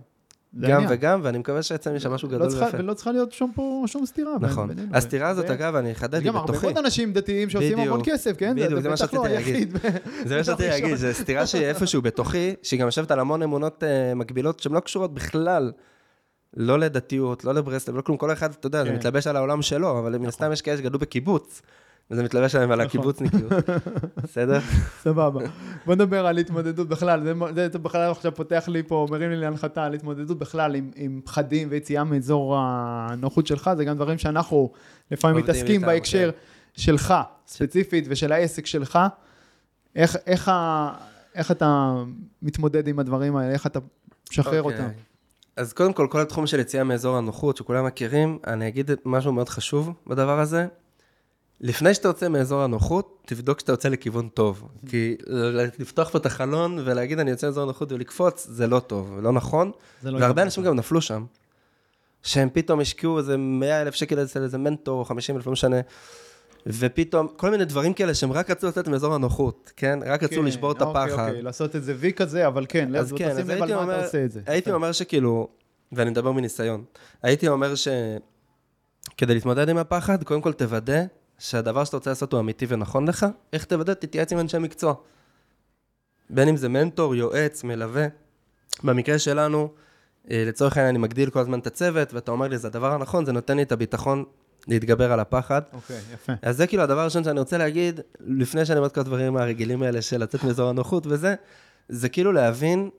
[0.59, 0.85] גם.
[0.89, 2.77] וגם, ואני מקווה שיצא משם משהו לא גדול ויפה.
[2.77, 4.31] ולא צריכה להיות שום פה שום סתירה.
[4.41, 4.69] נכון.
[4.93, 6.67] הסתירה הזאת, אגב, אני אחדד, היא גם הרבה בתוכי.
[6.67, 8.01] מאוד אנשים דתיים שעושים המון.
[8.03, 8.55] כסף, כן?
[8.55, 9.77] בדיוק, זה מה לא שרציתי להגיד.
[10.27, 13.83] זה מה שרציתי להגיד, זו סתירה שהיא איפשהו בתוכי, שהיא גם יושבת על המון אמונות
[13.83, 15.71] אה, מקבילות שהן לא קשורות בכלל,
[16.57, 18.95] לא לדתיות, לא לברסלב, לא כלום, כל אחד, אתה יודע, זה כן.
[18.95, 21.61] מתלבש על העולם שלו, אבל מן הסתם יש כאלה שגדלו בקיבוץ,
[22.11, 22.87] וזה מתלבש עליהם על נכון.
[22.87, 23.51] הקיבוצניקיות.
[24.23, 24.59] בסדר?
[25.01, 25.39] סבבה.
[25.85, 27.23] בוא נדבר על התמודדות בכלל.
[27.55, 31.21] זה- זה בכלל עכשיו פותח לי פה, מרים לי להנחתה על התמודדות בכלל עם- עם
[31.25, 33.69] פחדים ויציאה מאזור הנוחות שלך.
[33.77, 34.71] זה גם דברים שאנחנו
[35.11, 36.29] לפעמים מתעסקים איתם, בהקשר
[36.73, 37.13] שלך,
[37.47, 38.99] ספציפית, ושל העסק שלך.
[39.95, 40.51] איך- איך
[41.35, 41.93] איך אתה
[42.41, 43.53] מתמודד עם הדברים האלה?
[43.53, 43.79] איך אתה
[44.31, 44.79] משחרר אוקיי.
[44.79, 44.89] אותם?
[45.57, 49.49] אז קודם כל, כל התחום של יציאה מאזור הנוחות, שכולם מכירים, אני אגיד משהו מאוד
[49.49, 50.67] חשוב בדבר הזה.
[51.61, 54.67] לפני שאתה יוצא מאזור הנוחות, תבדוק שאתה יוצא לכיוון טוב.
[54.89, 55.15] כי
[55.79, 59.71] לפתוח פה את החלון ולהגיד אני יוצא מאזור הנוחות ולקפוץ, זה לא טוב, לא נכון.
[60.03, 60.41] לא והרבה.
[60.41, 61.25] אנשים גם נפלו שם.
[62.23, 65.77] שהם פתאום השקיעו איזה 100 אלף שקל אצל איזה מנטור, או 50 אלף, לא משנה.
[66.67, 69.99] ופתאום, כל מיני דברים כאלה שהם רק רצו לצאת מאזור הנוחות, כן?
[70.05, 71.27] רק רצו כן, לשבור את אוקיי, הפחד.
[71.27, 74.15] אוקיי, לעשות את זה וי כזה, אבל כן, אז לב- כן, אז הייתי אומר, את.
[74.45, 74.75] הייתי יפה.
[74.75, 75.47] אומר שכאילו,
[75.91, 76.83] ואני מדבר מניסיון,
[77.23, 81.01] הייתי אומר שכדי להתמודד עם הפחד, קודם כל תוודא
[81.39, 83.93] שהדבר שאתה רוצה לעשות הוא אמיתי ונכון לך, איך תוודא?
[83.93, 84.93] תתייעץ עם אנשי מקצוע.
[86.29, 88.07] בין אם זה מנטור, יועץ, מלווה.
[88.83, 89.69] במקרה שלנו,
[90.31, 93.25] אה, לצורך העניין אני מגדיל כל הזמן את הצוות, ואתה אומר לי, זה הדבר הנכון,
[93.25, 94.23] זה נותן לי את הביטחון
[94.67, 95.61] להתגבר על הפחד.
[95.73, 96.33] אוקיי, יפה.
[96.41, 99.83] אז זה כאילו הדבר הראשון שאני רוצה להגיד, לפני שאני אומר את כל הדברים הרגילים
[99.83, 101.35] האלה של לצאת מאזור הנוחות וזה,
[101.89, 102.89] זה כאילו להבין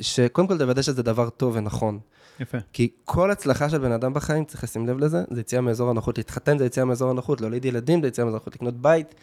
[0.00, 1.98] שקודם כל תוודא שזה דבר טוב ונכון.
[2.40, 2.58] יפה.
[2.72, 6.18] כי כל הצלחה של בן אדם בחיים, צריך לשים לב לזה, זה יציאה מאזור הנוחות.
[6.18, 9.14] להתחתן זה יציאה מאזור הנוחות, להוליד ילדים זה יציאה מאזור הנוחות, לקנות בית,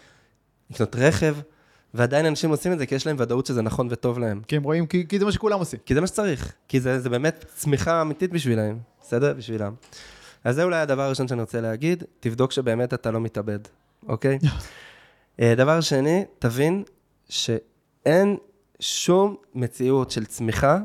[0.71, 1.35] לקנות רכב,
[1.93, 4.41] ועדיין אנשים עושים את זה כי יש להם ודאות שזה נכון וטוב להם.
[4.47, 5.79] כי הם רואים, כי, כי זה מה שכולם עושים.
[5.85, 9.33] כי זה מה שצריך, כי זה, זה באמת צמיחה אמיתית בשבילם, בסדר?
[9.33, 9.73] בשבילם.
[10.43, 13.59] אז זה אולי הדבר הראשון שאני רוצה להגיד, תבדוק שבאמת אתה לא מתאבד,
[14.07, 14.39] אוקיי?
[15.39, 16.83] אה, דבר שני, תבין
[17.29, 18.37] שאין
[18.79, 20.79] שום מציאות של צמיחה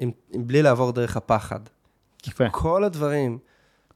[0.00, 1.60] אם, אם בלי לעבור דרך הפחד.
[2.26, 2.44] יפה.
[2.50, 3.38] כל הדברים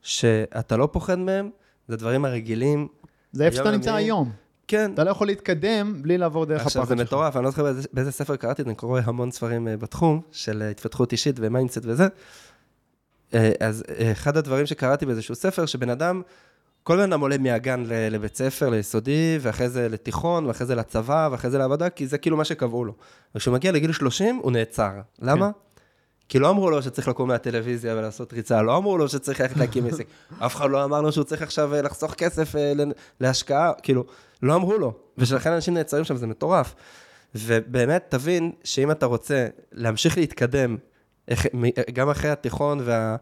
[0.03, 1.51] שאתה לא פוחד מהם,
[1.89, 2.89] זה הדברים הרגילים.
[3.33, 3.95] זה איפה שאתה נמצא.
[3.95, 4.33] היום.
[4.69, 6.99] כן, אתה לא יכול להתקדם בלי לעבור דרך הפחד עכשיו שלך.
[6.99, 10.21] זה מטורף, אני לא זוכר באיזה, באיזה ספר קראתי, אני קורא המון ספרים אה, בתחום
[10.33, 12.09] של אה, התפתחות אישית ו mindset וזה.
[13.35, 16.23] אה, אז אחד הדברים שקראתי באיזשהו ספר, שבן אדם,
[16.83, 21.51] כל בן אדם עולה מהגן לבית ספר, ליסודי, ואחרי זה לתיכון, ואחרי זה לצבא, ואחרי
[21.51, 22.93] זה לעבודה, כי זה כאילו מה שקבעו לו.
[23.35, 24.93] וכשהוא מגיע לגיל 30, הוא נעצר.
[25.23, 25.51] למה?
[26.29, 29.87] כי לא אמרו לו שצריך לקום מהטלוויזיה ולעשות ריצה, לא אמרו לו שצריך ללכת להקים
[29.87, 30.07] עסק.
[30.47, 32.73] אף אחד לא אמר לו שהוא צריך עכשיו אה, לחסוך כסף אה,
[33.21, 34.05] להשקעה, כאילו,
[34.43, 34.93] לא אמרו לו.
[35.19, 36.75] ולכן אנשים נעצרים שם, זה מטורף.
[37.35, 40.77] ובאמת, תבין שאם אתה רוצה להמשיך להתקדם,
[41.93, 43.17] גם אחרי התיכון וה,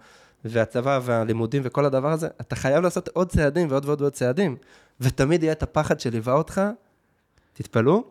[0.44, 4.56] והצבא והלימודים וכל הדבר הזה, אתה חייב לעשות עוד צעדים ועוד ועוד ועוד צעדים.
[5.00, 6.60] ותמיד יהיה את הפחד שליווה אותך,
[7.52, 8.04] תתפלאו,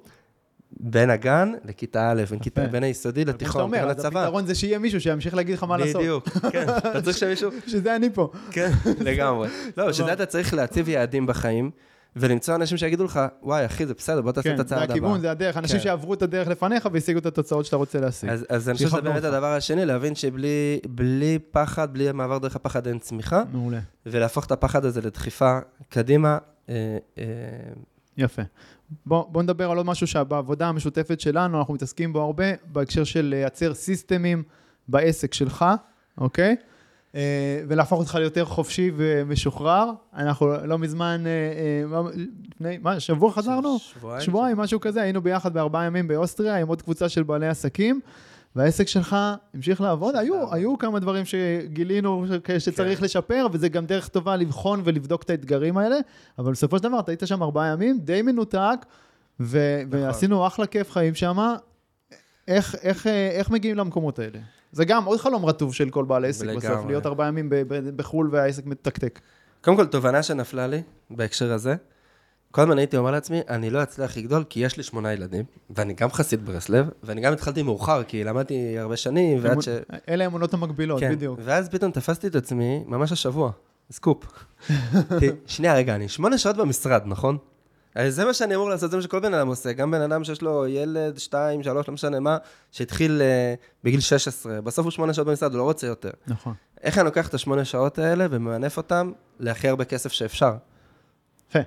[0.80, 4.24] בין הגן לכיתה א', בין, כיתה, בין היסודי לתיכון, אומר, בין אז הצבא.
[4.24, 6.02] הפתרון זה שיהיה מישהו שימשיך להגיד לך מה לעשות.
[6.02, 6.66] בדיוק, כן.
[6.78, 7.52] אתה צריך שמישהו...
[7.68, 8.32] שזה אני פה.
[8.52, 9.50] כן, לגמרי.
[9.78, 11.72] לא, שזה אתה צריך להציב יעדים בחיים,
[12.16, 14.94] ולמצוא אנשים שיגידו לך, וואי, אחי, זה בסדר, בוא תעשה כן, את הצעד זה הבא.
[14.94, 15.58] הכיוון, זה הדרך.
[15.58, 15.84] אנשים כן.
[15.84, 18.30] שעברו את הדרך לפניך והשיגו את התוצאות שאתה רוצה להשיג.
[18.30, 19.24] אז, אז אני חושב שזה באמת.
[19.24, 23.80] הדבר השני, להבין שבלי בלי פחד, בלי מעבר דרך הפחד אין צמיחה, מעולה.
[24.06, 25.60] ולהפוך את הפחד הזה לדחיפה
[25.90, 26.38] קדימה.
[26.70, 27.24] אה, אה,
[28.18, 28.42] יפה.
[29.06, 33.22] בוא, בוא נדבר על עוד משהו שבעבודה המשותפת שלנו, אנחנו מתעסקים בו הרבה, בהקשר של
[33.22, 34.44] לייצר סיסטמים
[34.88, 35.66] בעסק שלך,
[36.18, 36.56] אוקיי?
[37.16, 39.92] אה, ולהפוך אותך ליותר חופשי ומשוחרר.
[40.16, 41.32] אנחנו לא מזמן, אה,
[41.98, 42.02] אה,
[42.52, 43.78] לפני, מה, שבוע חזרנו?
[43.80, 44.22] שבועיים.
[44.22, 48.00] שבועיים, משהו כזה, היינו ביחד בארבעה ימים באוסטריה עם עוד קבוצה של בעלי עסקים,
[48.56, 49.16] והעסק שלך
[49.54, 50.16] המשיך לעבוד.
[50.16, 50.54] היו.
[50.54, 52.26] היו כמה דברים שגילינו
[52.60, 53.06] שצריך כן.
[53.06, 55.96] לשפר, וזה גם דרך טובה לבחון ולבדוק את האתגרים האלה,
[56.40, 58.86] אבל בסופו של דבר אתה היית שם ארבעה ימים, די מנותק,
[59.40, 60.00] ו- נכון.
[60.02, 61.56] ועשינו אחלה כיף חיים שם.
[62.48, 64.40] איך, איך, אה, איך מגיעים למקומות האלה?
[64.72, 66.88] זה גם עוד חלום רטוב של כל בעל עסק בסוף, לגמרי.
[66.88, 67.50] להיות ארבעה ימים
[67.96, 69.20] בחו"ל והעסק מתקתק.
[69.62, 71.76] קודם כל, תובנה שנפלה לי בהקשר הזה,
[72.56, 75.94] כל הזמן הייתי אומר לעצמי, אני לא אצליח לגדול כי יש לי שמונה ילדים, ואני
[75.94, 79.68] גם חסיד ברסלב, ואני גם התחלתי מאוחר, כי למדתי הרבה שנים, ועד ש...
[80.10, 81.40] אלה האמונות המקבילות, כן, בדיוק.
[81.44, 83.52] ואז פתאום תפסתי את עצמי, ממש השבוע,
[83.92, 84.26] סקופ.
[85.46, 87.38] שנייה, רגע, אני שמונה שעות במשרד, נכון?
[88.08, 89.74] זה מה שאני אמור לעשות, זה מה שכל בן אדם עושה.
[89.74, 92.38] גם בן אדם שיש לו ילד, שתיים, שלוש, לא משנה מה,
[92.72, 93.54] שהתחיל אה,
[93.84, 96.12] בגיל 16, בסוף הוא שמונה שעות במשרד, הוא לא רוצה יותר.
[96.28, 96.54] נכון.
[96.82, 100.56] איך אני לוקח את השמונה שעות האלה וממנף אותם להכי הרבה כסף שאפשר?
[101.50, 101.60] יפה.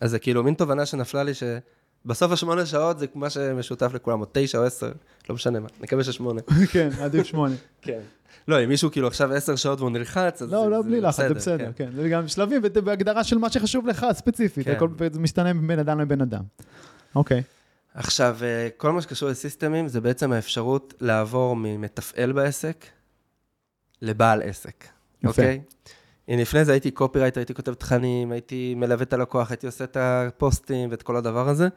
[0.00, 4.26] אז זה כאילו מין תובנה שנפלה לי שבסוף השמונה שעות זה מה שמשותף לכולם, או
[4.32, 4.92] תשע או עשר,
[5.28, 6.40] לא משנה מה, נקווה ששמונה.
[6.72, 7.54] כן, עדיף שמונה.
[7.82, 8.00] כן.
[8.48, 11.34] לא, אם מישהו כאילו עכשיו עשר שעות והוא נלחץ, אז לא, לא, בלי לחץ, זה
[11.34, 11.90] בסדר, כן.
[11.92, 12.02] כן.
[12.02, 14.72] זה גם שלבים בהגדרה של מה שחשוב לך ספציפית, כן.
[14.72, 16.42] הכל זה משתנה בין אדם לבין אדם.
[17.14, 17.42] אוקיי,
[17.94, 22.86] עכשיו, אה, כל מה שקשור לסיסטמים זה בעצם האפשרות לעבור ממתפעל בעסק
[24.02, 24.84] לבעל עסק,
[25.18, 25.28] יפה.
[25.28, 25.54] אוקיי?
[25.54, 25.60] אם
[26.28, 30.90] לפני זה הייתי קופירייטר, הייתי כותב תכנים, הייתי מלווה את הלקוח, הייתי עושה את הפוסטים
[30.90, 31.68] ואת כל הדבר הזה,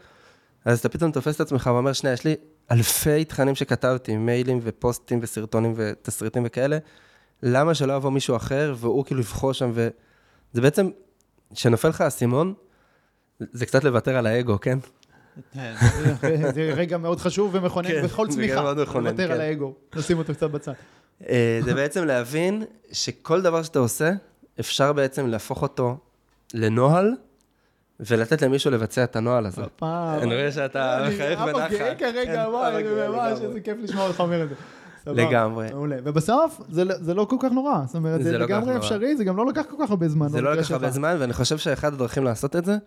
[0.66, 2.36] אז אתה פתאום תופס את עצמך ואומר, שנייה, יש לי
[2.72, 6.78] אלפי תכנים שכתבתי, מיילים ופוסטים וסרטונים ותסריטים וכאלה,
[7.44, 10.90] למה שלא יבוא מישהו אחר והוא כאילו יבחור שם, וזה בעצם,
[11.54, 12.54] כשנופל לך האסימון,
[13.40, 14.80] זה קצת לוותר על האגו, כן?
[16.56, 18.74] זה רגע מאוד חשוב ומכונן כן, בכל זה צמיחה.
[18.74, 19.32] לוותר כן.
[19.32, 20.74] על האגו, נשים אותו קצת בצד.
[21.30, 24.12] אה, זה בעצם להבין שכל דבר שאתה עושה,
[24.60, 25.98] אפשר בעצם להפוך אותו
[26.54, 27.12] לנוהל,
[28.00, 29.62] ולתת למישהו לבצע את הנוהל הזה.
[29.76, 30.20] פעם.
[30.20, 31.72] אני רואה שאתה אני מחייך אבא בנחת.
[31.72, 33.40] גאה כרגע, כן, וואי, ממש.
[33.42, 34.56] איזה כיף לשמוע אותך אומר את זה.
[35.14, 35.68] לגמרי.
[35.72, 35.96] מעולה.
[36.04, 37.82] ובסוף, זה לא- זה לא כל כך נורא.
[37.86, 38.78] זאת אומרת, זה זה לא לגמרי נורא.
[38.78, 40.28] אפשרי, זה גם לא לקח כל כך הרבה זמן.
[40.28, 40.90] זה לא לקח הרבה.
[40.92, 42.78] זמן, ואני חושב שאחד הדרכים לעשות את זה,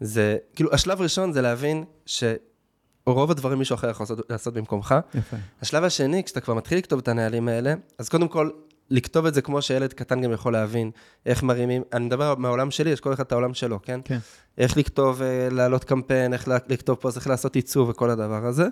[0.00, 4.94] זה, כאילו, השלב הראשון זה להבין שרוב הדברים מישהו אחר יכול לעשות, לעשות במקומך.
[5.14, 5.36] יפה.
[5.62, 8.50] השלב השני, כשאתה כבר מתחיל לכתוב את הנהלים האלה, אז קודם כל,
[8.90, 10.90] לכתוב את זה כמו שילד קטן גם יכול להבין,
[11.26, 14.00] איך מרימים, אני מדבר מהעולם שלי, יש כל אחד את העולם שלו, כן?
[14.04, 14.18] כן.
[14.58, 18.66] איך לכתוב, אה, להעלות קמפיין, איך לכתוב פוסט, איך לעשות עיצוב וכל הדבר הזה.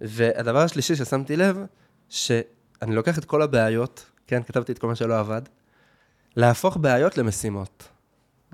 [0.00, 1.58] והדבר השלישי ששמתי לב,
[2.08, 5.42] שאני לוקח את כל הבעיות, כן, כתבתי את כל מה שלא עבד,
[6.36, 7.88] להפוך בעיות למשימות,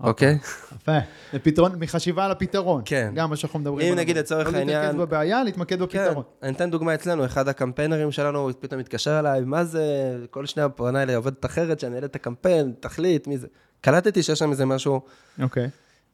[0.02, 0.38] אוקיי?
[0.76, 0.98] יפה.
[1.32, 2.82] זה פתרון, מחשיבה על הפתרון.
[2.84, 3.12] כן.
[3.14, 3.98] גם מה שאנחנו מדברים אם.
[3.98, 6.24] נגיד לצורך לא להתרכז העניין- בבעיה, להתמקד כן, בפתרון.
[6.42, 9.82] אני אתן דוגמה אצלנו, אחד הקמפיינרים שלנו פתאום מתקשר אליי, מה זה,
[10.30, 13.46] כל שנייה פונה אליי עובדת אחרת, שאני אעלה את הקמפיין, תחליט, מי זה.
[13.80, 15.00] קלטתי שיש שם איזה משהו,
[15.42, 15.68] אוקיי.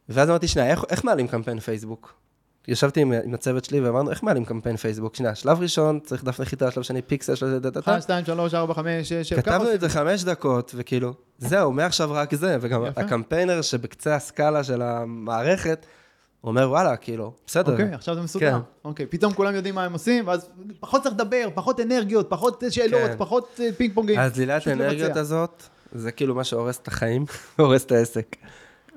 [0.09, 2.15] ואז אמרתי, שנייה, איך, איך מעלים קמפיין פייסבוק?
[2.69, 5.17] ישבתי עם, עם הצוות שלי ואמרנו, איך מעלים קמפיין פייסבוק?
[5.17, 8.75] שנייה, שלב ראשון, צריך דף נחיתה, שלב שני פיקסל, שלב זה, 1, 2, 3, 4,
[8.75, 13.01] 5, 6, 7, כתבנו את זה חמש דקות, וכאילו, זהו, מעכשיו רק זה, וגם יפה.
[13.01, 15.87] הקמפיינר שבקצה הסקאלה של המערכת,
[16.41, 17.73] הוא אומר, וואלה, כאילו, בסדר.
[17.73, 18.51] אוקיי, עכשיו זה מסודר.
[18.51, 18.59] כן.
[18.85, 20.51] אוקיי, פתאום כולם יודעים מה הם עושים, ואז
[20.81, 23.15] פחות צריך לדבר, פחות אנרגיות, פחות שאלות, כן.
[23.19, 24.21] פחות אה, פינג פונגים.
[24.21, 25.17] אז פשוט האנרגיות.
[25.17, 27.25] הזאת, זה כאילו מה שהורס את החיים,
[27.59, 28.37] הורס את העסק.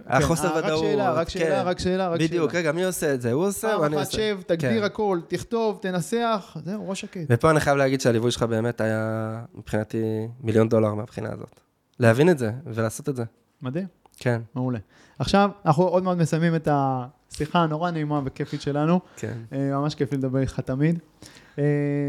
[0.07, 0.83] החוסר אה, ודאות.
[0.83, 1.67] רק שאלה, רק שאלה, כן.
[1.67, 2.55] רק שאלה, בדיוק.
[2.55, 3.31] רגע, מי עושה את זה?
[3.31, 4.17] הוא עושה, פעם ואני אחת עושה.
[4.17, 4.83] שב, תגדיר כן.
[4.83, 7.21] הכל, תכתוב, תנסח, זהו, ראש שקט.
[7.29, 11.59] ופה אני חייב להגיד שהליווי שלך באמת היה, מבחינתי, מיליון דולר מהבחינה הזאת.
[11.99, 13.23] להבין את זה ולעשות את זה.
[13.61, 13.87] מדהים,
[14.17, 14.79] כן, מעולה.
[15.19, 18.99] עכשיו, אנחנו עוד מעט מסיימים את השיחה הנורא נעימה וכיפית שלנו.
[19.15, 19.37] כן.
[19.53, 20.99] אה, ממש כיף לדבר איתך תמיד.
[21.59, 21.63] אה,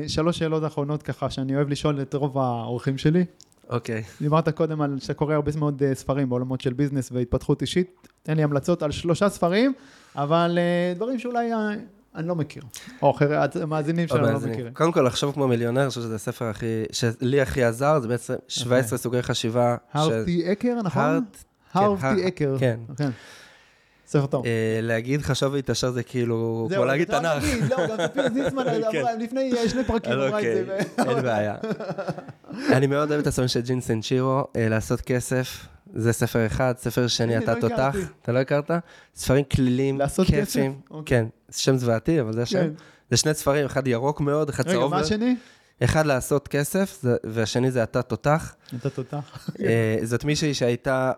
[0.09, 3.25] שלוש שאלות אחרונות ככה, שאני אוהב לשאול את רוב האורחים שלי.
[3.71, 4.03] אוקיי.
[4.21, 8.09] דיברת קודם על שאתה קורא הרבה מאוד אה, ספרים בעולמות של ביזנס והתפתחות אישית.
[8.23, 9.73] תן לי המלצות על שלושה ספרים,
[10.17, 11.71] אבל אה, דברים שאולי אה,
[12.15, 12.63] אני לא מכיר.
[13.03, 14.39] או אחרי, המאזינים שלנו לא.
[14.51, 14.75] מכירים.
[14.75, 18.35] קודם כל, לחשוב כמו מיליונר, אני חושב שזה הספר הכי, שלי הכי עזר, זה בעצם
[18.49, 19.77] 17 סוגי חשיבה.
[19.93, 21.25] הרטי אקר, נכון?
[21.73, 22.57] כן, הרטי הר- אקר.
[22.59, 22.81] כן.
[24.07, 24.47] ספר טוב.
[24.47, 24.51] אה,
[24.83, 27.45] להגיד חשוב להתעשר זה כאילו, זהו, כמו להגיד תנ"ך.
[27.71, 29.05] לא, גם ספיר זיסמן כן.
[29.21, 30.37] לפני שני פרקים אמרה את זה.
[30.37, 30.65] אוקיי,
[31.07, 31.55] ו- אין בעיה.
[32.77, 35.67] אני מאוד אוהב את הספרים של ג'ין סנצ'ירו, אה, לעשות כסף.
[35.95, 37.97] זה ספר אחד, ספר שני, אתה לא תותח.
[38.23, 38.71] אתה לא הכרת?
[39.15, 40.81] ספרים כלילים, כיפים.
[40.91, 41.19] אוקיי.
[41.19, 42.59] כן, שם זוועתי, אבל זה השם.
[42.59, 42.71] כן.
[43.11, 45.05] זה שני ספרים, אחד ירוק מאוד, אחד רגע, צהוב מה מאוד.
[45.07, 45.37] השני?
[45.85, 48.55] אחד לעשות כסף, זה- והשני זה אתה תותח.
[48.81, 49.49] אתה תותח.
[49.65, 51.13] אה, זאת מישהי שהייתה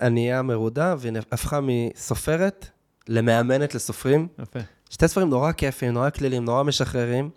[0.00, 2.66] ענייה מרודה, והיא הפכה מסופרת
[3.08, 4.28] למאמנת לסופרים.
[4.42, 4.58] יפה.
[4.90, 7.30] שתי ספרים נורא כיפים, נורא כלילים, נורא משחררים,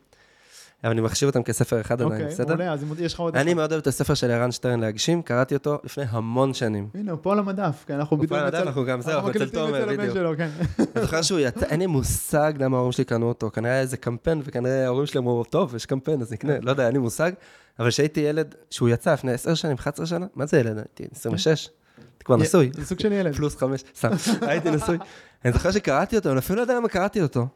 [0.84, 2.55] אבל אני מחשיב אותם כספר אחד עדיין, אוקיי, בסדר?
[2.55, 3.53] מעולה, אז יש לך עוד אני.
[3.53, 6.89] מאוד אוהב את הספר של ערן שטרן להגשים, קראתי אותו לפני המון שנים.
[6.93, 9.16] הנה, הוא פה על המדף, כי אנחנו הוא פה בדיוק על המדף, אנחנו גם זהו,
[9.16, 10.38] אנחנו אצל תומר, בדיוק.
[10.38, 10.49] כן.
[10.80, 13.97] אני זוכר שהוא יצא, אין לי מושג למה ההורים שלי קנו אותו, כנראה היה איזה
[13.97, 17.32] קמפיין, וכנראה ההורים שלי אמרו, טוב, יש קמפיין, אז נקנה, לא יודע, אין לי מושג,
[17.80, 20.78] אבל כשהייתי ילד, שהוא יצא לפני 10 שנים, 11 שנה, מה זה ילד?
[20.78, 23.35] הייתי 26, הייתי כבר נשוי, זה סוג של ילד.
[23.35, 24.09] פלוס 5, סתם,
[24.49, 24.97] הייתי נשוי.
[25.45, 27.47] אני זוכר שקראתי אותו, אני אפילו לא יודע למה קראתי אותו,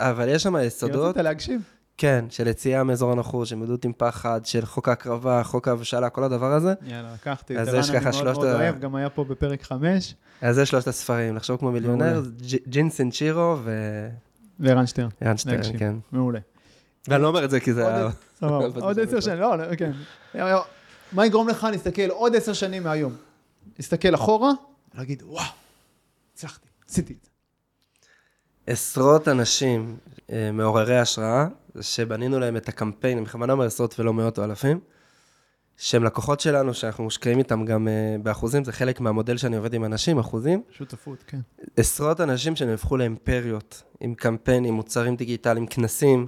[0.00, 1.60] אבל יש שם יסודות, רצית להגשים.
[1.98, 6.24] כן, של יציאה מאזור הנוחות, של מודעות עם פחד, של חוק ההקרבה, חוק ההבשלה, כל
[6.24, 6.74] הדבר הזה.
[6.86, 7.58] יאללה, לקחתי.
[7.58, 9.62] אז את יש ערן ככה אני מאוד שלושת מאוד ה- אוהב, גם היה פה בפרק
[9.62, 12.22] חמש, אז זה שלושת הספרים, לחשוב כמו מיליונר,
[12.66, 13.56] ג'ין סנצ'ירו
[14.60, 15.08] וערן שטרן.
[15.20, 15.78] וערן שטרן.
[15.78, 15.94] כן.
[16.12, 16.38] מעולה.
[17.08, 18.08] ואני לא אומר את זה כי זה היה...
[18.40, 18.80] סבבה.
[18.86, 19.20] עוד עשר.
[19.20, 19.92] שנים, לא, לא, כן.
[21.12, 23.12] מה יגרום לך להסתכל עוד עשר שנים מהיום?
[23.78, 24.50] להסתכל אחורה,
[24.94, 25.44] ולהגיד, וואו,
[26.34, 27.30] הצלחתי, עשיתי את זה.
[28.66, 29.96] עשרות אנשים
[30.32, 31.46] אה, מעוררי השראה,
[31.80, 34.80] שבנינו להם את הקמפיין, אני בכוונה אומר עשרות ולא מאות או אלפים,
[35.76, 39.84] שהם לקוחות שלנו, שאנחנו מושקעים איתם גם אה, באחוזים, זה חלק מהמודל שאני עובד עם
[39.84, 40.62] אנשים, אחוזים.
[40.70, 41.40] שותפות, כן.
[41.76, 46.26] עשרות אנשים שנהפכו לאימפריות, עם קמפיינים, מוצרים דיגיטליים, כנסים,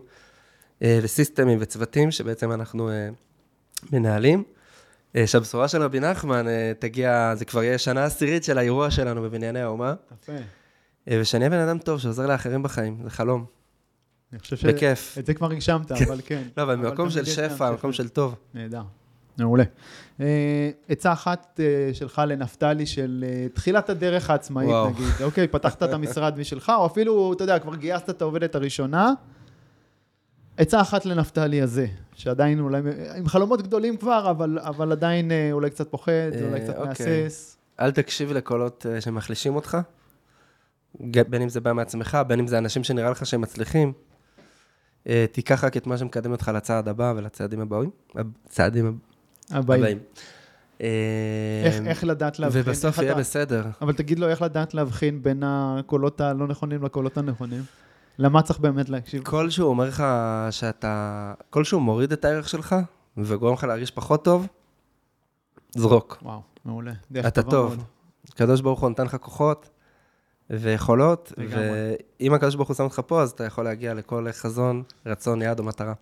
[0.82, 2.90] אה, וסיסטמים וצוותים, שבעצם אנחנו
[3.92, 4.44] מנהלים.
[5.16, 9.22] אה, שהבשורה של רבי נחמן אה, תגיע, זה כבר יהיה שנה עשירית של האירוע שלנו
[9.22, 10.32] בבנייני האומה, יפה.
[11.10, 13.44] אה, ושאני אהיה בן אדם טוב שעוזר לאחרים בחיים, זה חלום,
[14.32, 14.64] אני חושב ש...
[14.64, 15.18] בכיף.
[15.18, 16.42] את זה כבר הגשמת, אבל כן.
[16.56, 18.34] לא, אבל ממקום של שפע, גם מקום של טוב.
[18.54, 18.82] נהדר.
[19.38, 19.64] מעולה.
[20.88, 21.60] עצה אחת
[21.92, 24.70] שלך לנפתלי של תחילת הדרך העצמאית.
[24.90, 25.06] נגיד.
[25.22, 29.12] אוקיי, פתחת את המשרד משלך, או אפילו, אתה יודע, כבר גייסת את העובדת הראשונה.
[30.58, 32.80] עצה אחת לנפתלי הזה, שעדיין אולי,
[33.16, 37.22] עם חלומות גדולים כבר, אבל, אבל עדיין אה, אולי קצת פוחד, אה, אולי קצת אוקיי.
[37.24, 37.56] מהסס.
[37.80, 39.78] אל תקשיב לקולות אה, שמחלישים אותך,
[41.00, 43.92] בין אם זה בא מעצמך, בין אם זה אנשים שנראה לך שהם מצליחים.
[45.08, 47.90] אה, תיקח רק את מה שמקדם אותך לצעד הבא ולצעדים הבאים.
[48.46, 48.94] הצעדים הב-
[49.50, 49.80] הבאים.
[49.82, 49.98] הבאים.
[51.64, 52.62] איך, איך לדעת להבחין?
[52.64, 53.64] ובסוף יהיה אתה- בסדר.
[53.82, 57.62] אבל תגיד לו איך לדעת להבחין בין הקולות הלא נכונים לקולות הנכונים.
[58.18, 59.24] למה צריך באמת להקשיב?
[59.24, 60.04] כל שהוא אומר לך
[60.50, 62.76] שאתה, כל שהוא מוריד את הערך שלך
[63.16, 64.46] וגורם לך להרגיש פחות טוב,
[65.70, 66.18] זרוק.
[66.22, 66.92] וואו, מעולה.
[67.10, 67.84] דרך אתה טוב.
[68.28, 69.70] הקדוש ברוך הוא נתן לך כוחות
[70.50, 71.32] ויכולות.
[71.36, 75.58] ואם הקדוש ברוך הוא שם אותך פה, אז אתה יכול להגיע לכל חזון, רצון, יעד
[75.58, 75.92] או מטרה.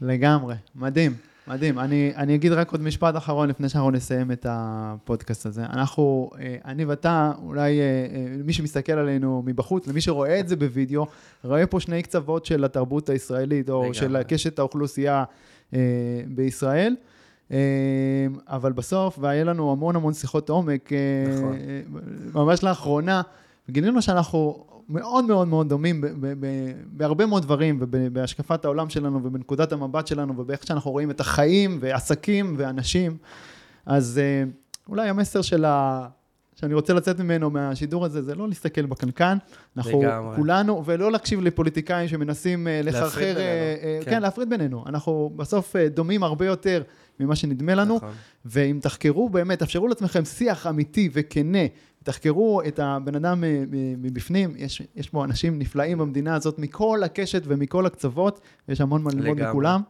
[0.00, 1.16] לגמרי, מדהים,
[1.46, 1.78] מדהים.
[1.78, 5.62] אני, אני אגיד רק עוד משפט אחרון לפני שאנחנו נסיים את הפודקאסט הזה.
[5.64, 10.56] אנחנו, אה, אני ואתה, אולי אה, אה, מי שמסתכל עלינו מבחוץ, למי שרואה את זה
[10.56, 11.06] בווידאו,
[11.44, 13.94] רואה פה שני קצוות של התרבות הישראלית, או לגמרי.
[13.94, 15.24] של קשת האוכלוסייה
[16.26, 16.96] בישראל.
[18.48, 20.90] אבל בסוף, והיה לנו המון המון שיחות עומק,
[21.36, 21.56] נכון.
[22.34, 23.22] ממש לאחרונה,
[23.70, 29.24] גילינו שאנחנו מאוד מאוד מאוד דומים ב- ב- ב- בהרבה מאוד דברים, ובהשקפת העולם שלנו,
[29.24, 33.16] ובנקודת המבט שלנו, ובאיך שאנחנו רואים את החיים, ועסקים, ואנשים.
[33.86, 34.44] אז אה,
[34.88, 36.06] אולי המסר של ה...
[36.54, 39.38] שאני רוצה לצאת ממנו, מהשידור הזה, זה לא להסתכל בקנקן.
[39.76, 40.36] אנחנו לגמרי.
[40.36, 43.04] כולנו, ולא להקשיב לפוליטיקאים שמנסים אה, לחרחר...
[43.04, 44.10] להפריד בינינו, אה, אה, כן.
[44.10, 44.84] כן, להפריד בינינו.
[44.86, 46.82] אנחנו בסוף דומים הרבה יותר
[47.20, 47.96] ממה שנדמה לנו.
[47.96, 48.12] נכון.
[48.44, 51.58] ואם תחקרו באמת, תאפשרו לעצמכם שיח אמיתי וכנה,
[52.04, 53.44] תחקרו את הבן אדם
[53.98, 59.10] מבפנים, יש, יש פה אנשים נפלאים במדינה הזאת מכל הקשת ומכל הקצוות, יש המון מה
[59.10, 59.42] ללמוד.
[59.42, 59.80] מכולם.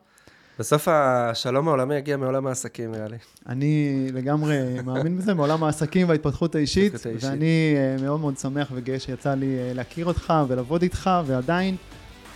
[0.58, 3.16] בסוף השלום העולמי יגיע מעולם העסקים, נראה לי.
[3.48, 6.92] אני לגמרי מאמין בזה, מעולם העסקים וההתפתחות האישית.
[7.20, 11.76] ואני אה, מאוד מאוד שמח וגאה שיצא לי אה, להכיר אותך ולעבוד איתך, ועדיין,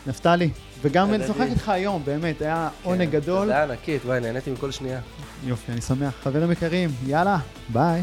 [0.07, 0.51] נפתלי,
[0.83, 1.13] וגם.
[1.13, 3.43] לשוחח איתך היום, באמת, היה עונג כן, גדול.
[3.43, 5.01] תודה ענקית, וואי, נהניתי מכל שנייה.
[5.45, 6.15] יופי, אני שמח.
[6.23, 8.03] חברים יקרים, יאללה, ביי.